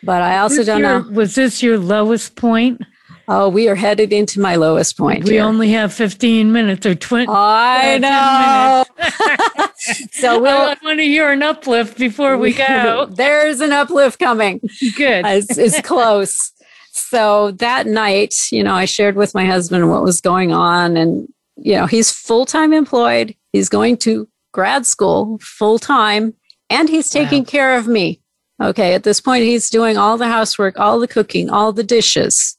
But 0.05 0.23
I 0.23 0.39
also 0.39 0.63
don't 0.63 0.81
your- 0.81 1.03
know. 1.03 1.11
Was 1.11 1.35
this 1.35 1.63
your 1.63 1.77
lowest 1.77 2.37
point? 2.37 2.81
Oh, 3.27 3.49
we 3.49 3.69
are 3.69 3.75
headed 3.75 4.13
into 4.13 4.39
my 4.39 4.57
lowest 4.57 4.99
point. 4.99 5.25
We 5.25 5.33
here. 5.33 5.45
only 5.45 5.71
have 5.73 5.95
15 5.95 6.53
minutes 6.53 6.85
or 6.85 6.95
20. 6.95 7.27
I 7.31 7.95
uh, 7.95 7.99
know. 7.99 8.85
so 10.13 10.35
I 10.35 10.39
we'll 10.39 10.77
want 10.83 10.99
to 10.99 11.05
hear 11.05 11.31
an 11.31 11.43
uplift 11.43 11.99
before 11.99 12.37
we 12.37 12.53
go. 12.53 13.07
There's 13.11 13.61
an 13.61 13.73
uplift 13.73 14.19
coming. 14.19 14.61
Good. 14.97 15.25
It's, 15.27 15.57
it's 15.57 15.81
close. 15.81 16.53
So 16.97 17.51
that 17.53 17.87
night, 17.89 18.35
you 18.53 18.63
know, 18.63 18.73
I 18.75 18.85
shared 18.85 19.17
with 19.17 19.35
my 19.35 19.45
husband 19.45 19.91
what 19.91 20.05
was 20.05 20.21
going 20.21 20.53
on. 20.53 20.97
And, 20.97 21.29
you 21.57 21.75
know, 21.75 21.87
he's 21.87 22.13
full 22.13 22.47
time 22.47 22.73
employed. 22.73 23.35
He's 23.53 23.69
going 23.69 23.97
to 23.99 24.29
grad 24.53 24.87
school 24.87 25.39
full 25.43 25.81
time 25.81 26.35
and 26.71 26.89
he's 26.89 27.11
taking 27.11 27.43
Wow. 27.43 27.49
care 27.49 27.77
of 27.77 27.89
me. 27.89 28.21
Okay. 28.63 28.95
At 28.95 29.03
this 29.03 29.21
point, 29.21 29.43
he's 29.45 29.69
doing 29.71 29.97
all 29.99 30.17
the 30.17 30.29
housework, 30.29 30.79
all 30.79 31.01
the 31.01 31.09
cooking, 31.09 31.51
all 31.51 31.73
the 31.73 31.83
dishes 31.83 32.57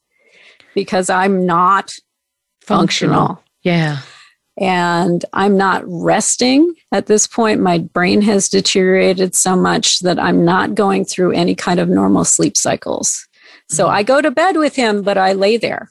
because 0.73 1.09
I'm 1.09 1.45
not 1.45 1.93
functional. 2.61 3.41
Yeah. 3.63 3.99
and 4.57 5.23
I'm 5.33 5.57
not 5.57 5.83
resting 5.85 6.73
at 6.91 7.05
this 7.07 7.25
point. 7.27 7.61
My 7.61 7.77
brain 7.79 8.21
has 8.23 8.47
deteriorated 8.49 9.33
so 9.35 9.55
much 9.55 9.99
that 9.99 10.19
I'm 10.19 10.43
not 10.45 10.75
going 10.75 11.03
through 11.05 11.31
any 11.31 11.55
kind 11.55 11.79
of 11.79 11.89
normal 11.89 12.25
sleep 12.25 12.55
cycles. 12.57 13.24
So 13.69 13.87
I 13.87 14.03
go 14.03 14.21
to 14.21 14.31
bed 14.31 14.57
with 14.57 14.75
him, 14.75 15.01
but 15.01 15.17
I 15.17 15.33
lay 15.33 15.57
there 15.57 15.89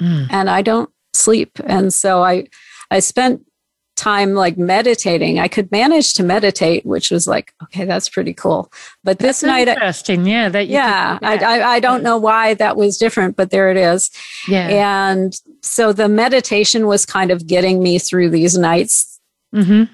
Mm. 0.00 0.26
and 0.30 0.50
I 0.50 0.60
don't 0.60 0.90
sleep. 1.12 1.52
And 1.64 1.94
so 1.94 2.22
I, 2.24 2.48
I 2.90 2.98
spent 2.98 3.46
time 3.94 4.34
like 4.34 4.58
meditating. 4.58 5.38
I 5.38 5.46
could 5.46 5.70
manage 5.70 6.14
to 6.14 6.24
meditate, 6.24 6.84
which 6.84 7.12
was 7.12 7.28
like, 7.28 7.54
okay, 7.62 7.84
that's 7.84 8.08
pretty 8.08 8.34
cool. 8.34 8.72
But 9.04 9.20
this 9.20 9.42
That's 9.42 9.52
night, 9.52 9.68
I, 9.68 9.74
interesting. 9.74 10.26
Yeah. 10.26 10.48
That 10.48 10.66
you 10.66 10.74
yeah, 10.74 11.20
I. 11.22 11.36
I, 11.36 11.72
I 11.74 11.80
don't 11.80 12.02
know 12.02 12.18
why 12.18 12.54
that 12.54 12.76
was 12.76 12.98
different, 12.98 13.36
but 13.36 13.50
there 13.50 13.70
it 13.70 13.76
is. 13.76 14.10
yeah. 14.48 14.66
And 15.12 15.40
so 15.62 15.92
the 15.92 16.08
meditation 16.08 16.88
was 16.88 17.06
kind 17.06 17.30
of 17.30 17.46
getting 17.46 17.80
me 17.80 18.00
through 18.00 18.30
these 18.30 18.58
nights. 18.58 19.20
hmm 19.54 19.84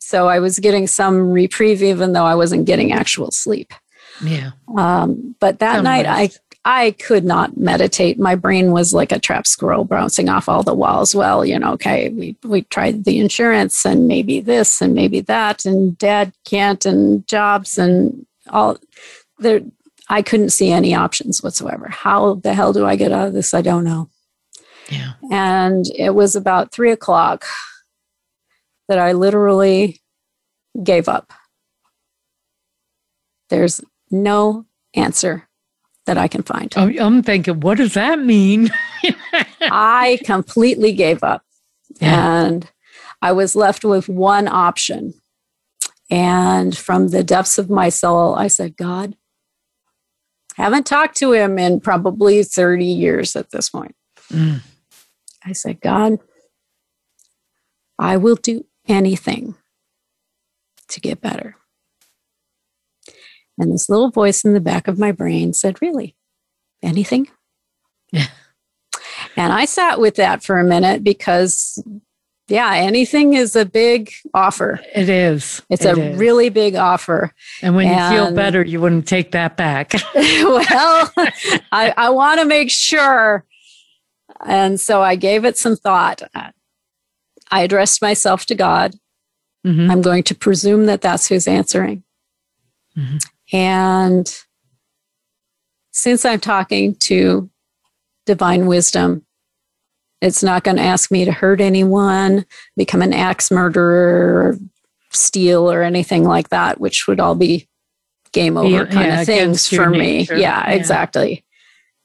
So 0.00 0.26
I 0.26 0.40
was 0.40 0.58
getting 0.58 0.88
some 0.88 1.30
reprieve, 1.30 1.84
even 1.84 2.14
though 2.14 2.24
I 2.26 2.34
wasn't 2.34 2.66
getting 2.66 2.90
actual 2.92 3.30
sleep. 3.30 3.72
Yeah. 4.22 4.50
Um, 4.76 5.34
but 5.40 5.58
that 5.60 5.82
night, 5.82 6.06
I. 6.06 6.30
I 6.68 6.96
could 6.98 7.24
not 7.24 7.56
meditate. 7.56 8.18
My 8.18 8.34
brain 8.34 8.72
was 8.72 8.92
like 8.92 9.12
a 9.12 9.20
trap 9.20 9.46
squirrel 9.46 9.84
bouncing 9.84 10.28
off 10.28 10.48
all 10.48 10.64
the 10.64 10.74
walls. 10.74 11.14
Well, 11.14 11.44
you 11.44 11.56
know, 11.56 11.74
okay, 11.74 12.08
we 12.08 12.36
we 12.42 12.62
tried 12.62 13.04
the 13.04 13.20
insurance 13.20 13.84
and 13.86 14.08
maybe 14.08 14.40
this 14.40 14.80
and 14.82 14.92
maybe 14.92 15.20
that, 15.20 15.64
and 15.64 15.96
Dad 15.96 16.32
can't, 16.44 16.84
and 16.84 17.24
jobs 17.28 17.78
and 17.78 18.26
all. 18.50 18.78
There, 19.38 19.60
I 20.08 20.22
couldn't 20.22 20.50
see 20.50 20.72
any 20.72 20.92
options 20.92 21.40
whatsoever. 21.40 21.88
How 21.88 22.34
the 22.34 22.52
hell 22.52 22.72
do 22.72 22.84
I 22.84 22.96
get 22.96 23.12
out 23.12 23.28
of 23.28 23.32
this? 23.32 23.54
I 23.54 23.62
don't 23.62 23.84
know. 23.84 24.10
Yeah. 24.90 25.12
And 25.30 25.86
it 25.96 26.16
was 26.16 26.34
about 26.34 26.72
three 26.72 26.90
o'clock 26.90 27.44
that 28.88 28.98
I 28.98 29.12
literally 29.12 30.00
gave 30.82 31.08
up. 31.08 31.32
There's 33.50 33.80
no 34.10 34.66
answer 34.94 35.48
that 36.06 36.16
I 36.16 36.28
can 36.28 36.42
find. 36.42 36.72
Oh, 36.76 36.90
I'm 36.98 37.22
thinking, 37.22 37.60
what 37.60 37.78
does 37.78 37.94
that 37.94 38.20
mean? 38.20 38.70
I 39.60 40.20
completely 40.24 40.92
gave 40.92 41.22
up. 41.22 41.42
Yeah. 42.00 42.44
And 42.44 42.70
I 43.20 43.32
was 43.32 43.56
left 43.56 43.84
with 43.84 44.08
one 44.08 44.48
option. 44.48 45.14
And 46.08 46.76
from 46.76 47.08
the 47.08 47.24
depths 47.24 47.58
of 47.58 47.68
my 47.68 47.88
soul, 47.88 48.36
I 48.36 48.46
said, 48.46 48.76
God, 48.76 49.16
haven't 50.54 50.86
talked 50.86 51.16
to 51.18 51.32
him 51.32 51.58
in 51.58 51.80
probably 51.80 52.42
30 52.42 52.84
years 52.84 53.34
at 53.34 53.50
this 53.50 53.68
point. 53.68 53.96
Mm. 54.32 54.60
I 55.44 55.52
said, 55.52 55.80
God, 55.80 56.18
I 57.98 58.16
will 58.16 58.36
do 58.36 58.64
anything 58.86 59.56
to 60.88 61.00
get 61.00 61.20
better. 61.20 61.56
And 63.58 63.72
this 63.72 63.88
little 63.88 64.10
voice 64.10 64.44
in 64.44 64.52
the 64.52 64.60
back 64.60 64.86
of 64.88 64.98
my 64.98 65.12
brain 65.12 65.52
said, 65.52 65.80
Really? 65.80 66.14
Anything? 66.82 67.28
Yeah. 68.12 68.26
And 69.38 69.52
I 69.52 69.64
sat 69.66 69.98
with 70.00 70.16
that 70.16 70.42
for 70.42 70.58
a 70.58 70.64
minute 70.64 71.04
because, 71.04 71.82
yeah, 72.48 72.74
anything 72.74 73.34
is 73.34 73.54
a 73.54 73.66
big 73.66 74.10
offer. 74.32 74.80
It 74.94 75.08
is. 75.10 75.60
It's 75.68 75.84
It 75.84 75.96
a 75.98 76.10
is. 76.12 76.18
really 76.18 76.48
big 76.48 76.74
offer. 76.74 77.32
And 77.60 77.76
when 77.76 77.86
you 77.88 78.08
feel 78.16 78.34
better, 78.34 78.62
you 78.64 78.80
wouldn't 78.80 79.06
take 79.06 79.32
that 79.32 79.56
back. 79.58 79.92
well, 80.14 81.12
I, 81.72 81.92
I 81.96 82.10
want 82.10 82.40
to 82.40 82.46
make 82.46 82.70
sure. 82.70 83.44
And 84.44 84.80
so 84.80 85.02
I 85.02 85.16
gave 85.16 85.44
it 85.44 85.58
some 85.58 85.76
thought. 85.76 86.22
I 86.34 87.60
addressed 87.62 88.00
myself 88.00 88.46
to 88.46 88.54
God. 88.54 88.94
Mhm. 89.66 89.90
I'm 89.90 90.00
going 90.02 90.22
to 90.24 90.34
presume 90.34 90.86
that 90.86 91.00
that's 91.02 91.28
who's 91.28 91.46
answering. 91.48 92.04
Mhm. 92.96 93.22
And 93.52 94.32
since 95.92 96.24
I'm 96.24 96.40
talking 96.40 96.94
to 96.96 97.48
divine 98.26 98.66
wisdom, 98.66 99.24
it's 100.20 100.42
not 100.42 100.64
going 100.64 100.78
to 100.78 100.82
ask 100.82 101.10
me 101.10 101.24
to 101.24 101.32
hurt 101.32 101.60
anyone, 101.60 102.44
become 102.76 103.02
an 103.02 103.12
axe 103.12 103.50
murderer, 103.50 104.48
or 104.50 104.58
steal, 105.12 105.70
or 105.70 105.82
anything 105.82 106.24
like 106.24 106.48
that, 106.48 106.80
which 106.80 107.06
would 107.06 107.20
all 107.20 107.34
be 107.34 107.68
game 108.32 108.56
over 108.56 108.68
Yeah, 108.68 108.84
kind 108.86 109.06
yeah, 109.08 109.20
of 109.20 109.26
things 109.26 109.68
for 109.68 109.88
me. 109.88 110.22
Yeah, 110.30 110.36
Yeah. 110.36 110.70
exactly. 110.70 111.44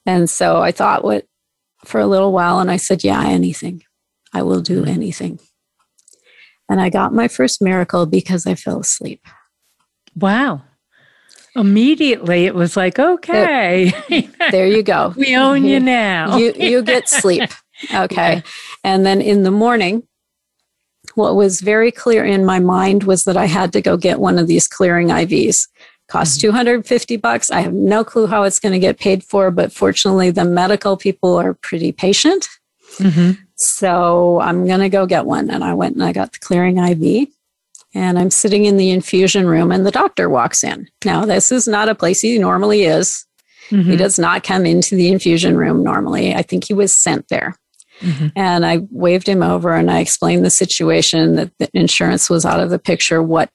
And 0.06 0.30
so 0.30 0.62
I 0.62 0.72
thought 0.72 1.04
what 1.04 1.26
for 1.86 2.00
a 2.00 2.08
little 2.08 2.32
while 2.32 2.60
and 2.60 2.70
I 2.70 2.78
said, 2.78 3.04
Yeah, 3.04 3.24
anything. 3.26 3.84
I 4.34 4.44
will 4.44 4.62
do 4.62 4.86
anything. 4.86 5.40
And 6.70 6.80
I 6.80 6.90
got 6.90 7.14
my 7.14 7.28
first 7.28 7.62
miracle 7.62 8.06
because 8.06 8.46
I 8.48 8.56
fell 8.56 8.80
asleep. 8.80 9.26
wow. 10.16 10.62
Immediately, 11.56 12.46
it 12.46 12.56
was 12.56 12.78
like, 12.78 12.98
okay, 13.00 13.92
There 14.52 14.68
you 14.68 14.84
go. 14.84 15.14
we 15.18 15.36
own 15.36 15.66
you 15.66 15.80
now. 15.80 16.38
you 16.38 16.54
you 16.58 16.82
get 16.82 17.10
sleep. 17.10 17.50
Okay. 17.96 18.44
And 18.84 19.08
then 19.08 19.22
in 19.22 19.42
the 19.42 19.50
morning, 19.50 20.04
what 21.16 21.36
was 21.36 21.62
very 21.62 21.92
clear 21.92 22.24
in 22.24 22.46
my 22.46 22.60
mind 22.60 23.06
was 23.06 23.24
that 23.24 23.36
I 23.36 23.46
had 23.48 23.74
to 23.74 23.82
go 23.82 23.98
get 23.98 24.20
one 24.20 24.38
of 24.38 24.46
these 24.46 24.68
clearing 24.68 25.08
IVs. 25.08 25.68
Cost 26.08 26.40
250 26.42 27.18
bucks. 27.18 27.50
I 27.50 27.62
have 27.62 27.74
no 27.74 28.04
clue 28.04 28.28
how 28.28 28.44
it's 28.44 28.60
going 28.60 28.74
to 28.74 28.80
get 28.80 29.00
paid 29.00 29.24
for, 29.24 29.50
but 29.50 29.72
fortunately 29.74 30.30
the 30.30 30.46
medical 30.46 30.96
people 30.96 31.36
are 31.40 31.56
pretty 31.56 31.92
patient. 31.92 32.48
Mhm. 32.98 33.40
So 33.56 34.40
I'm 34.42 34.68
going 34.68 34.82
to 34.82 34.90
go 34.90 35.08
get 35.08 35.26
one. 35.26 35.50
And 35.50 35.64
I 35.64 35.74
went 35.74 35.96
and 35.96 36.04
I 36.04 36.12
got 36.14 36.34
the 36.34 36.40
clearing 36.40 36.78
IV. 36.78 37.30
And 37.94 38.18
I'm 38.18 38.32
sitting 38.32 38.66
in 38.66 38.78
the 38.78 38.92
infusion 38.92 39.46
room, 39.48 39.72
and 39.72 39.86
the 39.86 39.92
doctor 39.92 40.30
walks 40.30 40.64
in. 40.64 40.88
Now, 41.04 41.26
this 41.26 41.52
is 41.52 41.68
not 41.68 41.90
a 41.90 41.96
place 41.96 42.22
he 42.22 42.38
normally 42.38 42.84
is. 42.84 43.26
He 43.70 43.76
Mhm. 43.78 43.98
does 43.98 44.20
not 44.20 44.44
come 44.44 44.66
into 44.66 44.96
the 44.96 45.10
infusion 45.10 45.56
room 45.58 45.84
normally. 45.84 46.34
I 46.36 46.42
think 46.42 46.66
he 46.66 46.74
was 46.74 46.94
sent 46.94 47.28
there. 47.30 47.56
Mm-hmm. 48.02 48.28
And 48.36 48.66
I 48.66 48.80
waved 48.92 49.28
him 49.28 49.44
over 49.44 49.74
and 49.76 49.90
I 49.92 50.00
explained 50.00 50.44
the 50.44 50.50
situation 50.50 51.36
that 51.36 51.52
the 51.60 51.70
insurance 51.74 52.30
was 52.30 52.46
out 52.46 52.60
of 52.60 52.70
the 52.70 52.80
picture. 52.80 53.22
What 53.22 53.50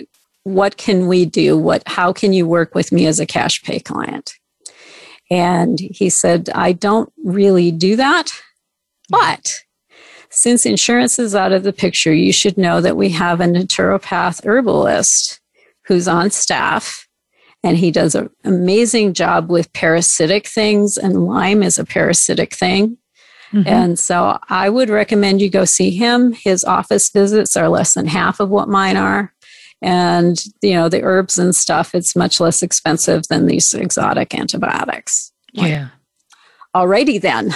what 0.44 0.76
can 0.76 1.08
we 1.08 1.24
do? 1.26 1.58
What 1.58 1.82
how 1.86 2.12
can 2.12 2.32
you 2.32 2.46
work 2.46 2.74
with 2.74 2.92
me 2.92 3.06
as 3.06 3.18
a 3.18 3.26
cash 3.26 3.62
pay 3.64 3.80
client? 3.80 4.32
And 5.30 5.78
he 5.80 6.08
said, 6.08 6.48
I 6.54 6.72
don't 6.72 7.12
really 7.24 7.72
do 7.72 7.96
that, 7.96 8.32
but 9.08 9.64
since 10.30 10.66
insurance 10.66 11.18
is 11.18 11.34
out 11.34 11.52
of 11.52 11.62
the 11.62 11.72
picture, 11.72 12.12
you 12.12 12.32
should 12.32 12.58
know 12.58 12.80
that 12.80 12.96
we 12.96 13.10
have 13.10 13.40
a 13.40 13.44
naturopath 13.44 14.44
herbalist 14.44 15.40
who's 15.86 16.08
on 16.08 16.30
staff 16.30 17.06
and 17.62 17.76
he 17.76 17.90
does 17.90 18.14
an 18.14 18.30
amazing 18.44 19.12
job 19.12 19.50
with 19.50 19.72
parasitic 19.72 20.46
things 20.46 20.96
and 20.96 21.26
lyme 21.26 21.62
is 21.62 21.78
a 21.78 21.84
parasitic 21.84 22.54
thing. 22.54 22.98
Mm-hmm. 23.52 23.68
and 23.68 23.96
so 23.96 24.36
i 24.48 24.68
would 24.68 24.90
recommend 24.90 25.40
you 25.40 25.48
go 25.48 25.64
see 25.64 25.90
him. 25.90 26.32
His 26.32 26.64
office 26.64 27.10
visits 27.10 27.56
are 27.56 27.68
less 27.68 27.94
than 27.94 28.08
half 28.08 28.40
of 28.40 28.50
what 28.50 28.68
mine 28.68 28.96
are. 28.96 29.32
And 29.80 30.42
you 30.62 30.74
know 30.74 30.88
the 30.88 31.04
herbs 31.04 31.38
and 31.38 31.54
stuff 31.54 31.94
it's 31.94 32.16
much 32.16 32.40
less 32.40 32.60
expensive 32.62 33.22
than 33.28 33.46
these 33.46 33.72
exotic 33.72 34.34
antibiotics. 34.34 35.32
Yeah 35.52 35.88
alrighty 36.74 37.20
then 37.20 37.52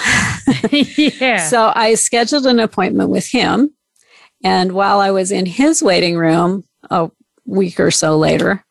yeah 1.17 1.37
so 1.37 1.71
i 1.75 1.93
scheduled 1.95 2.45
an 2.45 2.59
appointment 2.59 3.09
with 3.09 3.27
him 3.27 3.71
and 4.43 4.71
while 4.71 4.99
i 4.99 5.11
was 5.11 5.31
in 5.31 5.45
his 5.45 5.81
waiting 5.83 6.17
room 6.17 6.63
a 6.89 7.09
week 7.45 7.79
or 7.79 7.91
so 7.91 8.17
later 8.17 8.63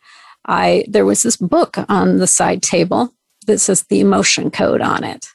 i 0.47 0.84
there 0.88 1.05
was 1.05 1.22
this 1.22 1.36
book 1.36 1.76
on 1.88 2.18
the 2.18 2.26
side 2.26 2.62
table 2.62 3.12
that 3.47 3.59
says 3.59 3.84
the 3.84 4.01
emotion 4.01 4.51
code 4.51 4.80
on 4.80 5.05
it 5.05 5.26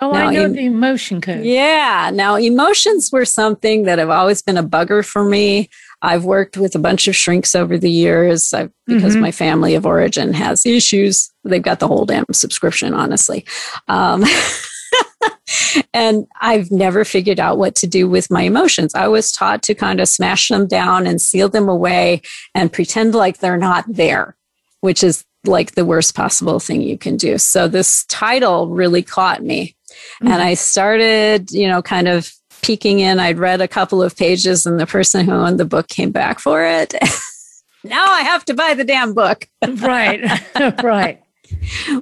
Oh, 0.00 0.10
now, 0.10 0.28
I 0.28 0.34
know 0.34 0.42
em- 0.46 0.52
the 0.54 0.66
emotion 0.66 1.20
code. 1.20 1.44
Yeah. 1.44 2.10
Now, 2.12 2.34
emotions 2.34 3.10
were 3.12 3.24
something 3.24 3.84
that 3.84 4.00
have 4.00 4.10
always 4.10 4.42
been 4.42 4.56
a 4.56 4.64
bugger 4.64 5.06
for 5.06 5.22
me. 5.22 5.70
I've 6.02 6.24
worked 6.24 6.56
with 6.56 6.74
a 6.74 6.80
bunch 6.80 7.06
of 7.06 7.14
shrinks 7.14 7.54
over 7.54 7.78
the 7.78 7.90
years 7.90 8.52
I've, 8.52 8.72
because 8.86 9.14
mm-hmm. 9.14 9.22
my 9.22 9.30
family 9.32 9.74
of 9.76 9.86
origin 9.86 10.32
has 10.34 10.66
issues. 10.66 11.30
They've 11.44 11.62
got 11.62 11.78
the 11.78 11.86
whole 11.88 12.04
damn 12.04 12.24
subscription, 12.32 12.92
honestly. 12.92 13.46
Um, 13.86 14.24
and 15.94 16.26
I've 16.40 16.70
never 16.72 17.04
figured 17.04 17.38
out 17.38 17.56
what 17.56 17.76
to 17.76 17.86
do 17.86 18.08
with 18.08 18.30
my 18.30 18.42
emotions. 18.42 18.94
I 18.94 19.06
was 19.06 19.30
taught 19.30 19.62
to 19.64 19.74
kind 19.74 20.00
of 20.00 20.08
smash 20.08 20.48
them 20.48 20.66
down 20.66 21.06
and 21.06 21.20
seal 21.20 21.48
them 21.48 21.68
away 21.68 22.22
and 22.54 22.72
pretend 22.72 23.14
like 23.14 23.38
they're 23.38 23.56
not 23.56 23.84
there, 23.88 24.36
which 24.80 25.04
is 25.04 25.24
like 25.44 25.72
the 25.72 25.84
worst 25.84 26.14
possible 26.14 26.58
thing 26.58 26.82
you 26.82 26.98
can 26.98 27.16
do. 27.16 27.38
So 27.38 27.68
this 27.68 28.04
title 28.06 28.68
really 28.68 29.02
caught 29.02 29.42
me. 29.42 29.76
Mm-hmm. 30.22 30.32
And 30.32 30.42
I 30.42 30.54
started, 30.54 31.52
you 31.52 31.68
know, 31.68 31.82
kind 31.82 32.08
of 32.08 32.32
peeking 32.62 33.00
in. 33.00 33.20
I'd 33.20 33.38
read 33.38 33.60
a 33.60 33.68
couple 33.68 34.02
of 34.02 34.16
pages, 34.16 34.64
and 34.66 34.80
the 34.80 34.86
person 34.86 35.26
who 35.26 35.32
owned 35.32 35.60
the 35.60 35.64
book 35.64 35.88
came 35.88 36.10
back 36.10 36.38
for 36.38 36.64
it. 36.64 36.94
now 37.84 38.06
I 38.06 38.22
have 38.22 38.44
to 38.46 38.54
buy 38.54 38.74
the 38.74 38.84
damn 38.84 39.14
book. 39.14 39.48
right, 39.68 40.22
right. 40.82 41.22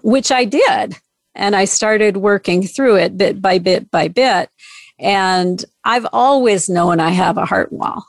Which 0.03 0.31
I 0.31 0.45
did. 0.45 0.97
And 1.35 1.57
I 1.57 1.65
started 1.65 2.19
working 2.19 2.67
through 2.67 2.97
it 2.97 3.17
bit 3.17 3.41
by 3.41 3.59
bit 3.59 3.91
by 3.91 4.09
bit. 4.09 4.51
And 4.99 5.65
I've 5.85 6.07
always 6.13 6.69
known 6.69 7.01
I 7.01 7.11
have 7.11 7.39
a 7.39 7.47
heart 7.47 7.73
wall. 7.73 8.05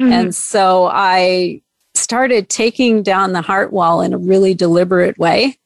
Mm-hmm. 0.00 0.12
And 0.12 0.34
so 0.34 0.86
I 0.86 1.62
started 1.94 2.48
taking 2.48 3.02
down 3.02 3.32
the 3.32 3.42
heart 3.42 3.72
wall 3.72 4.00
in 4.00 4.12
a 4.12 4.18
really 4.18 4.54
deliberate 4.54 5.18
way. 5.18 5.58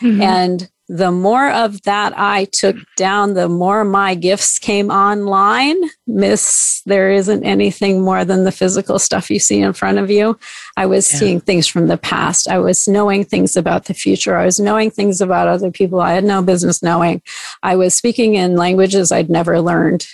Mm-hmm. 0.00 0.22
And 0.22 0.70
the 0.88 1.10
more 1.10 1.50
of 1.50 1.82
that 1.82 2.16
I 2.16 2.44
took 2.46 2.76
down, 2.96 3.34
the 3.34 3.48
more 3.48 3.84
my 3.84 4.14
gifts 4.14 4.58
came 4.58 4.90
online. 4.90 5.76
Miss, 6.06 6.82
there 6.86 7.10
isn't 7.10 7.42
anything 7.42 8.02
more 8.02 8.24
than 8.24 8.44
the 8.44 8.52
physical 8.52 8.98
stuff 9.00 9.28
you 9.30 9.40
see 9.40 9.60
in 9.60 9.72
front 9.72 9.98
of 9.98 10.10
you. 10.10 10.38
I 10.76 10.86
was 10.86 11.12
yeah. 11.12 11.18
seeing 11.18 11.40
things 11.40 11.66
from 11.66 11.88
the 11.88 11.98
past. 11.98 12.48
I 12.48 12.58
was 12.58 12.86
knowing 12.86 13.24
things 13.24 13.56
about 13.56 13.86
the 13.86 13.94
future. 13.94 14.36
I 14.36 14.44
was 14.44 14.60
knowing 14.60 14.90
things 14.90 15.20
about 15.20 15.48
other 15.48 15.72
people 15.72 16.00
I 16.00 16.12
had 16.12 16.24
no 16.24 16.40
business 16.40 16.82
knowing. 16.82 17.20
I 17.64 17.74
was 17.74 17.94
speaking 17.94 18.34
in 18.34 18.56
languages 18.56 19.10
I'd 19.10 19.30
never 19.30 19.60
learned. 19.60 20.06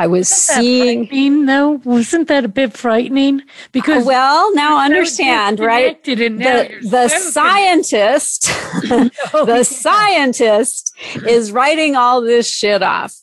I 0.00 0.06
was 0.06 0.28
seeing. 0.28 1.44
though, 1.44 1.72
wasn't 1.84 2.28
that 2.28 2.46
a 2.46 2.48
bit 2.48 2.74
frightening? 2.74 3.42
Because 3.70 4.06
well, 4.06 4.54
now 4.54 4.78
understand, 4.78 5.60
right? 5.60 6.02
the, 6.02 6.78
the 6.88 7.08
scientist, 7.08 8.46
oh, 9.34 9.44
the 9.44 9.56
yeah. 9.56 9.62
scientist 9.62 10.96
is 11.26 11.52
writing 11.52 11.96
all 11.96 12.22
this 12.22 12.48
shit 12.48 12.82
off. 12.82 13.14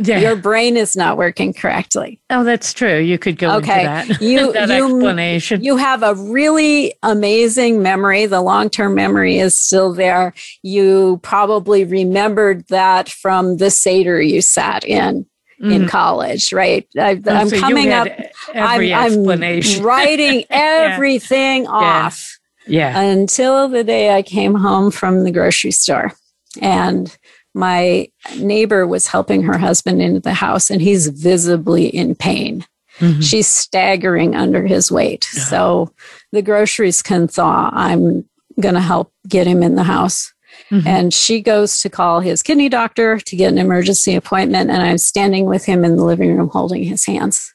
Yeah. 0.00 0.18
Your 0.18 0.36
brain 0.36 0.76
is 0.76 0.94
not 0.94 1.16
working 1.16 1.54
correctly. 1.54 2.20
Oh, 2.28 2.44
that's 2.44 2.74
true. 2.74 2.98
You 2.98 3.18
could 3.18 3.38
go 3.38 3.56
okay. 3.56 3.80
into 3.80 4.12
that. 4.12 4.20
You, 4.28 4.52
that 4.52 4.68
you, 4.68 4.96
explanation. 4.96 5.64
You 5.64 5.76
have 5.78 6.02
a 6.02 6.14
really 6.14 6.94
amazing 7.02 7.82
memory. 7.82 8.26
The 8.26 8.42
long 8.42 8.68
term 8.68 8.94
memory 8.94 9.38
is 9.38 9.58
still 9.58 9.94
there. 9.94 10.34
You 10.62 11.20
probably 11.22 11.84
remembered 11.84 12.68
that 12.68 13.08
from 13.08 13.56
the 13.56 13.70
Seder 13.70 14.20
you 14.20 14.42
sat 14.42 14.84
in 14.84 15.26
mm-hmm. 15.60 15.70
in 15.70 15.88
college, 15.88 16.52
right? 16.52 16.86
I, 16.98 17.10
am 17.10 17.22
oh, 17.26 17.48
so 17.48 17.60
coming 17.60 17.92
up. 17.92 18.08
I'm, 18.54 18.92
I'm, 18.92 19.24
writing 19.80 20.44
everything 20.50 21.64
yeah. 21.64 21.70
off. 21.70 22.38
Yeah. 22.66 23.00
Until 23.00 23.68
the 23.68 23.84
day 23.84 24.14
I 24.14 24.22
came 24.22 24.54
home 24.54 24.90
from 24.90 25.24
the 25.24 25.30
grocery 25.30 25.70
store, 25.70 26.12
and 26.60 27.16
my 27.54 28.08
neighbor 28.36 28.86
was 28.86 29.06
helping 29.06 29.42
her 29.42 29.56
husband 29.56 30.02
into 30.02 30.20
the 30.20 30.34
house, 30.34 30.70
and 30.70 30.82
he's 30.82 31.08
visibly 31.08 31.86
in 31.86 32.14
pain. 32.14 32.64
Mm-hmm. 32.98 33.20
She's 33.20 33.46
staggering 33.46 34.34
under 34.34 34.66
his 34.66 34.90
weight. 34.90 35.24
So 35.24 35.92
the 36.32 36.42
groceries 36.42 37.02
can 37.02 37.28
thaw. 37.28 37.70
I'm 37.72 38.28
going 38.60 38.74
to 38.74 38.80
help 38.80 39.12
get 39.26 39.46
him 39.46 39.62
in 39.62 39.76
the 39.76 39.84
house. 39.84 40.32
Mm-hmm. 40.70 40.86
And 40.86 41.14
she 41.14 41.40
goes 41.40 41.80
to 41.80 41.90
call 41.90 42.20
his 42.20 42.42
kidney 42.42 42.68
doctor 42.68 43.18
to 43.18 43.36
get 43.36 43.52
an 43.52 43.58
emergency 43.58 44.14
appointment. 44.14 44.70
And 44.70 44.82
I'm 44.82 44.98
standing 44.98 45.46
with 45.46 45.64
him 45.64 45.84
in 45.84 45.96
the 45.96 46.04
living 46.04 46.36
room 46.36 46.48
holding 46.48 46.84
his 46.84 47.06
hands. 47.06 47.54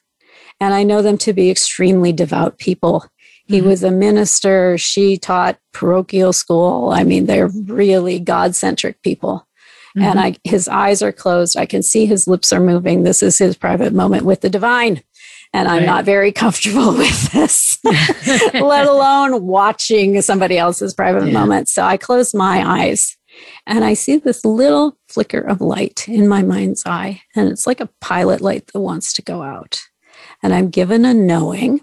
And 0.60 0.74
I 0.74 0.82
know 0.82 1.02
them 1.02 1.18
to 1.18 1.32
be 1.32 1.50
extremely 1.50 2.12
devout 2.12 2.58
people. 2.58 3.06
He 3.46 3.58
mm-hmm. 3.58 3.68
was 3.68 3.82
a 3.82 3.90
minister. 3.90 4.78
She 4.78 5.16
taught 5.16 5.58
parochial 5.72 6.32
school. 6.32 6.90
I 6.90 7.04
mean, 7.04 7.26
they're 7.26 7.48
really 7.48 8.18
God 8.18 8.54
centric 8.54 9.02
people. 9.02 9.46
Mm-hmm. 9.96 10.02
And 10.02 10.20
I, 10.20 10.36
his 10.42 10.66
eyes 10.66 11.02
are 11.02 11.12
closed. 11.12 11.56
I 11.56 11.66
can 11.66 11.82
see 11.82 12.06
his 12.06 12.26
lips 12.26 12.52
are 12.52 12.60
moving. 12.60 13.02
This 13.04 13.22
is 13.22 13.38
his 13.38 13.56
private 13.56 13.92
moment 13.92 14.24
with 14.24 14.40
the 14.40 14.50
divine 14.50 15.02
and 15.54 15.68
I'm 15.68 15.78
right. 15.78 15.86
not 15.86 16.04
very 16.04 16.32
comfortable 16.32 16.92
with 16.98 17.32
this, 17.32 17.78
let 18.54 18.86
alone 18.86 19.46
watching 19.46 20.20
somebody 20.20 20.58
else's 20.58 20.92
private 20.92 21.28
yeah. 21.28 21.32
moment. 21.32 21.68
So 21.68 21.82
I 21.84 21.96
close 21.96 22.34
my 22.34 22.84
eyes 22.84 23.16
and 23.64 23.84
I 23.84 23.94
see 23.94 24.16
this 24.16 24.44
little 24.44 24.98
flicker 25.08 25.38
of 25.38 25.60
light 25.60 26.08
in 26.08 26.28
my 26.28 26.42
mind's 26.42 26.84
eye. 26.84 27.22
And 27.36 27.48
it's 27.48 27.68
like 27.68 27.80
a 27.80 27.88
pilot 28.00 28.40
light 28.40 28.66
that 28.72 28.80
wants 28.80 29.12
to 29.14 29.22
go 29.22 29.42
out. 29.42 29.80
And 30.42 30.52
I'm 30.52 30.70
given 30.70 31.04
a 31.04 31.14
knowing 31.14 31.80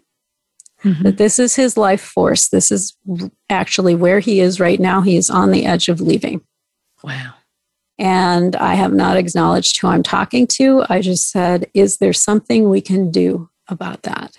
mm-hmm. 0.84 1.04
that 1.04 1.18
this 1.18 1.40
is 1.40 1.56
his 1.56 1.78
life 1.78 2.02
force. 2.02 2.50
This 2.50 2.72
is 2.74 2.96
actually 3.50 3.96
where 3.96 4.20
he 4.20 4.42
is 4.42 4.60
right 4.60 4.80
now. 4.80 5.00
He 5.02 5.16
is 5.16 5.30
on 5.30 5.52
the 5.52 5.66
edge 5.66 5.88
of 5.88 6.02
leaving. 6.02 6.42
Wow. 7.04 7.36
And 7.98 8.56
I 8.56 8.74
have 8.74 8.94
not 8.94 9.16
acknowledged 9.16 9.80
who 9.80 9.88
I'm 9.88 10.04
talking 10.04 10.46
to. 10.48 10.84
I 10.90 11.02
just 11.02 11.30
said, 11.30 11.68
Is 11.74 11.98
there 11.98 12.14
something 12.14 12.70
we 12.70 12.82
can 12.82 13.12
do 13.12 13.51
about 13.72 14.04
that. 14.04 14.36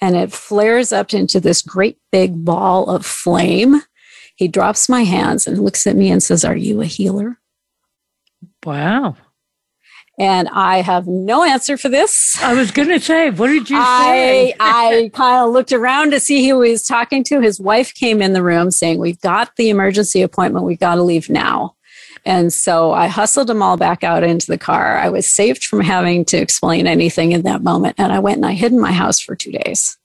And 0.00 0.16
it 0.16 0.32
flares 0.32 0.92
up 0.92 1.14
into 1.14 1.40
this 1.40 1.62
great 1.62 1.98
big 2.10 2.44
ball 2.44 2.88
of 2.88 3.06
flame. 3.06 3.82
He 4.36 4.48
drops 4.48 4.88
my 4.88 5.04
hands 5.04 5.46
and 5.46 5.58
looks 5.58 5.86
at 5.86 5.96
me 5.96 6.10
and 6.10 6.22
says, 6.22 6.44
Are 6.44 6.56
you 6.56 6.80
a 6.80 6.86
healer? 6.86 7.38
Wow. 8.64 9.16
And 10.18 10.48
I 10.52 10.80
have 10.80 11.08
no 11.08 11.42
answer 11.42 11.76
for 11.76 11.88
this. 11.88 12.40
I 12.40 12.54
was 12.54 12.70
going 12.70 12.88
to 12.88 13.00
say, 13.00 13.30
what 13.30 13.48
did 13.48 13.68
you 13.68 13.76
say? 13.76 14.52
I, 14.52 14.54
I 14.60 15.10
kind 15.12 15.44
of 15.44 15.52
looked 15.52 15.72
around 15.72 16.12
to 16.12 16.20
see 16.20 16.48
who 16.48 16.60
he 16.62 16.70
was 16.70 16.84
talking 16.84 17.24
to. 17.24 17.40
His 17.40 17.58
wife 17.58 17.92
came 17.92 18.22
in 18.22 18.32
the 18.32 18.42
room 18.42 18.70
saying, 18.70 19.00
We've 19.00 19.20
got 19.20 19.56
the 19.56 19.70
emergency 19.70 20.22
appointment. 20.22 20.66
We've 20.66 20.78
got 20.78 20.96
to 20.96 21.02
leave 21.02 21.28
now. 21.28 21.74
And 22.24 22.52
so 22.52 22.92
I 22.92 23.06
hustled 23.06 23.48
them 23.48 23.62
all 23.62 23.76
back 23.76 24.02
out 24.02 24.22
into 24.22 24.46
the 24.46 24.58
car. 24.58 24.96
I 24.96 25.08
was 25.08 25.28
saved 25.28 25.64
from 25.64 25.80
having 25.80 26.24
to 26.26 26.38
explain 26.38 26.86
anything 26.86 27.32
in 27.32 27.42
that 27.42 27.62
moment. 27.62 27.96
And 27.98 28.12
I 28.12 28.18
went 28.18 28.36
and 28.36 28.46
I 28.46 28.52
hid 28.52 28.72
in 28.72 28.80
my 28.80 28.92
house 28.92 29.20
for 29.20 29.36
two 29.36 29.52
days 29.52 29.98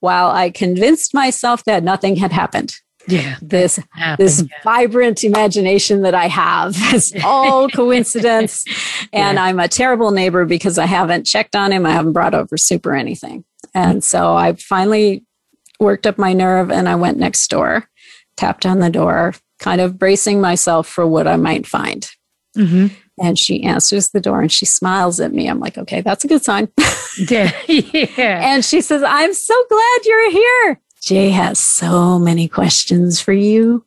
while 0.00 0.30
I 0.30 0.50
convinced 0.50 1.12
myself 1.12 1.64
that 1.64 1.82
nothing 1.82 2.16
had 2.16 2.32
happened. 2.32 2.76
Yeah. 3.08 3.36
This 3.40 3.78
happened, 3.92 4.26
this 4.26 4.42
yeah. 4.42 4.48
vibrant 4.64 5.22
imagination 5.22 6.02
that 6.02 6.14
I 6.14 6.26
have 6.26 6.76
is 6.94 7.14
all 7.24 7.68
coincidence. 7.68 8.64
and 9.12 9.36
yeah. 9.36 9.44
I'm 9.44 9.60
a 9.60 9.68
terrible 9.68 10.10
neighbor 10.10 10.44
because 10.44 10.78
I 10.78 10.86
haven't 10.86 11.24
checked 11.24 11.54
on 11.54 11.72
him. 11.72 11.86
I 11.86 11.92
haven't 11.92 12.12
brought 12.12 12.34
over 12.34 12.56
soup 12.56 12.86
or 12.86 12.94
anything. 12.94 13.44
And 13.74 14.02
so 14.02 14.34
I 14.34 14.54
finally 14.54 15.24
worked 15.78 16.06
up 16.06 16.18
my 16.18 16.32
nerve 16.32 16.70
and 16.70 16.88
I 16.88 16.96
went 16.96 17.18
next 17.18 17.48
door, 17.48 17.88
tapped 18.36 18.64
on 18.64 18.80
the 18.80 18.90
door, 18.90 19.34
kind 19.58 19.80
of 19.80 19.98
bracing 19.98 20.40
myself 20.40 20.86
for 20.86 21.06
what 21.06 21.26
I 21.26 21.36
might 21.36 21.66
find. 21.66 22.08
Mm-hmm. 22.56 22.86
And 23.18 23.38
she 23.38 23.62
answers 23.62 24.10
the 24.10 24.20
door 24.20 24.40
and 24.40 24.52
she 24.52 24.66
smiles 24.66 25.20
at 25.20 25.32
me. 25.32 25.48
I'm 25.48 25.60
like, 25.60 25.78
okay, 25.78 26.02
that's 26.02 26.24
a 26.24 26.28
good 26.28 26.44
sign. 26.44 26.68
Yeah. 27.30 27.50
yeah. 27.66 28.52
and 28.52 28.62
she 28.62 28.82
says, 28.82 29.02
I'm 29.02 29.32
so 29.32 29.54
glad 29.70 30.04
you're 30.04 30.30
here. 30.30 30.80
Jay 31.00 31.30
has 31.30 31.58
so 31.58 32.18
many 32.18 32.46
questions 32.46 33.22
for 33.22 33.32
you. 33.32 33.86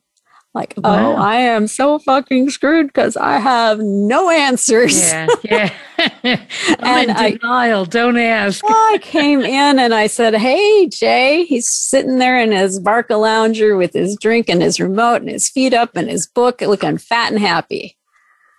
Like, 0.52 0.74
oh, 0.78 0.80
Wow. 0.82 1.12
oh, 1.12 1.16
I 1.16 1.36
am 1.36 1.68
so 1.68 2.00
fucking 2.00 2.50
screwed 2.50 2.88
because 2.88 3.16
I 3.16 3.38
have 3.38 3.78
no 3.78 4.30
answers. 4.30 5.00
Yeah. 5.00 5.28
Yeah. 5.44 5.72
I'm 6.24 6.38
And 6.80 7.10
in 7.10 7.16
I- 7.16 7.30
denial. 7.32 7.84
Don't 7.84 8.18
ask. 8.18 8.64
I 8.66 8.98
came 9.00 9.42
in 9.42 9.78
and 9.78 9.94
I 9.94 10.08
said, 10.08 10.34
Hey, 10.34 10.88
Jay. 10.88 11.44
He's 11.44 11.68
sitting 11.68 12.18
there 12.18 12.36
in 12.40 12.50
his 12.50 12.80
Barca 12.80 13.14
lounger 13.16 13.76
with 13.76 13.92
his 13.92 14.16
drink 14.20 14.48
and 14.48 14.60
his 14.60 14.80
remote 14.80 15.20
and 15.22 15.30
his 15.30 15.48
feet 15.48 15.72
up 15.72 15.96
and 15.96 16.10
his 16.10 16.26
book, 16.26 16.60
looking 16.62 16.98
fat 16.98 17.30
and 17.32 17.40
happy. 17.40 17.96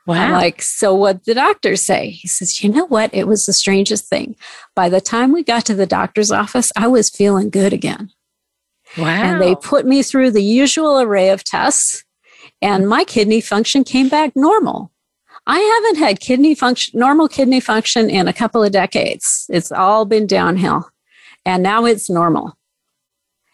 I'm 0.07 0.31
Wow. 0.31 0.37
like, 0.37 0.61
So 0.61 0.95
what 0.95 1.25
the 1.25 1.33
doctor 1.33 1.75
say? 1.75 2.11
He 2.11 2.27
says, 2.27 2.63
You 2.63 2.69
know 2.71 2.85
what? 2.85 3.13
It 3.13 3.27
was 3.27 3.45
the 3.45 3.53
strangest 3.53 4.05
thing. 4.07 4.35
By 4.75 4.87
the 4.87 5.01
time 5.01 5.31
we 5.33 5.43
got 5.43 5.65
to 5.65 5.73
the 5.75 5.85
doctor's 5.85 6.31
office, 6.31 6.71
I 6.77 6.87
was 6.87 7.09
feeling 7.09 7.49
good 7.49 7.73
again. 7.73 8.11
Wow. 8.97 9.07
And 9.07 9.41
they 9.41 9.55
put 9.55 9.85
me 9.85 10.03
through 10.03 10.31
the 10.31 10.43
usual 10.43 10.99
array 10.99 11.29
of 11.29 11.43
tests, 11.43 12.03
and 12.61 12.87
my 12.87 13.03
kidney 13.03 13.41
function 13.41 13.83
came 13.83 14.09
back 14.09 14.35
normal. 14.35 14.91
I 15.47 15.59
haven't 15.59 16.03
had 16.03 16.19
kidney 16.19 16.53
function, 16.53 16.99
normal 16.99 17.27
kidney 17.27 17.59
function 17.59 18.09
in 18.09 18.27
a 18.27 18.33
couple 18.33 18.63
of 18.63 18.71
decades. 18.71 19.47
It's 19.49 19.71
all 19.71 20.05
been 20.05 20.27
downhill. 20.27 20.89
And 21.45 21.63
now 21.63 21.85
it's 21.85 22.09
normal. 22.09 22.55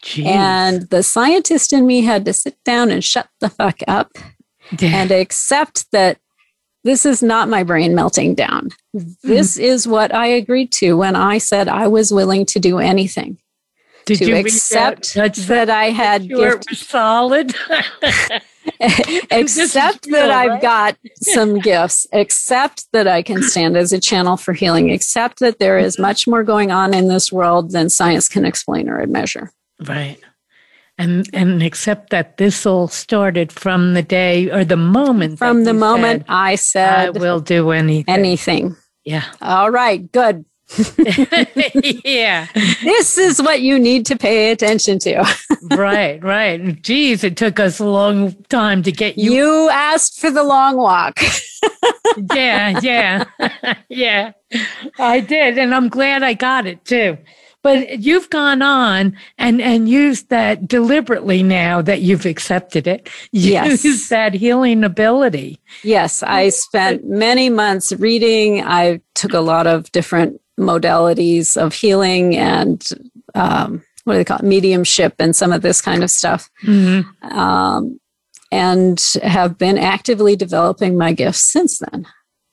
Jeez. 0.04 0.26
And 0.26 0.82
the 0.90 1.02
scientist 1.02 1.72
in 1.72 1.86
me 1.86 2.02
had 2.02 2.26
to 2.26 2.32
sit 2.34 2.56
down 2.64 2.90
and 2.90 3.02
shut 3.02 3.28
the 3.40 3.48
fuck 3.48 3.80
up 3.88 4.12
Yeah. 4.78 4.90
and 4.96 5.10
accept 5.10 5.90
that 5.92 6.18
this 6.84 7.06
is 7.06 7.22
not 7.22 7.48
my 7.48 7.62
brain 7.62 7.94
melting 7.94 8.34
down. 8.34 8.68
Hmm. 8.92 9.08
This 9.22 9.56
is 9.56 9.88
what 9.88 10.14
I 10.14 10.26
agreed 10.26 10.70
to 10.72 10.96
when 10.98 11.16
I 11.16 11.38
said 11.38 11.68
I 11.68 11.88
was 11.88 12.12
willing 12.12 12.44
to 12.46 12.60
do 12.60 12.78
anything 12.78 13.38
Did 14.08 14.18
to 14.18 14.26
you 14.26 14.36
accept 14.36 15.14
that 15.14 15.70
I 15.70 15.90
had 15.90 16.26
Sure, 16.26 16.52
gift 16.52 16.64
it 16.64 16.70
was 16.70 16.78
solid. 16.80 17.54
accept 19.30 20.06
real, 20.06 20.16
that 20.16 20.30
I've 20.30 20.50
right? 20.50 20.62
got 20.62 20.96
some 21.16 21.58
gifts, 21.58 22.06
accept 22.12 22.86
that 22.92 23.06
I 23.06 23.22
can 23.22 23.42
stand 23.42 23.76
as 23.76 23.92
a 23.92 24.00
channel 24.00 24.36
for 24.36 24.52
healing, 24.52 24.90
accept 24.90 25.40
that 25.40 25.58
there 25.58 25.78
is 25.78 25.98
much 25.98 26.26
more 26.26 26.44
going 26.44 26.70
on 26.70 26.94
in 26.94 27.08
this 27.08 27.32
world 27.32 27.70
than 27.72 27.88
science 27.88 28.28
can 28.28 28.44
explain 28.44 28.88
or 28.88 29.04
measure. 29.06 29.52
right. 29.86 30.18
And 31.00 31.30
and 31.32 31.62
accept 31.62 32.10
that 32.10 32.38
this 32.38 32.66
all 32.66 32.88
started 32.88 33.52
from 33.52 33.94
the 33.94 34.02
day 34.02 34.50
or 34.50 34.64
the 34.64 34.76
moment. 34.76 35.38
From 35.38 35.62
the 35.62 35.72
moment 35.72 36.22
said, 36.22 36.34
I 36.34 36.54
said 36.56 37.16
I 37.16 37.18
will 37.20 37.38
do 37.38 37.70
anything. 37.70 38.12
anything. 38.12 38.76
yeah. 39.04 39.22
All 39.40 39.70
right, 39.70 40.10
good. 40.10 40.44
yeah. 42.04 42.46
This 42.82 43.16
is 43.16 43.40
what 43.40 43.62
you 43.62 43.78
need 43.78 44.04
to 44.06 44.16
pay 44.16 44.50
attention 44.50 44.98
to. 45.00 45.24
right, 45.70 46.22
right. 46.22 46.82
Geez, 46.82 47.24
it 47.24 47.36
took 47.36 47.58
us 47.58 47.80
a 47.80 47.86
long 47.86 48.34
time 48.44 48.82
to 48.82 48.92
get 48.92 49.16
you. 49.16 49.32
You 49.32 49.70
asked 49.70 50.20
for 50.20 50.30
the 50.30 50.42
long 50.42 50.76
walk. 50.76 51.20
yeah, 52.34 52.80
yeah, 52.82 53.24
yeah. 53.88 54.32
I 54.98 55.20
did, 55.20 55.58
and 55.58 55.74
I'm 55.74 55.88
glad 55.88 56.22
I 56.22 56.34
got 56.34 56.66
it 56.66 56.84
too. 56.84 57.16
But 57.62 58.00
you've 58.00 58.30
gone 58.30 58.62
on 58.62 59.16
and 59.36 59.60
and 59.60 59.88
used 59.88 60.28
that 60.30 60.68
deliberately 60.68 61.42
now 61.42 61.82
that 61.82 62.02
you've 62.02 62.26
accepted 62.26 62.86
it. 62.86 63.08
Yes. 63.32 63.84
Use 63.84 64.08
that 64.08 64.34
healing 64.34 64.84
ability. 64.84 65.58
Yes, 65.82 66.22
I 66.22 66.48
spent 66.48 67.04
many 67.04 67.50
months 67.50 67.92
reading. 67.92 68.64
I 68.64 69.00
took 69.14 69.32
a 69.32 69.40
lot 69.40 69.66
of 69.66 69.90
different 69.92 70.40
modalities 70.58 71.56
of 71.56 71.72
healing 71.72 72.36
and 72.36 72.86
um, 73.34 73.82
what 74.04 74.14
do 74.14 74.18
they 74.18 74.24
call 74.24 74.38
it? 74.38 74.44
Mediumship 74.44 75.14
and 75.18 75.36
some 75.36 75.52
of 75.52 75.62
this 75.62 75.80
kind 75.80 76.02
of 76.02 76.10
stuff. 76.10 76.50
Mm-hmm. 76.64 77.38
Um, 77.38 78.00
and 78.50 79.12
have 79.22 79.58
been 79.58 79.76
actively 79.76 80.34
developing 80.34 80.96
my 80.96 81.12
gifts 81.12 81.42
since 81.42 81.78
then. 81.78 82.06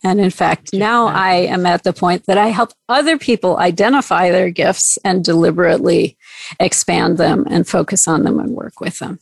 And 0.06 0.22
in 0.22 0.30
fact, 0.30 0.72
now 0.72 1.08
I 1.08 1.34
am 1.34 1.66
at 1.66 1.84
the 1.84 1.92
point 1.92 2.28
that 2.28 2.38
I 2.38 2.50
help 2.50 2.74
other 2.88 3.18
people 3.18 3.58
identify 3.58 4.30
their 4.30 4.52
gifts 4.52 5.00
and 5.04 5.26
deliberately 5.26 6.16
expand 6.60 7.18
them 7.18 7.44
and 7.50 7.68
focus 7.68 8.08
on 8.08 8.22
them 8.24 8.40
and 8.40 8.52
work 8.52 8.80
with 8.80 9.00
them. 9.00 9.18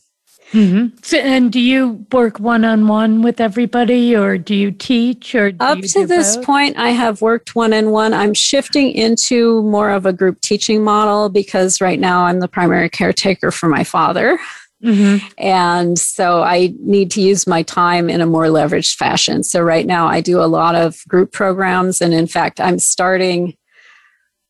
hmm 0.52 0.88
So, 1.02 1.16
and 1.16 1.50
do 1.50 1.58
you 1.58 2.04
work 2.12 2.38
one 2.38 2.66
on 2.66 2.86
one 2.86 3.22
with 3.22 3.40
everybody, 3.40 4.14
or 4.14 4.36
do 4.36 4.54
you 4.54 4.70
teach, 4.72 5.34
or 5.34 5.50
do 5.50 5.64
Up 5.64 5.78
you 5.78 5.82
to 5.82 6.00
do 6.00 6.06
this 6.06 6.36
both? 6.36 6.46
point, 6.46 6.76
I 6.78 6.90
have 6.90 7.22
worked 7.22 7.56
one 7.56 7.72
on 7.72 7.90
one. 7.90 8.12
I'm 8.12 8.34
shifting 8.34 8.92
into 8.92 9.62
more 9.62 9.88
of 9.90 10.04
a 10.04 10.12
group 10.12 10.42
teaching 10.42 10.84
model 10.84 11.30
because 11.30 11.80
right 11.80 11.98
now 11.98 12.24
I'm 12.26 12.40
the 12.40 12.48
primary 12.48 12.90
caretaker 12.90 13.50
for 13.50 13.68
my 13.70 13.84
father. 13.84 14.38
Mhm. 14.84 15.22
And 15.38 15.98
so 15.98 16.42
I 16.42 16.74
need 16.80 17.10
to 17.12 17.22
use 17.22 17.46
my 17.46 17.62
time 17.62 18.10
in 18.10 18.20
a 18.20 18.26
more 18.26 18.44
leveraged 18.44 18.96
fashion. 18.96 19.42
So 19.42 19.62
right 19.62 19.86
now 19.86 20.06
I 20.06 20.20
do 20.20 20.40
a 20.40 20.46
lot 20.46 20.74
of 20.74 21.02
group 21.08 21.32
programs. 21.32 22.00
And 22.00 22.12
in 22.12 22.26
fact, 22.26 22.60
I'm 22.60 22.78
starting, 22.78 23.56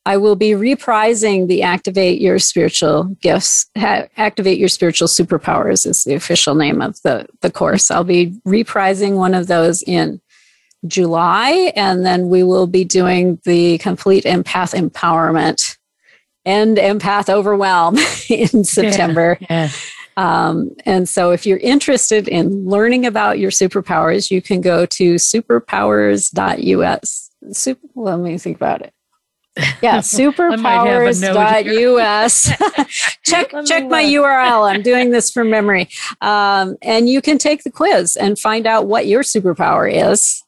I 0.05 0.16
will 0.16 0.37
be 0.37 0.51
reprising 0.51 1.47
the 1.47 1.62
Activate 1.62 2.20
Your 2.20 2.39
Spiritual 2.39 3.05
Gifts, 3.22 3.66
Activate 3.76 4.59
Your 4.59 4.68
Spiritual 4.68 5.09
Superpowers 5.09 5.87
is 5.87 6.05
the 6.05 6.14
official 6.14 6.55
name 6.55 6.82
of 6.82 7.01
the, 7.03 7.26
the 7.41 7.51
course. 7.51 7.91
I'll 7.91 8.05
be 8.05 8.35
reprising 8.47 9.14
one 9.14 9.35
of 9.35 9.47
those 9.47 9.82
in 9.82 10.20
July. 10.87 11.72
And 11.76 12.05
then 12.05 12.28
we 12.28 12.43
will 12.43 12.66
be 12.66 12.85
doing 12.85 13.39
the 13.45 13.78
complete 13.78 14.24
empath 14.24 14.74
empowerment 14.78 15.78
and 16.45 16.76
empath 16.76 17.30
overwhelm 17.30 17.97
in 18.28 18.64
September. 18.64 19.39
Yeah. 19.49 19.70
Um, 20.17 20.71
and 20.85 21.09
so, 21.09 21.33
if 21.33 21.47
you're 21.47 21.59
interested 21.59 22.29
in 22.29 22.67
learning 22.67 23.07
about 23.07 23.39
your 23.39 23.51
superpowers, 23.51 24.31
you 24.31 24.41
can 24.41 24.61
go 24.61 24.87
to 24.87 25.15
superpowers.us. 25.15 27.31
Super, 27.53 27.87
let 27.95 28.21
me 28.21 28.39
think 28.39 28.57
about 28.57 28.83
it. 28.83 28.95
Yeah, 29.83 30.01
might 30.01 30.03
have 30.87 31.03
a 31.03 31.07
note 31.21 31.35
superpowers.us. 31.37 32.45
check 33.25 33.53
check 33.67 33.89
my. 33.89 34.05
URL. 34.05 34.71
I'm 34.71 34.83
doing 34.83 35.11
this 35.11 35.31
from 35.31 35.51
memory. 35.51 35.89
Um, 36.21 36.77
and 36.83 37.09
you 37.09 37.23
can 37.23 37.39
take 37.39 37.62
the 37.62 37.71
quiz 37.71 38.17
and 38.17 38.39
find 38.39 38.67
out 38.67 38.87
what 38.87 39.07
your 39.07 39.23
superpower 39.23 40.12
is. 40.12 40.43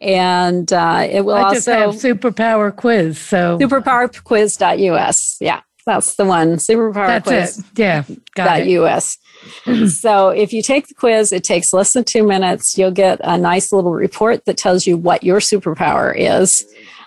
And 0.00 0.72
uh, 0.72 1.06
it 1.10 1.24
will 1.24 1.34
I 1.34 1.42
also 1.42 1.72
have 1.72 1.90
superpower 1.90 2.74
quiz. 2.74 3.18
So 3.18 3.58
superpowerquiz.us. 3.58 5.36
Yeah, 5.40 5.60
that's 5.86 6.16
the 6.16 6.24
one. 6.24 6.56
Superpower 6.56 7.06
that's 7.06 7.28
quiz 7.28 7.58
it. 7.58 7.64
Yeah. 7.76 8.04
Got 8.34 8.60
it. 8.60 8.68
us. 8.68 9.18
so 9.88 10.28
if 10.28 10.52
you 10.52 10.62
take 10.62 10.88
the 10.88 10.94
quiz, 10.94 11.32
it 11.32 11.44
takes 11.44 11.72
less 11.72 11.92
than 11.92 12.04
two 12.04 12.26
minutes. 12.26 12.76
You'll 12.76 12.90
get 12.90 13.20
a 13.24 13.38
nice 13.38 13.72
little 13.72 13.92
report 13.92 14.44
that 14.44 14.56
tells 14.56 14.86
you 14.86 14.96
what 14.96 15.24
your 15.24 15.40
superpower 15.40 16.14
is. 16.16 16.66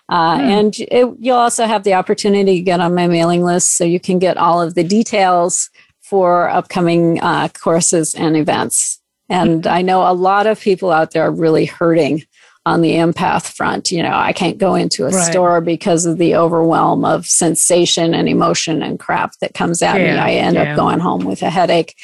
Uh, 0.09 0.37
And 0.41 0.75
it, 0.79 1.07
you'll 1.19 1.37
also 1.37 1.65
have 1.65 1.83
the 1.83 1.93
opportunity 1.93 2.57
to 2.57 2.61
get 2.61 2.79
on 2.79 2.93
my 2.93 3.07
mailing 3.07 3.43
list 3.43 3.77
so 3.77 3.83
you 3.83 3.99
can 3.99 4.19
get 4.19 4.37
all 4.37 4.61
of 4.61 4.75
the 4.75 4.83
details 4.83 5.69
for 6.01 6.49
upcoming 6.49 7.19
uh, 7.21 7.47
courses 7.49 8.13
and 8.13 8.35
events. 8.35 8.99
And 9.29 9.65
I 9.65 9.81
know 9.81 10.01
a 10.07 10.13
lot 10.13 10.45
of 10.45 10.59
people 10.59 10.91
out 10.91 11.11
there 11.11 11.23
are 11.23 11.31
really 11.31 11.65
hurting 11.65 12.23
on 12.65 12.81
the 12.81 12.91
empath 12.91 13.53
front. 13.53 13.91
You 13.91 14.03
know, 14.03 14.13
I 14.13 14.31
can't 14.33 14.57
go 14.57 14.75
into 14.75 15.05
a 15.05 15.09
Right. 15.09 15.31
store 15.31 15.59
because 15.61 16.05
of 16.05 16.17
the 16.17 16.35
overwhelm 16.35 17.03
of 17.03 17.25
sensation 17.25 18.13
and 18.13 18.29
emotion 18.29 18.81
and 18.81 18.99
crap 18.99 19.33
that 19.41 19.53
comes 19.53 19.81
at 19.81 19.97
me. 19.97 20.09
I 20.09 20.31
end 20.33 20.55
yeah. 20.55 20.71
up 20.71 20.77
going 20.77 20.99
home 20.99 21.25
with 21.25 21.41
a 21.41 21.49
headache. 21.49 21.95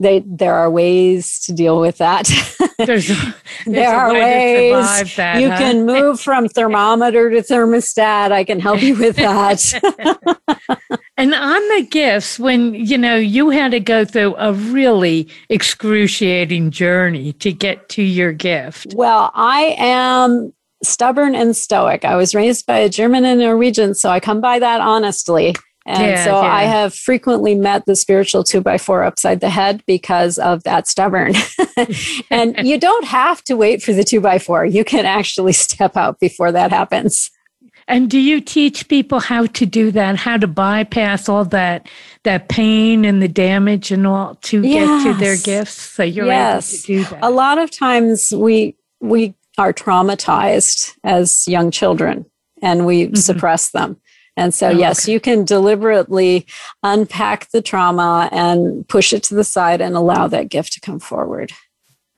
They, 0.00 0.24
there 0.26 0.54
are 0.54 0.70
ways 0.70 1.38
to 1.40 1.52
deal 1.52 1.80
with 1.80 1.98
that. 1.98 2.24
There's, 2.78 3.06
there's 3.06 3.34
there 3.66 3.94
are 3.94 4.12
way 4.12 4.72
ways 4.72 5.16
that, 5.16 5.40
you 5.40 5.48
huh? 5.48 5.58
can 5.58 5.86
move 5.86 6.20
from 6.20 6.48
thermometer 6.48 7.30
to 7.30 7.36
thermostat. 7.36 8.32
I 8.32 8.42
can 8.42 8.58
help 8.58 8.82
you 8.82 8.96
with 8.96 9.14
that. 9.16 10.98
And 11.16 11.32
on 11.32 11.68
the 11.68 11.86
gifts, 11.88 12.40
when 12.40 12.74
you 12.74 12.98
know 12.98 13.14
you 13.14 13.50
had 13.50 13.70
to 13.70 13.78
go 13.78 14.04
through 14.04 14.34
a 14.36 14.52
really 14.52 15.28
excruciating 15.48 16.72
journey 16.72 17.32
to 17.34 17.52
get 17.52 17.88
to 17.90 18.02
your 18.02 18.32
gift. 18.32 18.94
well, 18.94 19.30
I 19.34 19.76
am 19.78 20.52
stubborn 20.82 21.34
and 21.36 21.56
stoic. 21.56 22.04
I 22.04 22.16
was 22.16 22.34
raised 22.34 22.66
by 22.66 22.78
a 22.78 22.88
German 22.88 23.24
and 23.24 23.40
Norwegian, 23.40 23.94
so 23.94 24.10
I 24.10 24.18
come 24.18 24.40
by 24.40 24.58
that 24.58 24.80
honestly. 24.80 25.54
And 25.86 26.02
Yeah, 26.02 26.24
so 26.24 26.30
yeah. 26.42 26.52
I 26.52 26.62
have 26.64 26.94
frequently 26.94 27.54
met 27.54 27.84
the 27.86 27.94
spiritual 27.96 28.42
two 28.42 28.60
by 28.60 28.78
four 28.78 29.02
upside 29.02 29.40
the 29.40 29.50
head 29.50 29.82
because 29.86 30.38
of 30.38 30.62
that 30.64 30.88
stubborn. 30.88 31.34
and 32.30 32.56
you 32.66 32.78
don't 32.78 33.04
have 33.04 33.42
to 33.44 33.56
wait 33.56 33.82
for 33.82 33.92
the 33.92 34.04
two 34.04 34.20
by 34.20 34.38
four. 34.38 34.64
You 34.64 34.84
can 34.84 35.04
actually 35.04 35.52
step 35.66 35.96
out 35.96 36.20
before 36.20 36.52
that 36.52 36.70
happens. 36.70 37.30
And 37.86 38.08
do 38.10 38.18
you 38.18 38.40
teach 38.40 38.88
people 38.88 39.20
how 39.20 39.44
to 39.44 39.66
do 39.66 39.90
that? 39.90 40.16
How 40.16 40.38
to 40.38 40.46
bypass 40.46 41.28
all 41.28 41.44
that 41.46 41.86
that 42.22 42.48
pain 42.48 43.04
and 43.04 43.20
the 43.20 43.28
damage 43.28 43.90
and 43.90 44.06
all 44.06 44.36
to 44.36 44.62
get 44.62 45.02
to 45.02 45.12
their 45.14 45.36
gifts? 45.36 45.74
So 45.74 46.02
you're 46.02 46.24
Yes. 46.24 46.72
able 46.72 46.80
to 46.80 46.86
do 46.86 47.10
that. 47.10 47.24
a 47.24 47.30
lot 47.30 47.58
of 47.58 47.70
times 47.70 48.32
we 48.34 48.76
we 49.00 49.34
are 49.58 49.74
traumatized 49.74 50.94
as 51.04 51.46
young 51.46 51.70
children 51.70 52.24
and 52.62 52.86
we 52.86 53.04
mm-hmm. 53.04 53.16
suppress 53.16 53.70
them. 53.70 53.98
And 54.36 54.52
so, 54.52 54.68
oh, 54.68 54.70
yes, 54.70 55.04
okay. 55.04 55.12
you 55.12 55.20
can 55.20 55.44
deliberately 55.44 56.46
unpack 56.82 57.50
the 57.50 57.62
trauma 57.62 58.28
and 58.32 58.86
push 58.88 59.12
it 59.12 59.22
to 59.24 59.34
the 59.34 59.44
side 59.44 59.80
and 59.80 59.94
allow 59.94 60.26
that 60.28 60.48
gift 60.48 60.72
to 60.72 60.80
come 60.80 60.98
forward. 60.98 61.52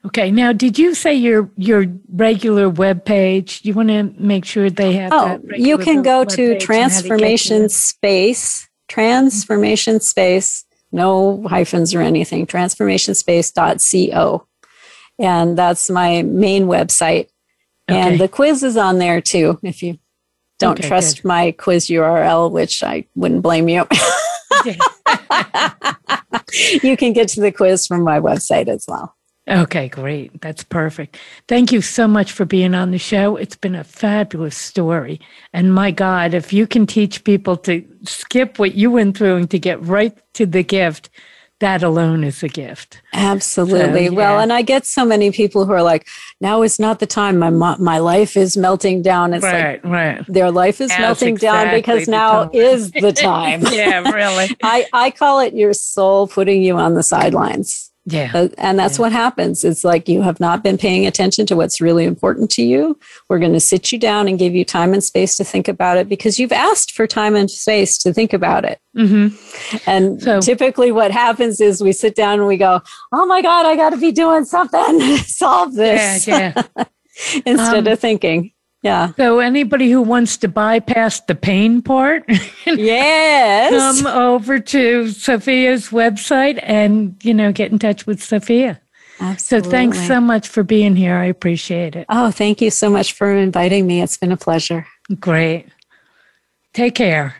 Okay. 0.05 0.31
Now, 0.31 0.53
did 0.53 0.79
you 0.79 0.95
say 0.95 1.13
your 1.13 1.51
your 1.57 1.85
regular 2.09 2.69
web 2.69 3.03
page? 3.03 3.59
You 3.63 3.73
want 3.73 3.89
to 3.89 4.03
make 4.17 4.45
sure 4.45 4.69
they 4.69 4.93
have. 4.93 5.11
Oh, 5.13 5.41
you 5.55 5.77
can 5.77 6.01
go 6.01 6.23
to 6.23 6.57
Transformation 6.59 7.67
Space. 7.69 8.69
Transformation 8.87 9.99
Space. 9.99 10.63
No 10.91 11.45
hyphens 11.47 11.93
or 11.93 12.01
anything. 12.01 12.47
Transformationspace.co, 12.47 14.47
and 15.19 15.57
that's 15.57 15.89
my 15.89 16.21
main 16.21 16.67
website. 16.67 17.27
Okay. 17.89 17.99
And 17.99 18.19
the 18.19 18.29
quiz 18.29 18.63
is 18.63 18.77
on 18.77 18.99
there 18.99 19.19
too. 19.19 19.59
If 19.61 19.83
you 19.83 19.99
don't 20.59 20.79
okay, 20.79 20.87
trust 20.87 21.17
good. 21.17 21.27
my 21.27 21.51
quiz 21.51 21.87
URL, 21.87 22.51
which 22.51 22.83
I 22.83 23.05
wouldn't 23.15 23.43
blame 23.43 23.69
you. 23.69 23.87
you 26.83 26.97
can 26.97 27.13
get 27.13 27.27
to 27.29 27.41
the 27.41 27.51
quiz 27.55 27.87
from 27.87 28.03
my 28.03 28.19
website 28.19 28.67
as 28.67 28.85
well. 28.87 29.15
Okay, 29.49 29.87
great. 29.87 30.41
That's 30.41 30.63
perfect. 30.63 31.17
Thank 31.47 31.71
you 31.71 31.81
so 31.81 32.05
much 32.05 32.33
for 32.33 32.43
being 32.43 32.75
on 32.75 32.91
the 32.91 32.97
show. 32.97 33.37
It's 33.37 33.55
been 33.55 33.75
a 33.75 33.83
fabulous 33.85 34.57
story. 34.57 35.21
And 35.53 35.73
my 35.73 35.91
God, 35.91 36.33
if 36.33 36.51
you 36.51 36.67
can 36.67 36.85
teach 36.85 37.23
people 37.23 37.55
to 37.57 37.85
skip 38.03 38.59
what 38.59 38.75
you 38.75 38.91
went 38.91 39.17
through 39.17 39.37
and 39.37 39.49
to 39.51 39.59
get 39.59 39.81
right 39.81 40.17
to 40.33 40.45
the 40.45 40.63
gift, 40.63 41.09
that 41.59 41.81
alone 41.81 42.23
is 42.23 42.43
a 42.43 42.47
gift. 42.47 43.01
Absolutely. 43.13 44.07
So, 44.07 44.11
yeah. 44.11 44.17
Well, 44.17 44.39
and 44.39 44.53
I 44.53 44.61
get 44.61 44.85
so 44.85 45.03
many 45.03 45.31
people 45.31 45.65
who 45.65 45.71
are 45.71 45.81
like, 45.81 46.07
now 46.39 46.61
is 46.61 46.79
not 46.79 46.99
the 46.99 47.07
time. 47.07 47.39
My 47.39 47.49
my 47.49 47.97
life 47.97 48.37
is 48.37 48.55
melting 48.55 49.01
down. 49.01 49.33
It's 49.33 49.43
right, 49.43 49.83
like 49.83 49.91
right. 49.91 50.25
their 50.27 50.51
life 50.51 50.79
is 50.81 50.89
That's 50.89 50.99
melting 50.99 51.29
exactly 51.29 51.71
down 51.71 51.79
because 51.79 52.07
now 52.07 52.43
time. 52.43 52.49
is 52.53 52.91
the 52.91 53.11
time. 53.13 53.61
yeah, 53.71 54.09
really. 54.11 54.55
I, 54.63 54.85
I 54.93 55.11
call 55.11 55.39
it 55.39 55.55
your 55.55 55.73
soul 55.73 56.27
putting 56.27 56.61
you 56.61 56.77
on 56.77 56.93
the 56.93 57.03
sidelines. 57.03 57.91
Yeah. 58.09 58.31
Uh, 58.33 58.47
and 58.57 58.79
that's 58.79 58.97
yeah. 58.97 59.01
what 59.01 59.11
happens. 59.11 59.65
It's 59.65 59.83
like 59.83 60.07
you 60.07 60.21
have 60.21 60.39
not 60.39 60.63
been 60.63 60.77
paying 60.77 61.05
attention 61.05 61.45
to 61.47 61.57
what's 61.57 61.81
really 61.81 62.05
important 62.05 62.49
to 62.51 62.63
you. 62.63 62.97
We're 63.27 63.39
going 63.39 63.51
to 63.51 63.59
sit 63.59 63.91
you 63.91 63.99
down 63.99 64.29
and 64.29 64.39
give 64.39 64.55
you 64.55 64.63
time 64.63 64.93
and 64.93 65.03
space 65.03 65.35
to 65.37 65.43
think 65.43 65.67
about 65.67 65.97
it 65.97 66.07
because 66.07 66.39
you've 66.39 66.53
asked 66.53 66.93
for 66.93 67.05
time 67.05 67.35
and 67.35 67.51
space 67.51 67.97
to 67.99 68.13
think 68.13 68.31
about 68.31 68.63
it. 68.63 68.79
Mm-hmm. 68.95 69.77
And 69.89 70.21
so, 70.21 70.39
typically, 70.39 70.93
what 70.93 71.11
happens 71.11 71.59
is 71.59 71.83
we 71.83 71.91
sit 71.91 72.15
down 72.15 72.39
and 72.39 72.47
we 72.47 72.55
go, 72.55 72.81
Oh 73.11 73.25
my 73.25 73.41
God, 73.41 73.65
I 73.65 73.75
got 73.75 73.89
to 73.89 73.97
be 73.97 74.13
doing 74.13 74.45
something 74.45 74.99
to 74.99 75.17
solve 75.25 75.75
this. 75.75 76.25
Yeah, 76.25 76.63
yeah. 76.77 76.83
Instead 77.45 77.87
um, 77.87 77.93
of 77.93 77.99
thinking. 77.99 78.53
Yeah. 78.87 79.13
So 79.17 79.39
anybody 79.39 79.91
who 79.91 80.01
wants 80.01 80.37
to 80.37 80.47
bypass 80.47 81.19
the 81.21 81.35
pain 81.35 81.81
part, 81.81 82.23
yes, 82.65 84.01
come 84.01 84.07
over 84.07 84.59
to 84.59 85.03
Zofia's 85.03 85.89
website 85.89 86.59
and 86.63 87.15
you 87.21 87.33
know 87.33 87.51
get 87.51 87.71
in 87.71 87.79
touch 87.79 88.07
with 88.07 88.19
Zofia. 88.19 88.79
Absolutely. 89.19 89.67
So 89.67 89.71
thanks 89.71 90.07
so 90.07 90.21
much 90.21 90.47
for 90.47 90.63
being 90.63 90.95
here. 90.95 91.15
I 91.15 91.25
appreciate 91.25 91.95
it. 91.95 92.05
Oh, 92.07 92.31
thank 92.31 92.61
you 92.61 92.69
so 92.69 92.89
much 92.89 93.13
for 93.13 93.35
inviting 93.35 93.87
me. 93.87 94.01
It's 94.01 94.17
been 94.17 94.31
a 94.31 94.37
pleasure. 94.37 94.85
Great. 95.19 95.67
Take 96.73 96.95
care. 96.95 97.35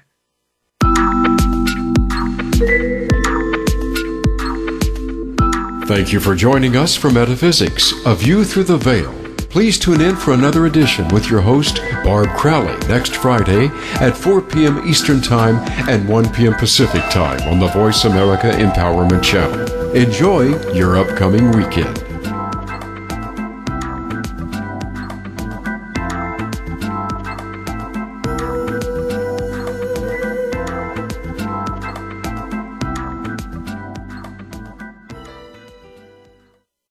Thank 5.85 6.11
you 6.11 6.19
for 6.19 6.35
joining 6.35 6.75
us 6.75 6.97
for 6.97 7.09
Metaphysics, 7.09 7.93
A 8.05 8.13
View 8.13 8.43
Through 8.43 8.65
the 8.65 8.77
Veil. 8.77 9.26
Please 9.49 9.79
tune 9.79 10.01
in 10.01 10.15
for 10.15 10.33
another 10.33 10.65
edition 10.65 11.07
with 11.07 11.29
your 11.29 11.41
host, 11.41 11.79
Barb 12.03 12.29
Crowley, 12.37 12.77
next 12.87 13.15
Friday 13.15 13.67
at 13.99 14.15
4 14.15 14.41
p.m. 14.41 14.87
Eastern 14.87 15.21
Time 15.21 15.55
and 15.89 16.07
1 16.07 16.33
p.m. 16.33 16.53
Pacific 16.53 17.01
Time 17.09 17.41
on 17.49 17.59
the 17.59 17.67
VoiceAmerica 17.67 18.51
Empowerment 18.53 19.23
Channel. 19.23 19.91
Enjoy 19.95 20.43
your 20.73 20.97
upcoming 20.97 21.51
weekend. 21.51 22.06